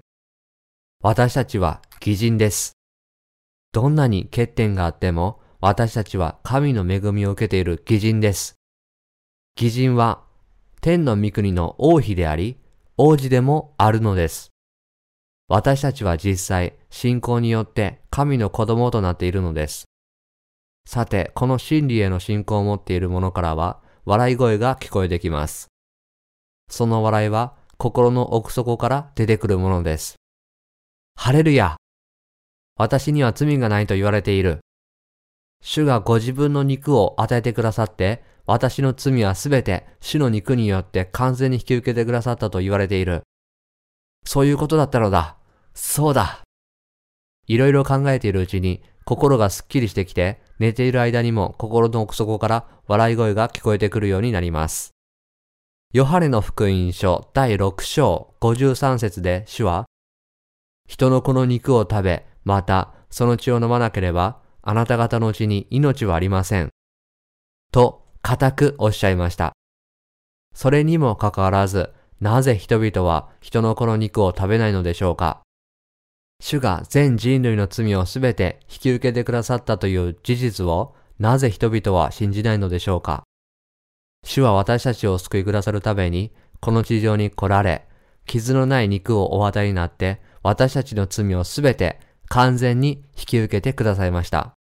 [1.01, 2.73] 私たちは偽人です。
[3.71, 8.55] どんなに欠点があっても、私たちは神の恵みを受けている偽人です。
[9.55, 10.25] 偽人は
[10.81, 12.57] 天の御国の王妃であり、
[12.97, 14.49] 王子でもあるのです。
[15.47, 19.85] 私たちは実際、信仰によって神の子供となっているのです。
[20.85, 25.69] さて、この真理への信仰を持っている者からは、笑い声が聞こえてきます。
[26.69, 30.19] その笑いは、心の奥底から出てくるものです。
[31.21, 31.75] ハレルヤ
[32.77, 34.59] 私には罪がないと言われている。
[35.61, 43.23] 主がご自分の肉を与えてくださって、私の罪はすべて主の肉によって完全に引き受けてくださったと言われている。
[44.25, 45.35] そういうことだったのだ。
[45.73, 46.39] そうだ。
[47.47, 54.91] いろいろ考えているうちに心がすっきりしてきて、寝ている間にも心の奥底から笑い声が聞こえてくるようになります。
[55.93, 59.85] ヨハネの福音書第6章53節で主は、
[60.89, 66.69] 人の子の肉を食べ、またその血を飲まなければ、あなた方のうちに命はありません。
[67.71, 69.53] と、固くおっしゃいました。
[70.55, 75.43] それにもかかわらず、なぜ人々は人の子の肉を食べないのでしょうか
[76.41, 83.23] 主が全人類の罪をすべて引き受けてくださったという事実をなぜ人々は信じないのでしょうか
[84.23, 87.87] 主は私たちを救いくださるためにこの地上に来られ、
[88.25, 94.53] 傷のない肉をお与えになって私たちの罪をすべて完全に引き受けてくださいました。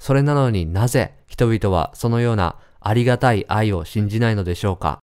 [0.00, 4.98] それなのになぜ人々はそのようなありがたい愛を信じないのでしょうか？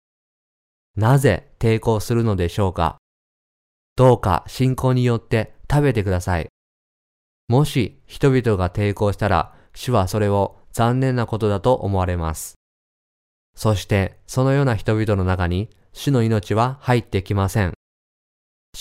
[0.95, 2.97] なぜ抵抗するのでしょうか？
[3.95, 6.47] どうか信仰によって食べてください。
[7.47, 12.55] もし人々が抵抗したら、主はそれを残念なことだと思われます。
[13.55, 17.73] そしてそのような人々の中に主の命は入ってきません。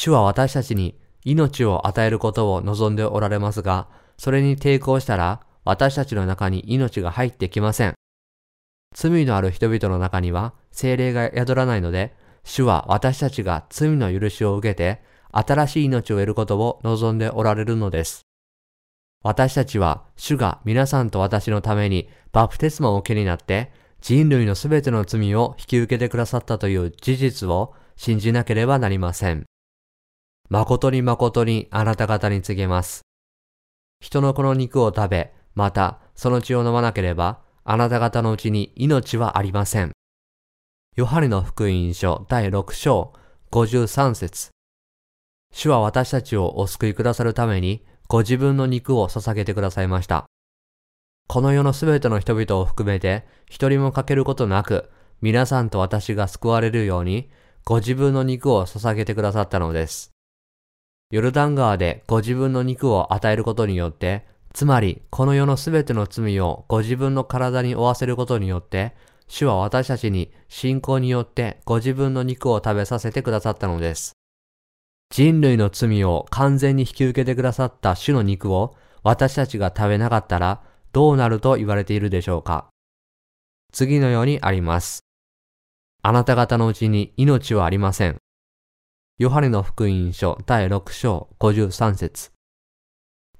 [0.00, 7.94] 主は私たちに命を与えることを望んでおられますが、それに抵抗したら私たちの中に命が入ってきません。
[8.94, 18.20] 罪のある人々の中には精霊が宿らないので、主は私たちが罪の許しを受けて新しい命を得ることを望んでおられるのです。
[19.24, 29.48] 私たちは主が皆さんと私のためにバプテスマを受けになって人類のすべての罪を引き受けてくださったという事実を信じなければなりません。
[30.50, 33.02] 誠に誠にあなた方に告げます。
[34.00, 39.92] 人の子の肉を食べ、またその血を飲まなければ、あなた方のうちに命はありません。
[40.96, 43.12] ヨハネの福音書第6章
[43.50, 44.48] 53節
[45.52, 50.26] 主は私たちをお救いくださるために、ご自分の肉を捧げてくださいました。
[51.28, 54.90] この世のすべての人々を含めて、一人も欠けることなく、
[55.20, 57.28] 皆さんと私が救われるように、
[57.64, 60.10] ご自分の肉を捧げてくださったのです。
[61.10, 68.94] ヨルダン川でご自分の肉を与えることによって、つまりこの世のすべての罪をご自分の体に負わせることによって、
[69.26, 74.12] 主は私たちに信仰によってご自分の肉を食べさせてくださったのです。
[75.10, 82.68] 人類の罪を完全に引き受けてくださった主の肉を私たちが食べなかったらどうなると言われているでしょうか
[83.72, 85.00] 次のようにあります。
[86.02, 88.18] あなた方のうちに命はありません。
[89.18, 92.30] ヨハネの福音書第6章53節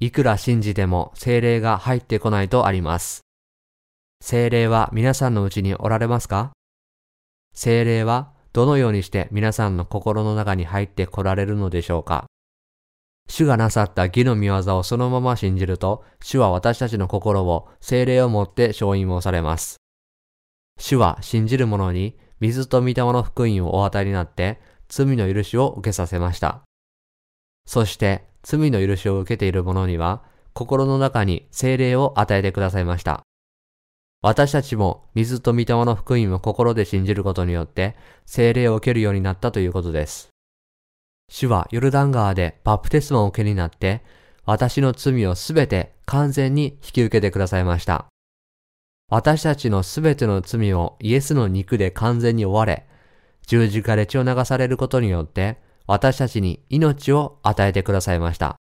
[0.00, 3.20] いくら信じても精霊が入ってこないとあります。
[4.20, 6.50] 精霊は皆さんのうちにおられますか？
[7.54, 12.26] 精霊はどのようにして皆さんの心の中に入って来られるのでしょうか？
[13.28, 19.76] 主がなさった義の見業をそのまま信じると、主は私たちの心を精霊をもって承認をされます。
[20.76, 26.62] 主は信じる者に水と御霊の福音をお与えになって、罪の許しを受けさせました。
[27.66, 30.22] そして罪の許しを受けている者には、
[30.54, 33.22] 心の中に精霊を与えてくださいました。
[34.20, 37.94] 私たちも水と御霊の福音を心で信じることによって
[38.26, 40.30] 精霊を受けるようになったということです。
[41.30, 44.02] 主はヨルダン川でバプテスマを受けになって
[44.44, 48.06] 私の罪をすべて完全に引き受けてくださいました。
[49.10, 52.86] 私たちのすべての罪をイエスの肉で完全に追われ、
[53.48, 58.56] 十字架で血を流されることによって私たちに命を与えてくださいました。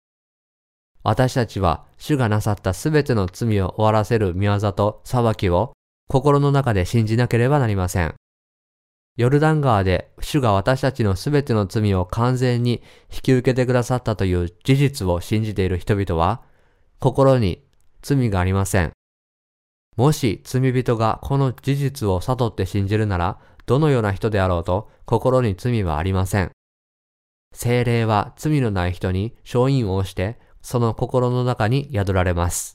[1.03, 5.73] 私たちは主がなさったすべての罪を終わらせる見業と裁きを
[6.07, 8.15] 心の中で信じなければなりません。
[9.17, 12.81] ヨルダン川で主が私たちのすべての罪を完全に
[13.11, 16.43] 引き受けてくださったという事実を信じている人々は
[16.99, 17.61] 心に
[18.01, 18.93] 罪がありません。
[19.97, 26.51] もし罪人がこの事実を悟って信じるならどのような人であろうと心に罪はありません。
[27.53, 32.73] 精霊は罪のない人に勝因をしてその心の中に宿られます。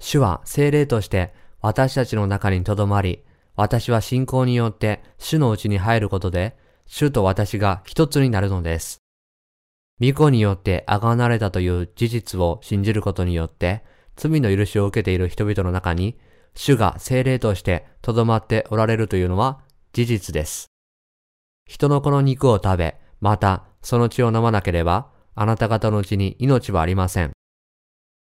[0.00, 3.24] 主は精霊として私たちの中に留まり、
[3.54, 9.02] 私は信仰によって主のうちに入ることで、主と私が一つになるのです。
[10.00, 13.84] 御子によって贖がれたという事実を信じることによって、
[14.16, 16.18] 罪の許しを受けている人々の中に、
[16.54, 19.60] 主が精霊として留まっておられるというのは
[19.92, 20.66] 事実です。
[21.66, 27.32] 人の子の肉を食べ、またその血を飲まなければ、あなた方のうちに命はありません。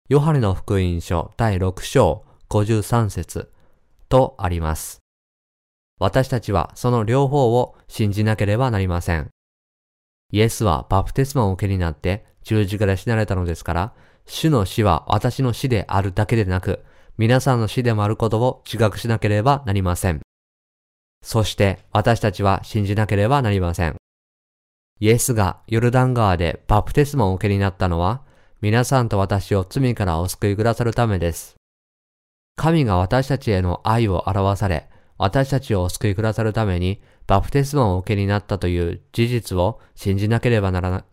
[0.10, 3.52] ヨハネの福音書第6章53節
[4.10, 5.00] とあります。
[6.00, 9.30] 私たちはその両方を信じなければなりません。
[10.32, 13.94] イエスはバプテスマを受けになって十字架で死なれたのですから、
[14.26, 16.84] 主の死は私の死であるだけでなく、
[17.18, 20.22] 皆さんの死でもあることを自覚しなければなりません。
[21.24, 23.96] そして私たちは信じなければなりません。
[25.00, 28.22] イエスがヨルダン川でバプテスマを受けになったのは、
[28.62, 31.56] 皆さんと私を罪からお救いくださるためです。
[32.56, 41.06] 神が私たちへの愛を表され、私たちをお救いくださるために、バプテスマをお受けになったという事実を信じなければならな。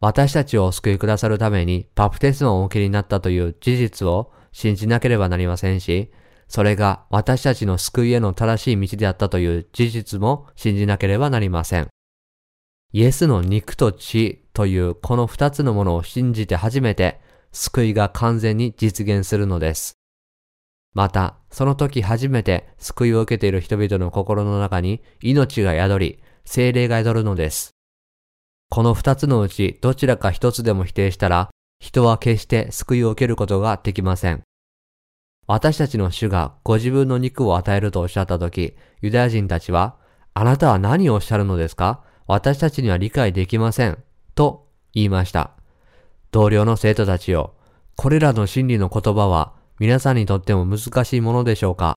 [0.00, 6.12] 私たちをお救いくださるために、バプテスマをお受けになったという事実を信じなければなりませんし、
[6.48, 11.88] それが私たちの救いへの正しい道であったという事実も信じなければなりません。
[12.92, 17.20] イエスの肉と血というこの二つのものを信じて初めて
[17.50, 19.94] 救いが完全に実現するのです。
[20.92, 27.72] また、その時初めて救いを受けている人々の心の中に命が宿り、精霊が宿るのです。
[28.70, 34.42] この二つのうちどちらか一つでも否定したら、人は決して救いを受けることができません。
[35.46, 39.96] 私たちの主がご自分の肉を与えるとおっしゃったとき、ユダヤ人たちは、
[40.32, 42.02] あなたは何をおっしゃるのですか？
[42.26, 43.98] 私たちには理解できません。
[44.34, 45.50] と言いました。
[46.30, 47.54] 同僚の生徒たちよ、
[47.96, 51.94] これらの真理の言葉は皆さんにとっても難しいものでしょうか？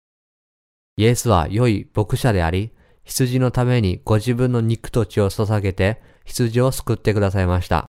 [0.98, 2.72] イエスは良い牧者であり、
[3.06, 7.86] 羊のためにご自分の肉と血を捧げて羊を救ってくださいました。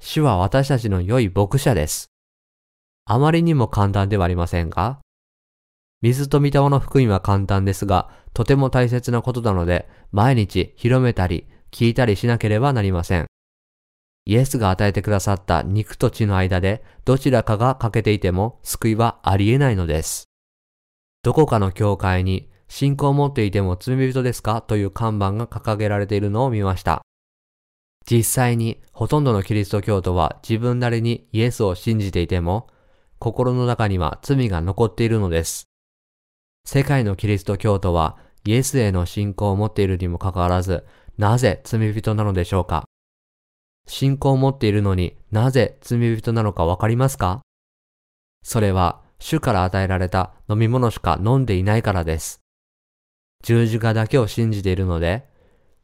[0.00, 2.08] 主は私たちの良い牧者です。
[3.10, 5.00] あまりにも簡単ではありませんか
[6.02, 13.24] 水と御霊の福音は簡単ですが、とても大切なことなので、毎日広めたり、聞いたりしなければなりません。
[14.26, 20.24] イエスが与えてくださった肉と血の間で、どちらかが欠けていても救いはありえないのです。
[21.22, 24.60] どこかの教会に、信仰を持っていても罪人ですか？
[24.60, 27.00] という看板が掲げられているのを見ました。
[28.06, 32.68] 実際に、ほとんどのキリスト教徒は自分なりにイエスを信じていても、
[33.18, 35.68] 心の中には罪が残っているのです。
[36.64, 42.84] 世界のキリスト教徒はイエスへの信仰を持っているにもかかわらず、なぜ罪人なのでしょうか？
[43.86, 47.40] 信仰を持っているのになぜ罪人なのかわかりますか？
[48.44, 52.40] それは主から与えられた飲み物しか飲んでいないからです。
[53.42, 55.26] 十字架だけを信じているので、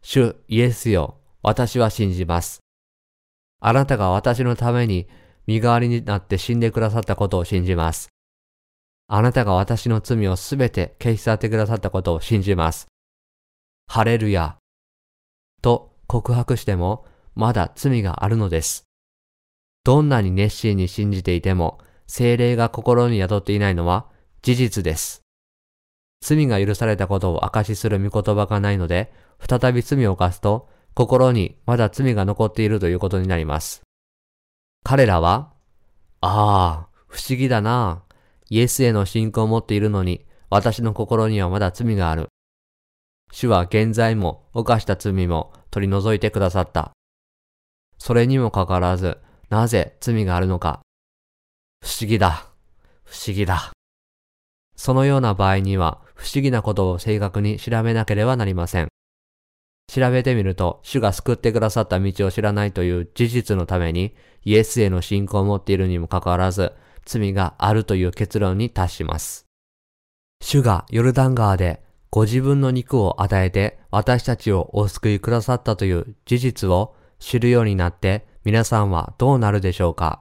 [0.03, 2.61] 主イエスよ、私は信じます。
[3.61, 5.09] あなたが私のために
[5.47, 8.09] 身代わりになって死んでくださったことを信じます。
[9.07, 12.87] あなたが私の罪をすべて消し去ってくださったことを信じます。
[13.87, 14.57] ハレルヤ。
[15.61, 18.85] と告白しても、まだ罪があるのです。
[19.85, 24.07] どんなに熱心に信じていても、精霊が心に宿っていないのは
[24.43, 25.23] 事実です。
[26.21, 33.83] 罪が許されたことを証しする御言葉がないので、再び罪を犯すと、心にまだ罪が残っているということになります。
[34.85, 35.51] 彼らは、
[36.21, 38.03] ああ、不思議だな。
[38.51, 42.29] イエスへの信仰を持っているのに、私の心にはまだ罪がある。
[43.33, 46.93] 主は現在も犯した罪も取り除いてくださった。
[47.99, 49.19] それにもかかわらず、
[49.49, 50.83] なぜ罪があるのか。
[51.83, 52.47] 不思議だ。
[53.05, 53.73] 不思議だ。
[54.77, 58.89] そのような場合には、不思議なことを正確に調べなければなりません。
[59.89, 64.15] 調べてみると、主が救ってくださった道を知らないという事実のために、
[64.45, 66.73] イエスへの信仰を持っているにもかかわらず、
[67.05, 69.47] 罪があるという結論に達します。
[70.41, 80.21] 主がヨルダン川でご自分の肉を与えて私たちをお救いくださったという事実を知るようになって皆さんはどうなるでしょうか？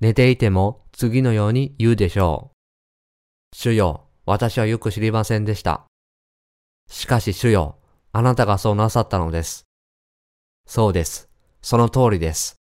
[0.00, 2.50] 寝ていても次のように言うでしょ
[3.52, 3.56] う。
[3.56, 5.84] 主よ、私はよく知りませんでした。
[6.88, 7.76] しかし主よ、
[8.12, 9.64] あなたがそうなさったのです。
[10.66, 11.28] そうです。
[11.62, 12.59] その通りです。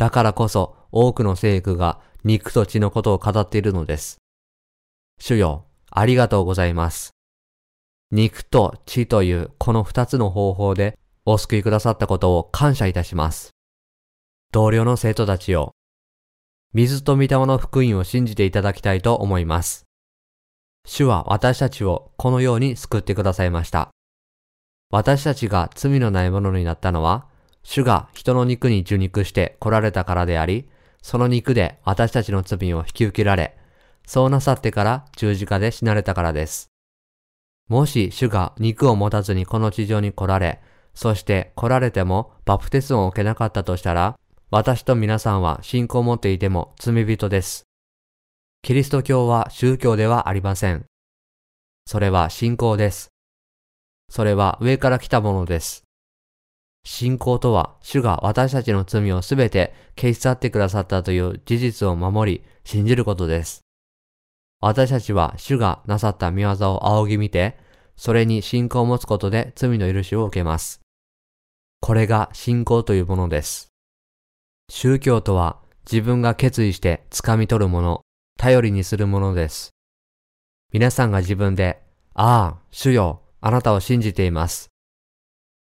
[0.00, 4.16] だからこそ多くの聖句が肉と血のことを語っているのです。
[5.20, 7.10] 主よ、ありがとうございます。
[8.10, 13.50] 肉と血というこの二つの方法でお救いくださったことを感謝いたします。
[14.52, 15.72] 同僚の生徒たちよ、
[16.72, 19.84] 水と御霊の福音を信じていただきたいと思います。
[20.86, 23.90] 主は私たちをこのように救ってくださいました。
[24.90, 27.28] 私たちが罪のないものになったのは、
[27.62, 30.68] 主が人の肉に受肉して来られたからであり、
[31.02, 33.56] その肉で私たちの罪を引き受けられ、
[34.06, 36.70] そうなさってから十字架で死なれたからです。
[37.68, 40.60] もし主が肉を持たずにこの地上に来られ、
[40.94, 44.18] そして来られてもバプテスを受けなかったとしたら、
[44.50, 47.64] 私と皆さんは信仰を持っていても罪人です。
[48.62, 50.84] キリスト教は宗教ではありません。
[51.86, 53.10] それは信仰です。
[54.10, 55.84] それは上から来たものです。
[56.84, 63.62] 信仰とは、主が私たちの罪をすべて消し去ってくださったという事実を守り、信じることです。
[64.60, 67.58] 私たちは主がなさった見業を仰ぎ見て、
[67.96, 70.80] それに信仰を持つことで罪の許しを受けます。
[71.80, 73.68] これが信仰というものです。
[74.70, 75.58] 宗教とは
[75.90, 78.02] 自分が決意して掴み取るもの、
[78.38, 79.70] 頼りにするものです。
[80.72, 81.82] 皆さんが自分で、
[82.14, 84.68] ああ、主よ、あなたを信じています。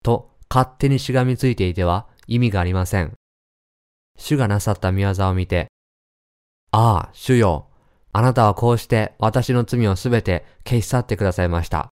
[0.03, 3.13] と勝手にしがみついていては意味がありません。
[4.19, 5.71] 主がなさった見業を見て、
[6.69, 7.71] ああ、主よ、
[8.11, 11.89] あなたはこうして私の罪をすべて消し去ってくださいました。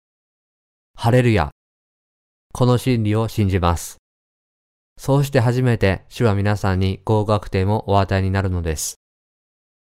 [0.93, 1.51] ハレルヤ。
[2.53, 3.95] この真理を信じます。
[4.97, 8.95] そうして初めて主は皆さんに合格点をお与えになるのです。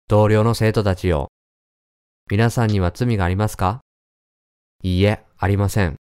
[0.08, 1.28] 同僚の生徒たちよ。
[2.30, 3.82] 皆さんには罪がありますか？
[4.82, 5.96] いいえ、ありません。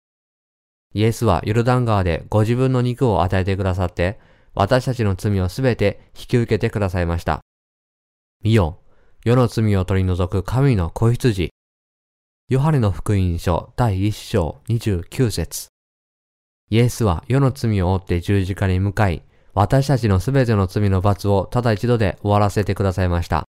[0.98, 4.18] イエスはヨルダン川でご自分の肉を与えてくださって、
[4.56, 7.42] 私たちの罪をすべて引き受けてくださいました。
[8.44, 8.80] 見よ、
[9.24, 11.52] 世の罪を取り除く神の子羊。
[12.50, 15.68] ヨハネの福音書第1章29節
[16.72, 19.22] イエスは世の罪を負って十字架に向かい、
[19.54, 23.44] 私たちのすべての罪の罰をただ一度で終わらせてくださいました。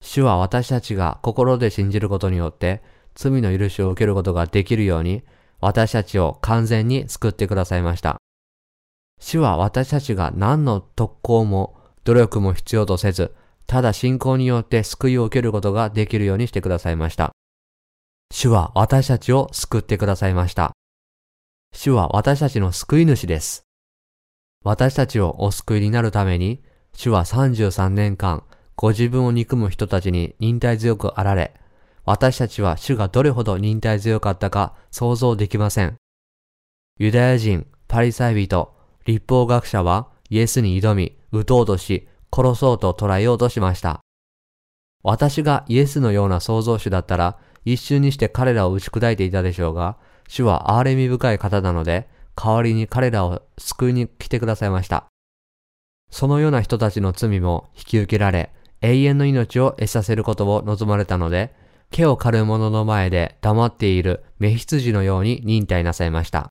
[0.00, 2.80] 主は私たちが心で信じることによって
[3.16, 5.24] 罪の許しを受けることができるように
[5.64, 8.18] 私たちを完全に救ってくださいました。
[9.18, 13.34] 主は私たちが何の特攻も努力も必要とせず、
[13.66, 17.32] ただ信仰によって救いを受けることができるようにしてくださいました。
[18.30, 20.72] 主は私たちを救ってくださいました。
[21.72, 23.64] 主は私たちの救い主です。
[24.64, 26.62] 私たちをお救いになるために、
[26.94, 28.42] 主は33年間、
[28.76, 31.54] ご自分を憎む人たちに忍耐強くあられ、
[32.04, 35.96] 私たちは主がどれほど忍耐強かったか想像できません。
[36.98, 38.74] ユダヤ人、パリサイ人、
[39.06, 44.00] 立法学者はイエスに挑み、撃とうとし、殺そうと捉えようとしました。
[45.02, 49.96] 私がイエスのような創造主だったら、一瞬にして彼らを打ち砕いていたでしょうが、
[50.28, 55.06] 主は憐れみ深い方なので、代わりに彼らを救いに来てくださいました。
[56.10, 61.54] そのような人たちの罪も引き受けられ、永遠の命を得させることを望まれたので、
[61.94, 66.48] 毛を刈る者の前で黙っている目羊のように忍耐なさいました。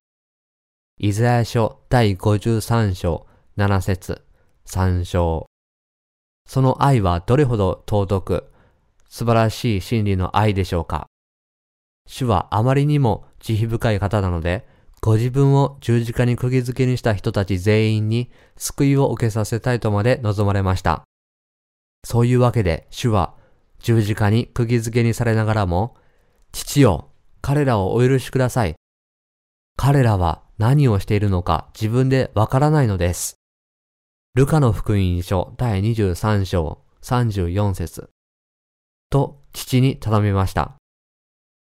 [0.97, 4.21] イザヤ書第53章7節
[4.65, 5.47] 3章
[6.47, 8.53] その愛はどれほど尊く、
[9.09, 11.07] 素晴らしい真理の愛でしょうか。
[12.07, 14.65] 主はあまりにも慈悲深い方なので、
[15.01, 21.03] ご自分を十字架に釘付けにした人たち全員に救いを受けさせたいとまで望まれました。
[22.05, 23.42] そういうわけで主は
[23.83, 25.95] 十字架に釘付けにされながらも、
[26.53, 27.09] 父よ、
[27.41, 28.75] 彼らをお許しください。
[29.75, 33.35] 彼らは何をしているのか自分でわからないのです。
[34.35, 38.09] ルカの福音書第23章34節
[39.09, 40.75] と父に頼みました。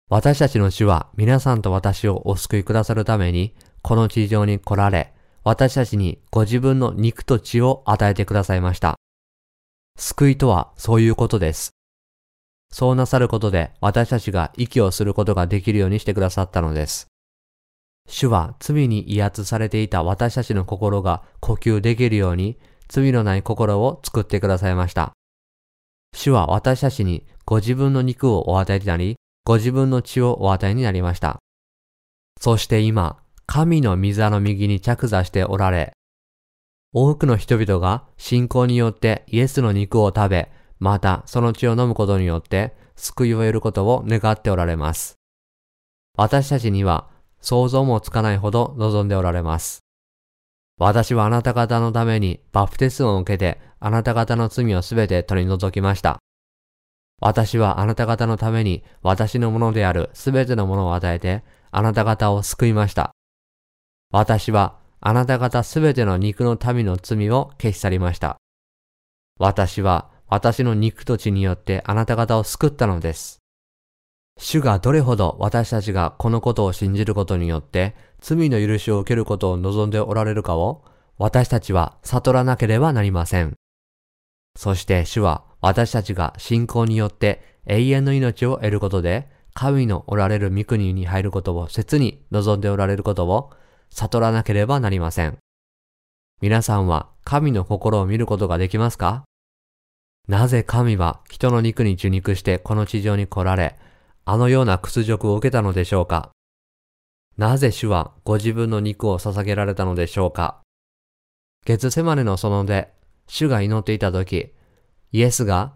[0.09, 5.13] 私たちの主は皆さんと私をお救いくださるためにこの地上に来られ、
[5.43, 8.95] 私たちにご自分の肉と血を与えてくださいました。
[9.97, 11.71] 救いとはそういうことです。
[12.73, 17.05] そうなさることで私たちが息をすることができるようにしてくださったのです。
[18.09, 25.13] 主は罪に威圧されていた私たちの心が呼吸できるように罪のない心を作ってくださいました。
[26.15, 31.37] 主は私たちにご自分の肉をお与えになり、ご自分の血をお与えになりました。
[32.41, 35.93] そして今、神の御座の右に着座しておられ、
[36.91, 40.51] 多くの人々が信仰によってイエスの肉を食べ、
[40.83, 45.17] またその血を飲むことによって救いを得ることを願っておられます。
[46.17, 47.07] 私たちには
[47.39, 49.79] 想像もつかないほど望んでおられます。
[50.77, 56.19] 私はあなた方のためにバプテスを受けてあなた方の罪をすべて取り除きました。
[57.21, 63.13] 私はあなた方のために私のものであるすべてのものを与えてあなた方を救いました。
[64.11, 68.35] 私はあなた方すべての肉の民の罪を消し去りました。
[69.39, 73.37] 私は私の肉と血によってあなた方を救ったのです。
[74.39, 80.85] 主がどれほど私たちがこのことを信じることによって罪の許しを受けることを望んでおられるかを
[81.19, 83.53] 私たちは悟らなければなりません。
[84.57, 93.51] そして主は私たちが信仰によって永遠の命を得ることで神のおられる御国に入ることを切に望んでおられることを
[93.91, 95.37] 悟らなければなりません。
[96.41, 99.25] 皆さんは神の心を見ることができますか？
[100.27, 103.77] なぜ神は人の肉に受肉してこの地上に来られ、
[104.23, 106.31] あのような屈辱を受けたのでしょうか？
[107.35, 110.61] なぜ主はご自分の肉を捧げられたのでしょうか？
[111.65, 112.93] 月セマネの園で
[113.27, 114.53] 主が祈っていた時、
[115.11, 115.73] イエスが、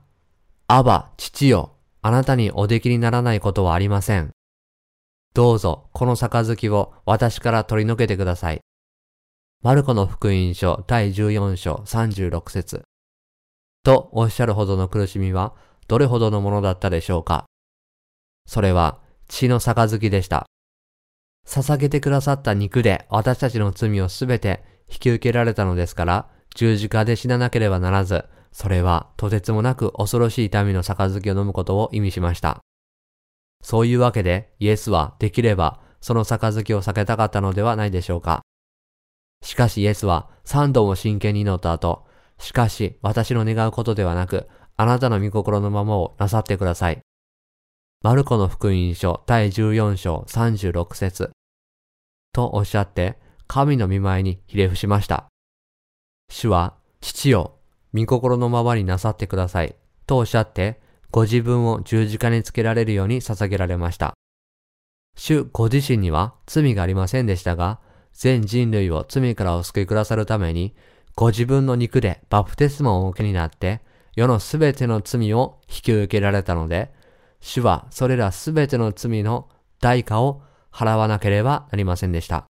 [0.67, 4.31] アバ、父よ、あなたにおできにならないことはありません。
[5.33, 8.61] どうぞこの杯を私から取り除けてください。
[9.61, 12.83] マルコの福音書第14章36節
[13.87, 15.53] とおっしゃるほどの苦しみは
[15.87, 17.45] どれほどのものだったでしょうか？
[18.45, 18.99] それは
[19.29, 20.45] 血の杯でした。
[21.47, 24.61] 捧げてくださった肉で私たちの罪をすべて
[24.91, 32.59] 引き受けられたのですから、十字架で死ななければならず、それはとてつもなく恐ろしい民の杯を飲むことを意味しました。
[33.63, 38.41] そういうわけで、イエスはできればその杯を避けたかったのではないでしょうか。
[39.41, 42.05] しかしイエスは三度も真剣に祈った後、
[42.39, 46.99] しかし私の願うことではなく、あなたの御心のままをなさってください。
[48.03, 51.31] マルコの福音書第14章36節
[52.31, 55.25] とおっしゃって、神の見前にひれ伏しました。
[56.29, 57.55] 主は、父よ、
[57.93, 64.13] 御心のままになさってください、とおっしゃって、ご自分を十字架につけられるように捧げられました。
[65.15, 67.79] 主ご自身には罪がありませんでしたが、
[68.13, 70.75] 全人類を罪からお救いくださるために、
[71.17, 73.81] ご自分の肉でバプテスマをお受けになって、
[74.15, 76.93] 世のすべての罪を引き受けられたので、
[77.39, 79.49] 主はそれらすべての罪の
[79.81, 82.45] 代価を払わなければなりませんでした。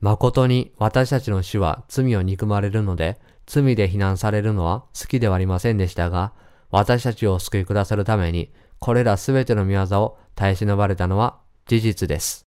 [0.00, 6.32] 誠に私たちの主は罪を憎まれるので、罪で非難されるのは好きではありませんでしたが、
[6.70, 12.46] 私たちを救いくださるために、これらすべての見業を耐え忍ばれたのは事実です。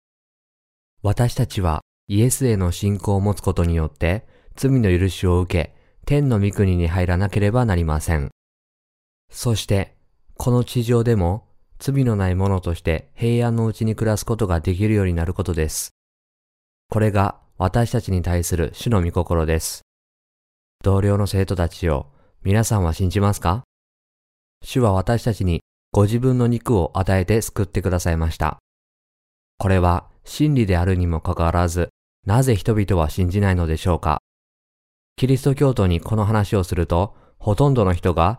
[1.04, 4.26] 私たちはイエスへの信仰を持つことによって、
[4.62, 5.76] 罪の許しを受け、
[6.06, 8.30] 天の御国に入らなければなりません。
[9.32, 9.96] そして、
[10.38, 11.48] この地上でも
[11.80, 15.96] 罪のない者として平安のうちに暮らすことができるようになることです。
[16.92, 19.82] これが私たちに対する主の御心です。
[20.84, 22.06] 同僚の生徒たちを
[22.44, 23.64] 皆さんは信じますか？
[24.64, 25.62] 主は私たちに
[25.92, 28.60] ご自分の肉を与えて救ってくださいました。
[29.58, 31.90] これは真理であるにもかかわらず、
[32.28, 34.20] なぜ人々は信じないのでしょうか？
[35.16, 38.38] キリスト教徒にこの話をすると、ほとんどの人が、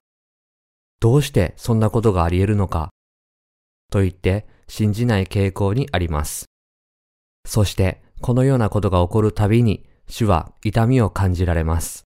[1.00, 2.90] どうしてそんなことがあり得るのか、
[3.90, 6.46] と言って信じない傾向にあります。
[7.46, 12.04] そして、このようなことが起こるたびに、主は痛みを感じられます。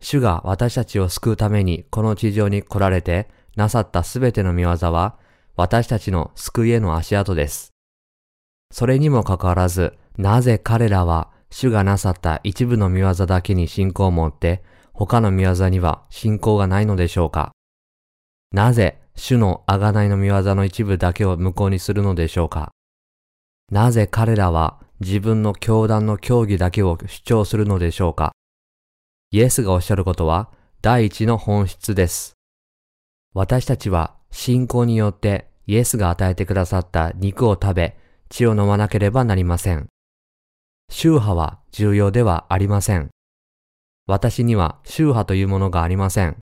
[0.00, 5.18] 主が私たちを救うためにこの地上に来られてなさったすべての見業は、
[5.56, 7.72] 私たちの救いへの足跡です。
[8.70, 14.62] それにもかかわらず、なぜ彼らは主がなさった一部の見業だけに信仰を持って、
[14.92, 17.52] 他の見業には信仰がないのでしょうか
[18.50, 22.72] なぜ主の贖いの見業の一部だけを無効にするのでしょうか
[23.70, 28.32] なぜ彼らは自分の教団の教義だけを主張するのでしょうか
[29.30, 30.50] イエスがおっしゃることは
[30.80, 32.34] 第一の本質です。
[33.34, 37.96] 私たちは信仰によってイエスが与えてくださった肉を食べ、
[38.30, 39.88] 血を飲まなければなりません。
[40.90, 43.10] 宗派は重要ではありません。
[44.06, 46.36] 私には宗派というものがありません。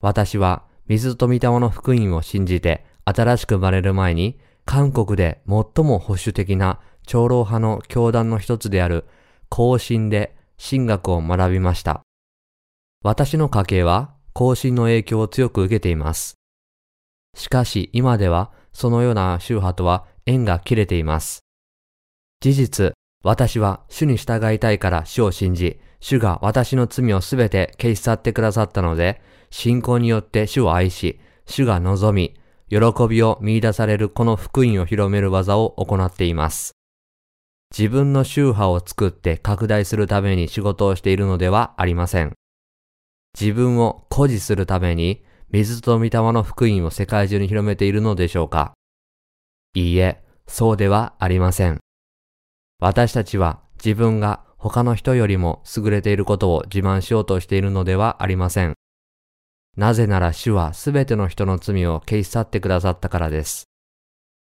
[0.00, 9.06] 私は水と御霊の福音を信じて新しく生まれる前に韓国で最も保守的な長老派の教団の一つである
[9.48, 12.02] 後進で神学を学びました。
[13.02, 16.34] 私の家系は後進の影響を強く受けています。
[17.34, 21.40] しかし今ではそのような宗派とは縁が切れています。
[22.40, 22.94] 事実、
[23.24, 29.20] 私は主に従いたいから主を信じ、主が私の罪をすべて消し去ってくださったので、
[29.50, 32.38] 信仰によって主を愛し、主が望み、
[32.70, 32.78] 喜
[33.08, 36.72] びを見出されるこの福音を広める技を行っています。
[37.76, 42.34] 自分の宗派を作って拡大するために仕事をしているのではありません。
[43.38, 48.74] 自分を誇示するために水と御霊の福音を世界中に広めているのでしょうか
[49.74, 51.78] いいえ、そうではありません。
[52.80, 58.74] 私たちは自分が他の人よりも優れていることを自慢しようとしているのではありません。
[59.76, 63.64] なぜなら主はすべての人の罪を消し去ってくださったからです。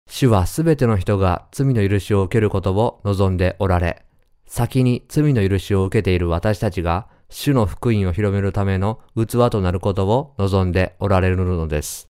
[0.08, 4.06] 主はすべての人が罪の許しを受けることを望んでおられ、
[4.46, 12.11] 先に罪の許しを受けている私たちが主の福音を広めるための器となることを望んでおられるのです。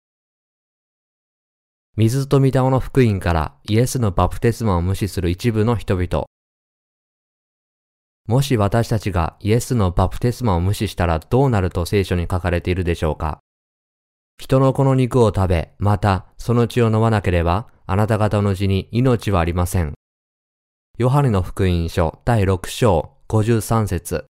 [1.99, 6.27] 水と御霊の福音からイエスのバプテスマを無視する一部の人々。
[8.29, 13.41] もし私たちがイエスのバプテスマを無視したらどうなると聖書に書かれているでしょうか
[14.41, 19.95] 人の子の肉を食べ、またその血を飲まなければ、あなた方の血に命はありません。
[20.99, 24.25] ヨハネの福音書第6章53節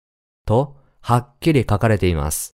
[0.45, 2.53] と、はっきり書かれています。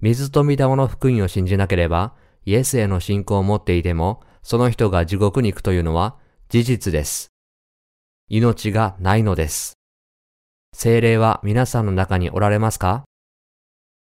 [0.00, 2.14] 水と御霊の福音を信じなければ、
[2.46, 6.16] イエスへの信仰を持っていても、その人が地獄に行くというのは
[6.48, 7.32] 事実です。
[8.28, 9.74] 命がないのです。
[10.72, 13.04] 精霊は皆さんの中におられますか？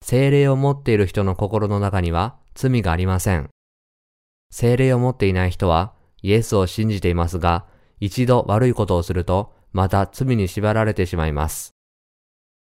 [0.03, 3.49] 精霊を持っている人の心の中には罪がありません。
[4.51, 7.65] 精霊を持っていない人はイエスを信じていますが、
[8.01, 11.71] 一度悪いことをするとまた罪に縛られてしまいます。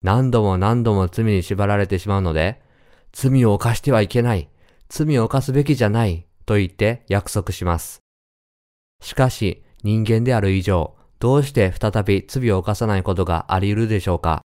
[0.02, 2.62] 何度も何度も罪に縛られてしまうので、
[3.10, 4.48] 罪を犯してはいけない。
[4.96, 8.04] 罪を犯すべきじゃないと言って約束します。
[9.02, 14.42] しかし人間である以上、どうして再び罪を犯さないことがあり得るでしょうか？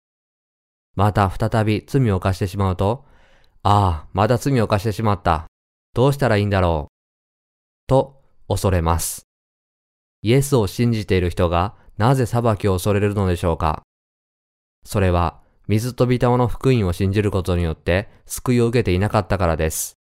[0.95, 3.03] また再び罪を犯してしまうと、
[3.63, 5.47] ああ、まだ罪を犯してしまった。
[5.93, 7.89] どうしたらいいんだろう？
[7.89, 9.23] と恐れます。
[10.21, 13.83] イエスを信じている人がなぜ裁きを恐れるのでしょうか？
[14.85, 19.96] それは水とビタマの福音を信じることによって救いを受けていなかったからです。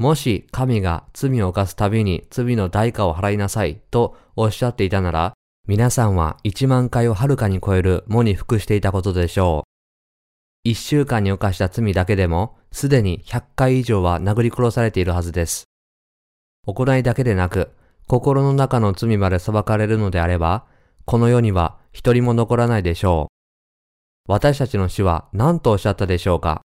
[0.00, 5.34] もし神が罪を犯すたびに罪の代価を払いなさいとおっしゃっていたなら、
[5.68, 9.66] 皆さんは1万回をはるかに超える喪に服していたことでしょ
[10.64, 10.70] う。
[10.70, 15.64] 1週間に犯した罪だけでも、すでに100回以上は殴り殺されているはずです。
[16.66, 17.70] 行いだけでなく、
[18.06, 20.64] 心の中の罪まで裁かれるのであれば、
[21.04, 23.28] この世には一人も残らないでしょ
[24.26, 24.32] う。
[24.32, 26.62] 私たちの死は何とおっしゃったでしょうか？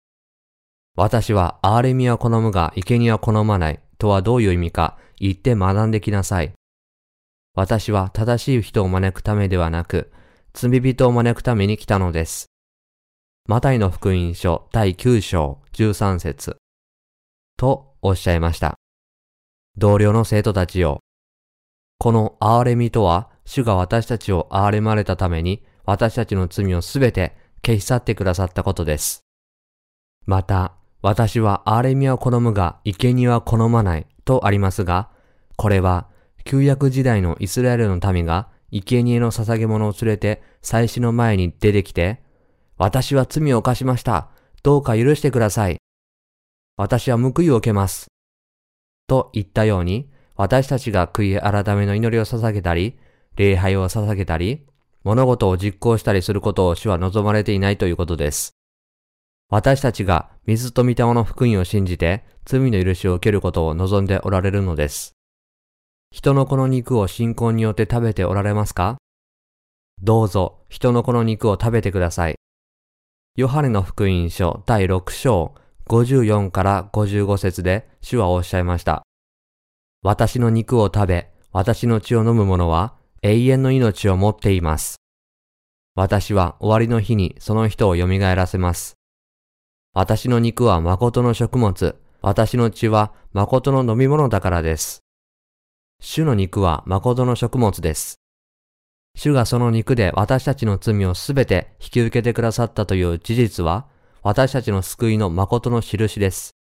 [0.97, 6.53] 私は憐れみは好むが生贄は好まないとはどういう意味か言って学んできなさい。
[7.55, 10.13] 私は正しい人を招くためではなく、
[10.53, 12.47] 罪人を招くために来たのです。
[13.47, 16.57] マタイの福音書第9章13節
[17.57, 18.75] とおっしゃいました。
[19.77, 21.01] 同僚の生徒たちよ。
[21.99, 29.25] この憐れみとは、主が私たちを憐れまれたために、私たちの罪をすべて消し去ってくださったことです。
[30.27, 30.75] また、
[31.05, 35.11] 私は憐れみは好むが、生贄は好まないとありますが、
[35.55, 36.09] これは、
[36.45, 42.23] 旧約時代のイスラエルの民が、生贄の捧げ物を連れて、祭司の前に出てきて、
[42.79, 44.31] 私は罪を犯しました。
[44.63, 45.77] どうか許してください。
[46.79, 48.07] 私は報いを受けます。
[49.07, 52.97] と言ったように、私たちが悔い改めの祈りを捧げたり、
[53.37, 54.65] 礼拝を捧げたり、
[55.03, 58.55] 物事を実行したりすることを主は望まれていないということです。
[59.57, 65.13] 私たちが水と御霊の福音を信じて罪の許しを受けることを望んでおられるのです。
[66.11, 68.97] 人の子の肉を信仰によって食べておられますか？
[70.03, 72.35] どうぞ人の子の肉を食べてください。
[73.37, 75.55] ヨハネの福音書第6章
[75.87, 79.05] 54から55節で主はおっしゃいました。
[80.03, 84.97] 私の肉を食べ、私の血を飲む者は永遠の命を持っています。
[85.95, 88.97] 私は終わりの日にその人を蘇らせます。
[89.97, 95.05] 私の肉は誠の食物、私の血は誠の飲み物だからです。
[96.01, 98.17] 主の肉は誠の食物です。
[99.15, 103.87] 主がその肉で私たちの罪をすべて引き受けてくださったという事実は、
[104.25, 106.57] 私たちの救いの誠の印です。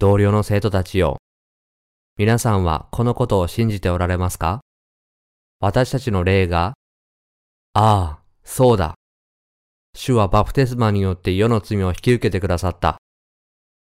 [0.00, 1.18] 同僚の生徒たちよ。
[2.18, 4.62] 皆さんはこのことを信じておられますか？
[5.60, 6.74] 私たちの霊が、
[7.74, 8.96] ああ、そうだ。
[9.94, 12.96] 主はバプテスマによって世の罪を引き受けてくださった。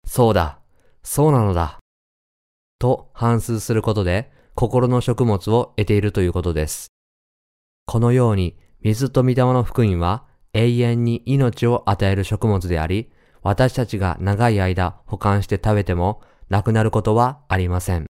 [0.06, 0.60] そうだ、
[1.04, 1.80] そうなのだ。
[2.80, 6.88] と反数することで心の食物を得ているということです。
[7.86, 13.12] このように水と御霊の福音は永遠に命を与える食物であり、
[13.42, 18.06] 私たちが長い間保管して食べてもなくなることはありません。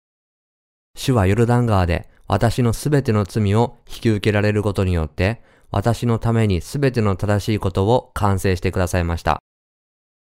[0.94, 9.38] 主はヨルダン川で私のすべての罪を引き受けられることによって、私のためにすべての正しいことを完成してくださいました。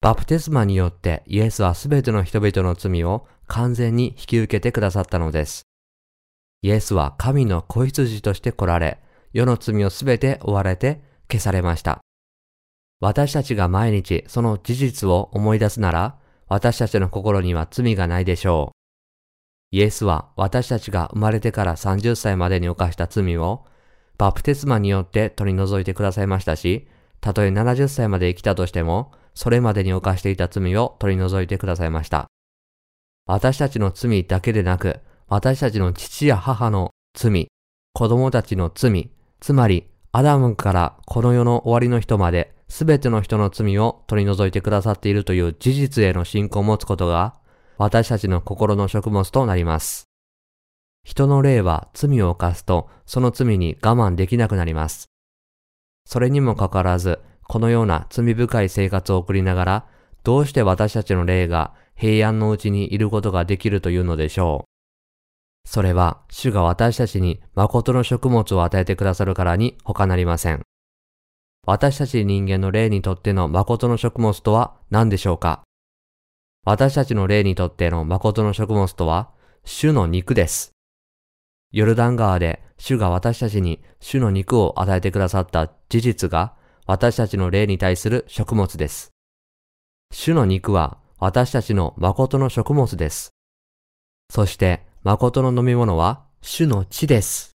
[0.02, 5.64] バプテスマによってイエスはすべての人々の罪を完全に引き受けてくださったのです。
[6.64, 9.00] イエスは神の子羊として来られ、
[9.34, 12.02] 世の罪をすべて追われて消されました。
[13.00, 16.18] 私たちが毎日その事実を思い出すなら、
[16.48, 19.76] 私たちの心には罪がないでしょう。
[19.76, 23.66] イエスは私たちが生まれてから30歳までに犯した罪を
[24.22, 26.88] バプテスマによって取り除いてくださいましたし、
[27.22, 32.28] たとえ70歳まで生きたとしても、それまでに犯していた罪を取り除いてくださいました。
[33.26, 37.48] 私たちの罪だけでなく、私たちの父や母の罪、
[37.94, 47.34] 子供たちの罪、つまりアダムからこの世の終わりの人まで、すべての人の罪を取り除いてくださっているという事実への信仰を持つことが、
[47.80, 50.11] 私たちの心の食物となります。
[51.04, 55.08] 人の霊は罪を犯すと、その罪に我慢できなくなります。
[56.06, 59.86] それにもかかわらず、このような罪深い生活を送りながら、
[60.24, 65.70] どうして私たちの霊が平安のうちにいることができるというのでしょう。
[65.70, 70.62] それは、主が私たちに誠の食物を与えてくださるからに他なりません。
[71.66, 75.62] 私たち人間の霊にとっての誠の食物とは何でしょうか
[76.66, 79.30] 私たちの霊にとっての誠の食物とは、
[79.64, 80.72] 主の肉です。
[81.72, 86.54] ヨルダン川で主が私たちに主の肉を与えてくださった事実が
[86.86, 89.12] 私たちの霊に対する食物です。
[90.12, 93.32] 主の肉は私たちの誠の食物です。
[94.30, 97.52] そして誠の飲み物は主の血です。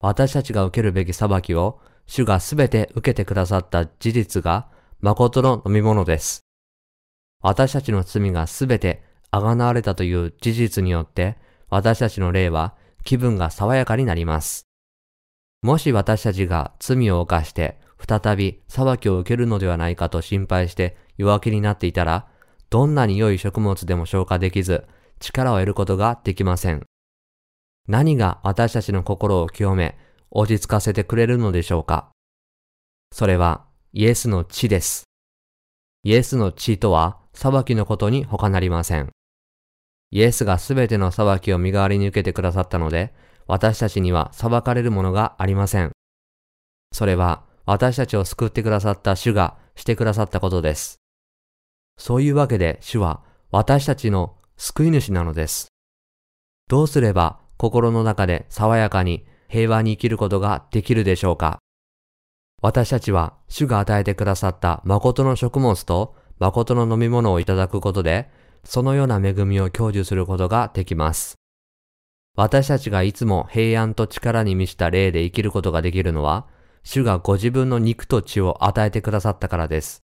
[0.00, 4.68] 私たちが受けるべき裁きを主がすべて受けてくださった事実が
[5.00, 6.40] 誠の飲み物です。
[7.40, 11.36] 私たちの罪がすべてあがなわれたという事実によって、
[11.70, 12.74] 私たちの霊は
[13.04, 14.66] 気分が爽やかになります。
[15.62, 22.26] もし私たちが罪を犯して再び裁きを受けるのではないかと心配して弱気になっていたら、
[22.68, 24.86] どんなに良い食物でも消化できず、
[25.20, 26.84] 力を得ることができません。
[27.88, 29.98] 何が私たちの心を清め、
[30.30, 32.10] 落ち着かせてくれるのでしょうか
[33.12, 35.04] それはイエスの血です。
[36.02, 39.10] イエスの血とは裁きのことに他なりません。
[40.12, 43.14] イエスがすべての裁きを身代わりに受けてくださったので、
[43.46, 45.90] 私たちには裁かれるものがありません。
[46.92, 50.96] それは私たちを救ってくださった主がしてくださったことです。
[51.96, 55.68] そういうわけで主は私たちの救い主なのです。
[56.68, 61.58] どうすれば心の中で爽やかに平和に生きることができるでしょうか
[62.60, 68.28] 私たちは主が与えてくださった誠の食物と誠の飲み物をいただくことで、
[68.64, 71.36] そのような恵みを享受することができます。
[72.34, 76.46] 私たちがいつも平安と力に満ちた霊で生きることができるのは、
[76.82, 80.02] 主がご自分の肉と血を与えてくださったからです。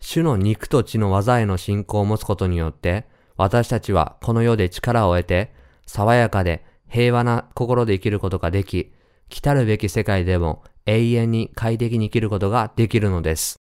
[0.00, 3.06] 主の肉と血の技への信仰を持つことによって、
[3.36, 5.54] 私たちはこの世で力を得て、
[5.86, 8.92] 爽やかで平和な心で生きることができ、
[9.28, 13.56] 来たるべき世界でも永遠に快適に生きることができるのです。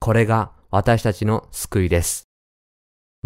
[0.00, 2.24] これが私たちの救いです。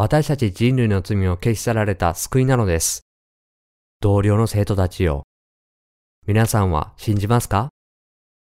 [0.01, 3.03] 私たち人類の罪を消し去られた救いなのです。
[4.01, 5.25] 同僚の生徒たちよ。
[6.25, 7.71] 皆さんは信じますか？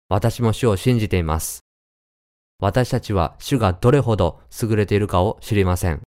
[0.10, 1.62] 私も主を信じています。
[2.60, 6.02] 私たちは主がどれほど優れているかを知りません。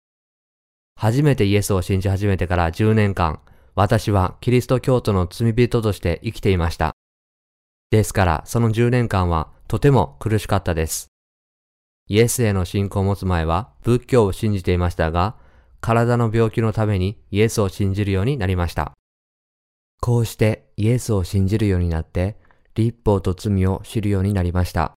[0.97, 3.41] 初めてイエスを信じ始めてから10年間、
[3.75, 6.93] 私はキリスト教徒の罪人として生きていました。
[7.91, 11.09] ですからその10年間はとても苦しかったです。
[12.13, 15.35] イエスへの信仰を持つ前は仏教を信じていましたが、
[15.81, 18.93] 体の病気のためにイエスを信じるようになりました。
[20.03, 22.37] こうしてイエスを信じるようになって、
[22.75, 24.93] 立法と罪を知るようになりました。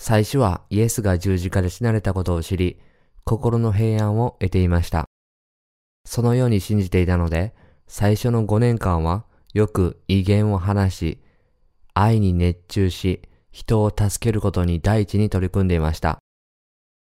[0.00, 2.80] 最初はイエスが十字架で死なれたことを知り、
[3.24, 5.04] 心の平安を得ていました。
[6.06, 7.54] そのように信じていたので、
[7.88, 11.22] 最初の5年間はよく威厳を話し、
[11.92, 13.20] 愛に熱中し、
[13.56, 16.18] 人を助けることに第一に取り組んでいました。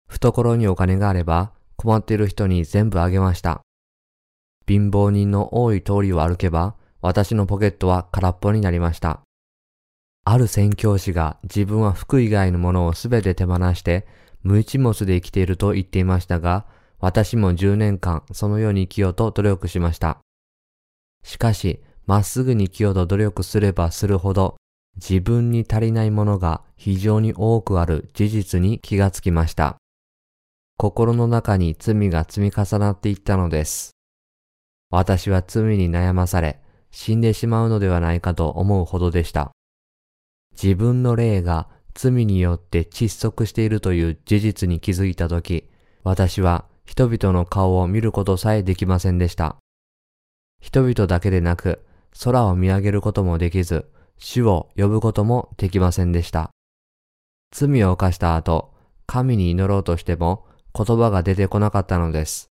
[0.09, 3.61] 懐にお金があれば困っている人に全部あげました。
[4.67, 9.21] 貧乏人の多い通りを歩けば私のポケットは空っぽになりました。
[10.25, 14.05] ある宣教師が自分は服以外のものをすべて手放して
[14.41, 16.65] 無一物で生きていると言っていましたが、
[16.99, 20.19] 私も10年間そのように生きようと努力しました。
[21.23, 24.57] しかし、まっすぐに生きようと努力すればするほど
[24.95, 29.77] 自分に足りないものが非常に多くある事実に気がつきました。
[30.77, 33.91] 心の中に罪が積み重なっていったのです。
[34.89, 36.61] 私は罪に悩まされ、
[36.91, 39.51] 死んでしまうのではないかと思うほどでした。
[40.51, 45.69] 自分の霊が罪によって窒息しているという事実に気づいたとき、
[46.03, 49.55] 私は人々の顔を見ることさえできませんでした。
[50.59, 51.85] 人々だけでなく、
[52.23, 56.51] 空を見上げることもできず、主を呼ぶこともできませんでした。
[57.51, 58.73] 罪を犯した後、
[59.05, 60.45] 神に祈ろうとしても
[60.75, 62.47] 言葉が出てこなかったのです。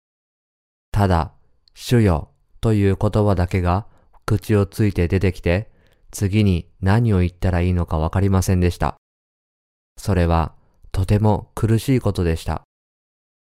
[0.91, 1.31] ただ、
[1.73, 2.29] 主よ
[2.61, 3.85] という言葉だけが
[4.25, 5.71] 口をついて出てきて、
[6.11, 8.97] 次に何を言ったらいいのかわかりませんでした。
[9.97, 10.53] それは
[10.91, 12.63] とても苦しいことでした。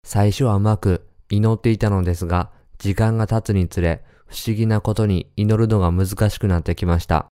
[0.06, 7.28] 最初はうまく祈っていたのですが、時間が経つにつれ不思議なことに祈るのが難しくなってきました。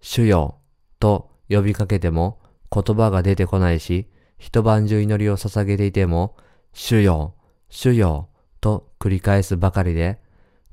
[0.00, 0.58] 主よ
[0.98, 2.40] と呼びかけても
[2.72, 4.08] 言葉が出てこないし、
[4.38, 6.36] 一晩中祈りを捧げていても、
[6.72, 7.34] 主よ、
[7.68, 8.28] 主よ
[8.60, 10.20] と繰り返すばかりで、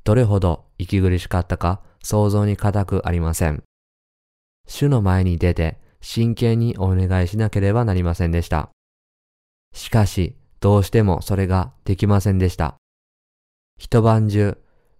[0.04, 3.64] どれほど息苦しかったか想像に難くありません。
[4.68, 8.70] 主の前に出て真剣にお願いしなければなりませんでした。
[9.74, 12.76] しかし、どうしてもそれができませんでした。
[13.78, 14.58] 一晩中、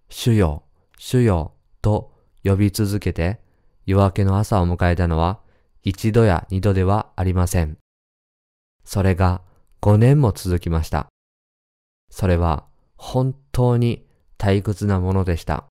[0.08, 0.64] 主よ、
[0.98, 2.12] 主よと
[2.44, 3.40] 呼び続けて、
[3.88, 5.40] 夜明けの朝を迎えたのは
[5.82, 7.78] 一度や二度ではありません。
[8.84, 9.40] それが
[9.80, 11.06] 五年も続きました。
[12.10, 12.66] それは
[12.98, 14.04] 本当に
[14.36, 15.64] 退屈なものでした。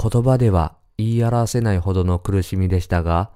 [0.00, 3.32] 言葉では言い表せないほどの苦しみでしたが、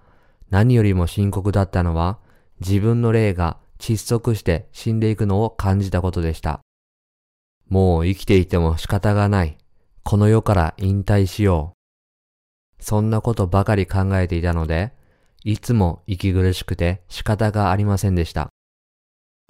[0.49, 2.21] 何よりも深刻だったのは
[2.61, 6.61] 自分の霊が窒息して死んでいくのを感じたことでした。
[7.69, 9.59] もう生きていても仕方がない。
[10.05, 11.82] この世から引退しよう。
[12.83, 14.93] そんなことばかり考えていたので、
[15.45, 18.49] いつも息苦しくて仕方がありませんでした。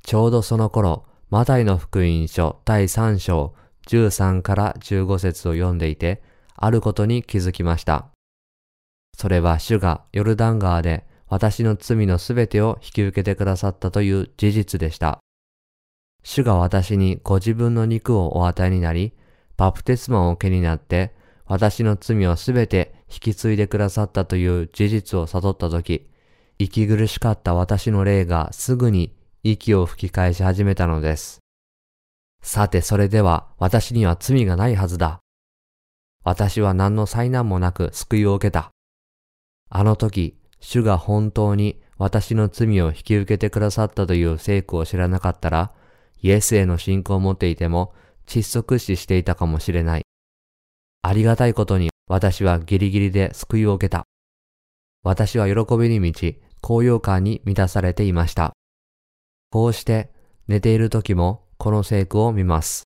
[0.05, 3.55] ちょうどその頃、マタイの福音書第3章
[3.89, 6.23] 13から15節を読んでいて、
[6.55, 8.07] あることに気づきました。
[9.17, 15.19] それは主がヨルダン川で私の罪のすべてを引き受けてくださったという事実でした。
[16.23, 19.15] 主が私にご自分の肉をお与えになり、
[19.57, 21.15] バプテスマを受けになって、
[21.53, 26.09] 私の罪をすべて引き継いでくださったという事実を悟ったとき、
[26.59, 31.41] 息苦しかった私の霊がすぐに息を吹き返し始めたのです。
[32.43, 35.21] さてそれでは私には罪がないはずだ。
[36.25, 38.71] 私は何の災難もなく救いを受けた。
[39.69, 45.73] あの時、主が本当に私の罪を引き受けてくださったという聖句を知らなかったら、
[46.23, 47.93] イエスへの信仰を持っていても
[48.27, 50.03] 窒息死していたかもしれない。
[51.05, 54.05] ありがたいことに私はギリギリで救いを受けた。
[55.03, 58.53] 私は喜びに満ち、高揚感に満たされていました。
[59.51, 60.11] こうして
[60.47, 62.85] 寝ている時もこの聖句を見ます。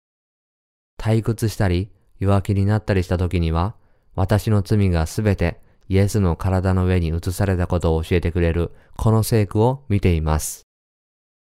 [0.98, 3.76] 退屈したり弱気になったりした時には、
[4.14, 10.62] 私の罪がすべてイエスの体の上に移されたことを教えてくれるこの聖句を見ています。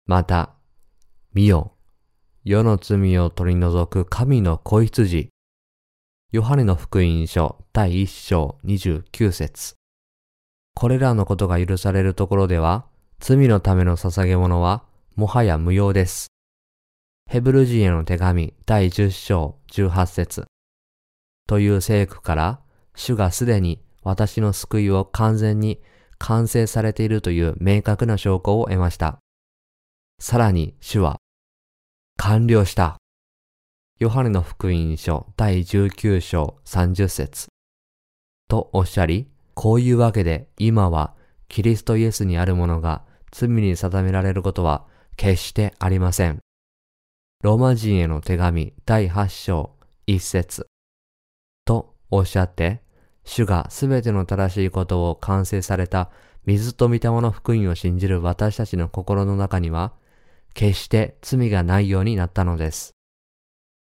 [0.06, 0.54] また、
[1.32, 1.72] 見よ、
[2.44, 5.30] 世の罪を取り除く神の子羊。
[6.32, 9.74] ヨハネの福音書第一章二十九節
[10.76, 12.86] これらのことが許されるところでは、
[13.18, 14.84] 罪のための捧げ物は
[15.16, 16.28] もはや無用です。
[17.28, 20.44] ヘブル人への手紙第十章十八節
[21.48, 22.60] という聖句から、
[22.94, 25.80] 主がすでに私の救いを完全に
[26.18, 29.18] 完成されているという明確な証拠を得ました。
[30.20, 31.16] さらに主は、
[32.16, 32.99] 完了した。
[34.00, 37.48] ヨハネの福音書第19章30節
[38.48, 41.12] とおっしゃり、こういうわけで今は
[41.48, 44.86] キリストイエスにあるものが罪に定められることは
[45.16, 46.38] 決してありません。
[47.42, 49.72] ローマ人への手紙第8章
[50.06, 50.66] 1節
[51.66, 52.80] とおっしゃって、
[53.24, 56.08] 主がすべての正しいことを完成された
[56.46, 59.92] 水と御霊の福音を信じる私たちの心の中には、
[60.54, 62.94] 決して罪がないようになったのです。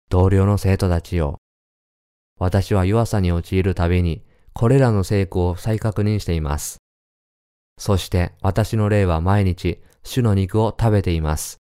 [0.08, 1.38] 同僚の生徒たちよ。
[2.38, 6.78] 私は弱さに陥るたびに、これらの成功を再確認しています。
[7.78, 11.58] そして私の霊は毎日、主の肉を食べています。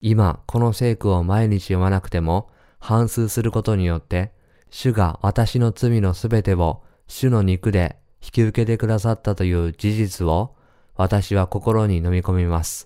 [0.00, 4.32] 今、この聖句を毎日読まなくても、反数することによって、
[4.70, 10.54] 主が私の罪のすべてを主の肉で引き受けてくださったという事実を
[10.94, 12.84] 私は心に飲み込みます。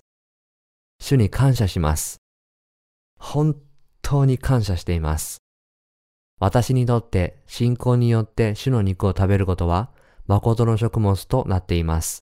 [0.99, 2.17] 主に感謝します。
[3.19, 3.55] 本
[4.05, 5.39] 当に感謝しています。
[6.39, 9.89] 私にとって信仰によって主の肉を食べることは
[10.27, 12.19] 誠の食物となっています。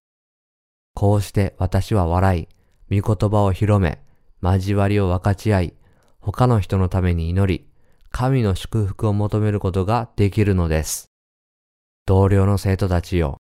[0.96, 2.48] こうして私は笑
[2.90, 4.02] い、御言葉を広め、
[4.42, 5.74] 交わりを分かち合い、
[6.20, 7.68] 他の人のために祈り、
[8.12, 11.08] 神の祝福を求めることができるのです。
[12.06, 13.38] 同僚の生徒たちよ。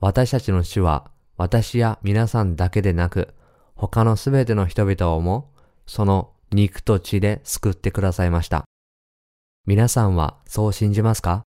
[0.00, 3.34] 私たちの主は私や皆さんだけでなく、
[3.76, 5.52] 他のすべての人々をも、
[5.86, 8.64] その肉と血で救ってくださいました。
[9.66, 11.42] 皆さんはそう信じますか？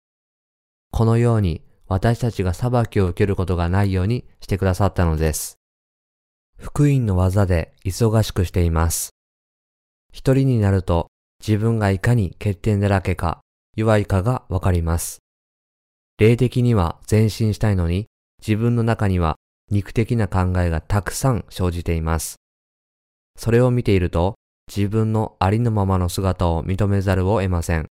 [0.92, 5.58] このように私たちが裁きを受けることがないようにしてくださったのです。
[6.56, 9.10] 福音の技で忙しくしています。
[10.12, 11.08] 一人になると
[11.44, 13.40] 自分がいかに欠点だらけか
[13.76, 15.18] 弱いかがわかります。
[16.18, 18.06] 霊的には前進したいのに
[18.38, 19.34] 自分の中には
[19.70, 22.36] 肉的な考えがたくさん生じています。
[23.36, 24.36] それを見ていると
[24.68, 27.86] 自分のありのままの姿を認めざるを得ません。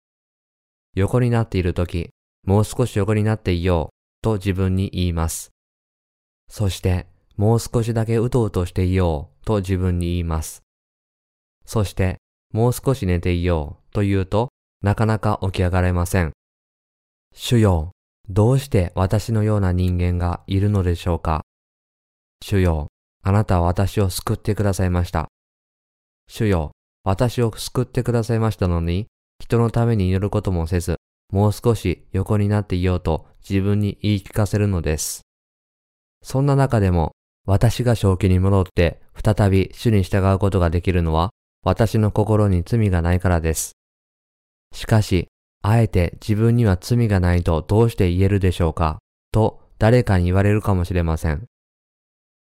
[0.95, 2.09] 横になっているとき、
[2.45, 5.51] もう少し横になっていようと自分に言います。
[6.49, 7.07] そして、
[7.37, 10.63] もう少しだけうとうとしていようと自分に言います。
[11.65, 12.17] そして、
[12.53, 14.49] もう少し寝ていようと言うと
[14.81, 16.31] なかなか起き上がれません。
[17.33, 17.91] 主よ、
[18.29, 21.41] どうして私のような人間がいるのでしょうか？
[22.43, 22.87] 主よ、
[23.23, 25.27] あなたは私を救ってくださいました。
[26.33, 26.71] 主よ、
[27.03, 29.07] 私を救ってくださいましたのに、
[29.43, 30.95] 人のために祈ることもせず、
[31.29, 35.23] もう少し横になっていようと自分に言い聞かせるのです。
[36.23, 37.11] そんな中でも、
[37.45, 41.31] 私が正気に戻って再び主に従うことができるのは、
[41.65, 43.73] 私の心に罪がないからです。
[44.73, 45.27] しかし、
[45.61, 48.99] あえて自分には罪がないとどうして言えるでしょうか
[49.33, 51.43] と誰かに言われるかもしれません。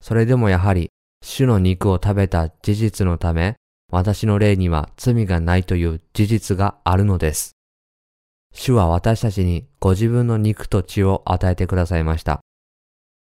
[0.01, 0.89] それでもやはり、
[1.21, 3.57] 主の肉を食べた事実のため、
[3.91, 7.55] 私の霊には罪がないという事実があるのです。
[8.53, 12.39] 主は私たちにご自分の肉と血を与えてくださいました。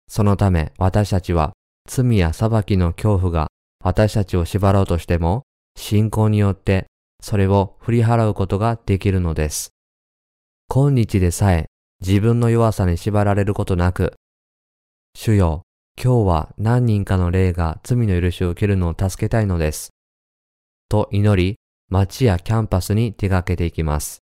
[0.07, 1.53] そのため私たちは
[1.89, 3.47] 罪や裁きの恐怖が
[3.83, 5.43] 私たちを縛ろうとしても
[5.75, 6.85] 信仰によって
[7.21, 9.69] それを振り払うことができるのです。
[10.69, 11.67] 今日でさえ
[12.05, 14.13] 自分の弱さに縛られることなく、
[15.15, 15.61] 主よ、
[15.95, 19.92] 今日は何人かの霊が罪の許しを受けるのを助けたいのです。
[20.93, 21.55] と祈り、
[21.89, 24.19] 街やキャンパスに出かけていきます。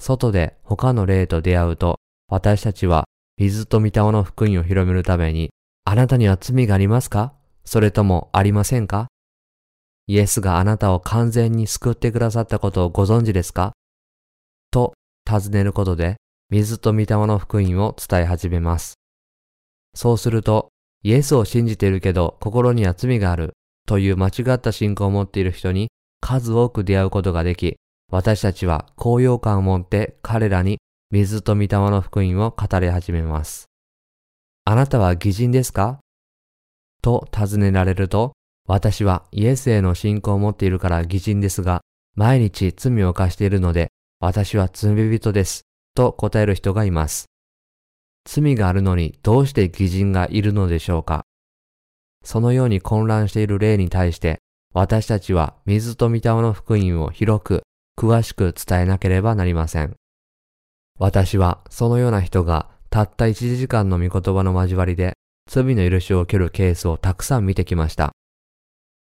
[0.00, 3.04] 外で他の霊と出会うと、私たちは
[3.38, 5.50] 水と御霊の福音を広めるために、
[5.84, 7.34] あなたには罪がありますか？
[7.64, 9.06] それともありませんか？
[10.08, 13.70] イエスがあなたを完全に救ってくださったことをご存知ですか？
[14.72, 14.94] と
[15.24, 16.16] 尋ねることで、
[16.48, 18.94] 水と御霊の福音を伝え始めます。
[19.94, 20.70] そうすると、
[21.04, 23.52] イエスを信じているけど心には罪がある
[23.90, 25.88] という間違った信仰を持っている人に
[26.20, 27.74] 数多く出会うことができ、
[28.08, 30.78] 私たちは高揚感を持って彼らに
[31.10, 33.66] 水と御霊の福音を語り始めます。
[34.64, 35.98] あなたは偽人ですか？
[37.02, 38.34] と尋ねられると、
[38.68, 41.80] 私はイエスへの信仰を持っているから偽人ですが、
[42.14, 43.88] 毎日罪を犯しているので、
[44.20, 45.62] 私は罪人です。
[45.96, 47.24] と答える人がいます。
[48.24, 51.24] 罪があるのにどうして偽人がいるのでしょうか？
[52.24, 54.38] そのように混乱している例に対して、
[54.72, 57.62] 私たちは水と御霊の福音を広く、
[57.98, 59.94] 詳しく伝えなければなりません。
[60.98, 65.14] 私はそのような人がたった1時間の御言葉の交わりで
[65.48, 68.12] 罪の許しを受けるケースをたくさん見てきました。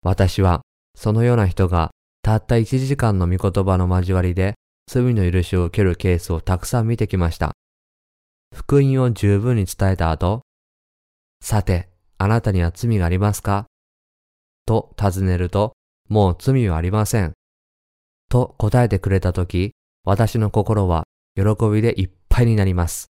[0.02, 0.62] 私は
[0.94, 1.90] そのような人が
[2.22, 4.54] たった1時間の御言葉の交わりで
[4.90, 7.52] 罪の許しを受けるケースをたくさん見てきました。
[8.54, 10.42] 福音を十分に伝えた後、
[11.40, 11.91] さて、
[12.22, 13.66] あなたには罪がありますか？
[14.64, 15.72] と尋ねると、
[16.08, 17.32] もう罪はありません。
[18.28, 19.72] と答えてくれたとき、
[20.04, 21.02] 私の心は
[21.34, 23.08] 喜びでいっぱいになります。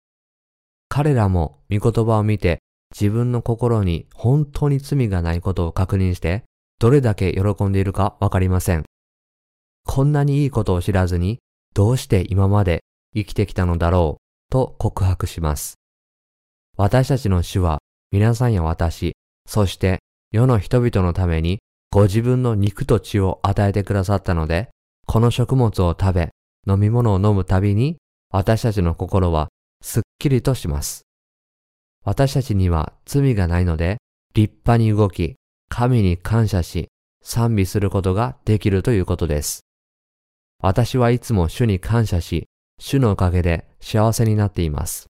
[0.89, 2.59] 彼らも御言葉を見て
[2.93, 6.43] 自分の心に本当に罪がないことを確認して
[6.77, 8.83] どれだけ喜んでいるかわかりません。
[9.85, 11.39] こんなにいいことを知らずに
[11.73, 12.83] どうして今まで
[13.15, 15.75] 生きてきたのだろうと告白します。
[16.75, 17.79] 私たちの主は
[18.11, 19.15] 皆さんや私、
[19.45, 19.99] そして
[20.31, 21.59] 世の人々のために
[21.91, 24.69] ご自分の肉と血を与えてくださったので、
[25.05, 26.29] この食物を食べ、
[26.67, 27.97] 飲み物を飲むたびに、
[28.29, 29.47] 私たちの心は
[29.81, 31.03] すっきりとします。
[32.03, 33.97] 私たちには罪がないので、
[34.33, 35.35] 立派に動き、
[35.69, 36.87] 神に感謝し、
[37.23, 39.61] 賛美することができるということです。
[40.61, 42.47] 私はいつも主に感謝し、
[42.79, 45.07] 主のおかげで幸せになっています。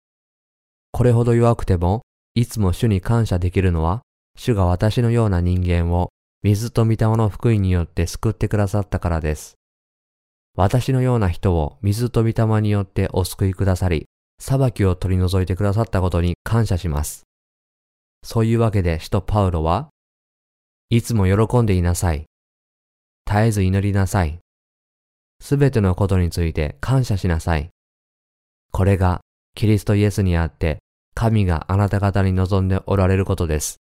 [0.93, 2.03] これほど弱くても、
[2.35, 4.03] いつも主に感謝できるのは、
[4.37, 6.11] 主が私のような人間を
[6.43, 9.55] 水と御霊の福音によって救ってくださったからです。
[10.57, 14.07] 私のような人を水と御霊によってお救いくださり、
[14.41, 17.23] 裁きを取り除いてくださったことに感謝します。
[18.25, 19.91] そういうわけで使徒パウロは、
[20.91, 22.27] いつも喜んでいなさい。
[23.27, 24.41] 絶えず祈りなさい。
[25.41, 27.71] すべてのことについて感謝しなさい。
[28.73, 29.21] これが
[29.55, 30.79] キリストイエスにあって
[31.15, 33.77] 神があなた方に望んでおられることです。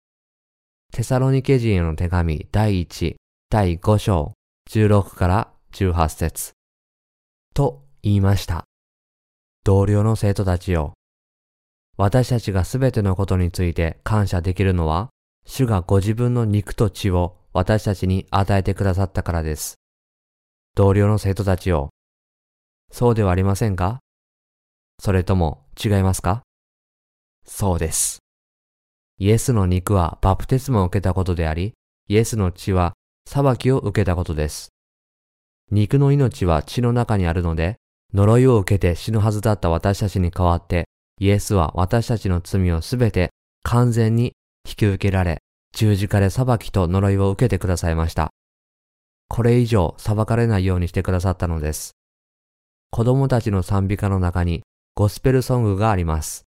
[0.93, 3.17] テサロニケ人への手紙第1、
[3.51, 4.33] 第5章、
[4.71, 6.53] 16から18節
[7.55, 8.65] と言いました。
[9.65, 10.95] 同僚の生徒たちよ。
[11.99, 15.11] 私たちがすべてのことについて感謝できるのは、
[15.45, 19.75] 主がご自分の肉と血を私たちに与えてくださったからです。
[20.75, 21.91] 同僚の生徒たちよ。
[22.91, 23.99] そうではありませんか？
[25.01, 26.43] それとも違いますか？
[27.49, 28.19] そうです。
[29.19, 31.73] イエスの肉はバプテスマを受けたことであり、
[32.09, 32.93] イエスの血は
[33.27, 34.69] 裁きを受けたことです。
[35.71, 37.77] 肉の命は血の中にあるので、
[38.15, 40.89] 呪いを受けて死ぬはずだった私たちに代わって、
[41.21, 43.31] イエスは私たちの罪をすべて
[43.65, 44.33] 完全に
[44.67, 45.39] 引き受けられ、
[45.75, 48.31] 十字架で裁きと呪いを受けてくださいました。
[49.29, 51.93] これ以上裁かれないようにしてくださったのです。
[52.91, 54.63] 子供たちの賛美歌の中に
[54.95, 56.48] ゴスペルソングがあります。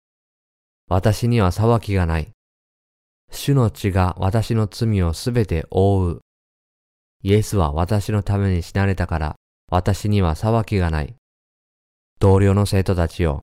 [0.92, 2.28] 私には裁きがない。
[3.30, 6.20] 主の血が私の罪をすべて覆う。
[7.22, 9.36] イエスは私のために死なれたから、
[9.70, 11.14] 私には裁きがない。
[12.20, 13.40] 同僚の生徒たちよ。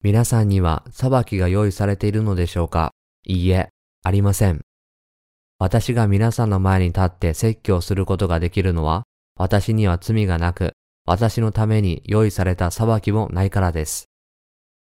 [0.00, 2.92] 皆さんには裁きが用意されているのでしょうか？
[3.26, 3.70] いいえ、
[4.04, 4.60] ありません。
[5.58, 9.02] 私が皆さんの前に立って説教することができるのは、
[9.36, 10.74] 私には罪がなく、
[11.04, 14.04] 私のために用意された裁きもないからです。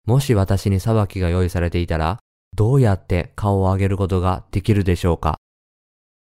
[0.06, 2.18] もし私に裁きが用意されていたら、
[2.55, 5.39] どうやって顔を上げることができるでしょうか？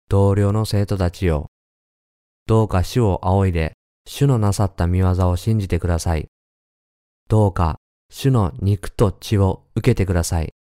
[0.10, 1.48] 同僚の生徒たちよ。
[2.48, 3.74] どうか主を仰いで、
[4.06, 6.28] 主のなさった見業を信じてください。
[7.28, 7.78] どうか
[8.10, 10.54] 主の肉と血を受けてください。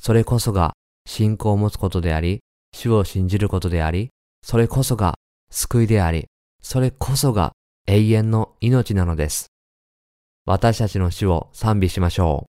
[0.00, 0.72] それこそが
[1.06, 2.40] 信仰を持つことであり、
[2.74, 4.10] 主を信じることであり、
[4.42, 5.14] それこそが
[5.50, 6.26] 救いであり、
[6.62, 7.52] それこそが
[7.86, 9.46] 永遠の命なのです。
[10.46, 12.55] 私たちの主を賛美しましょう。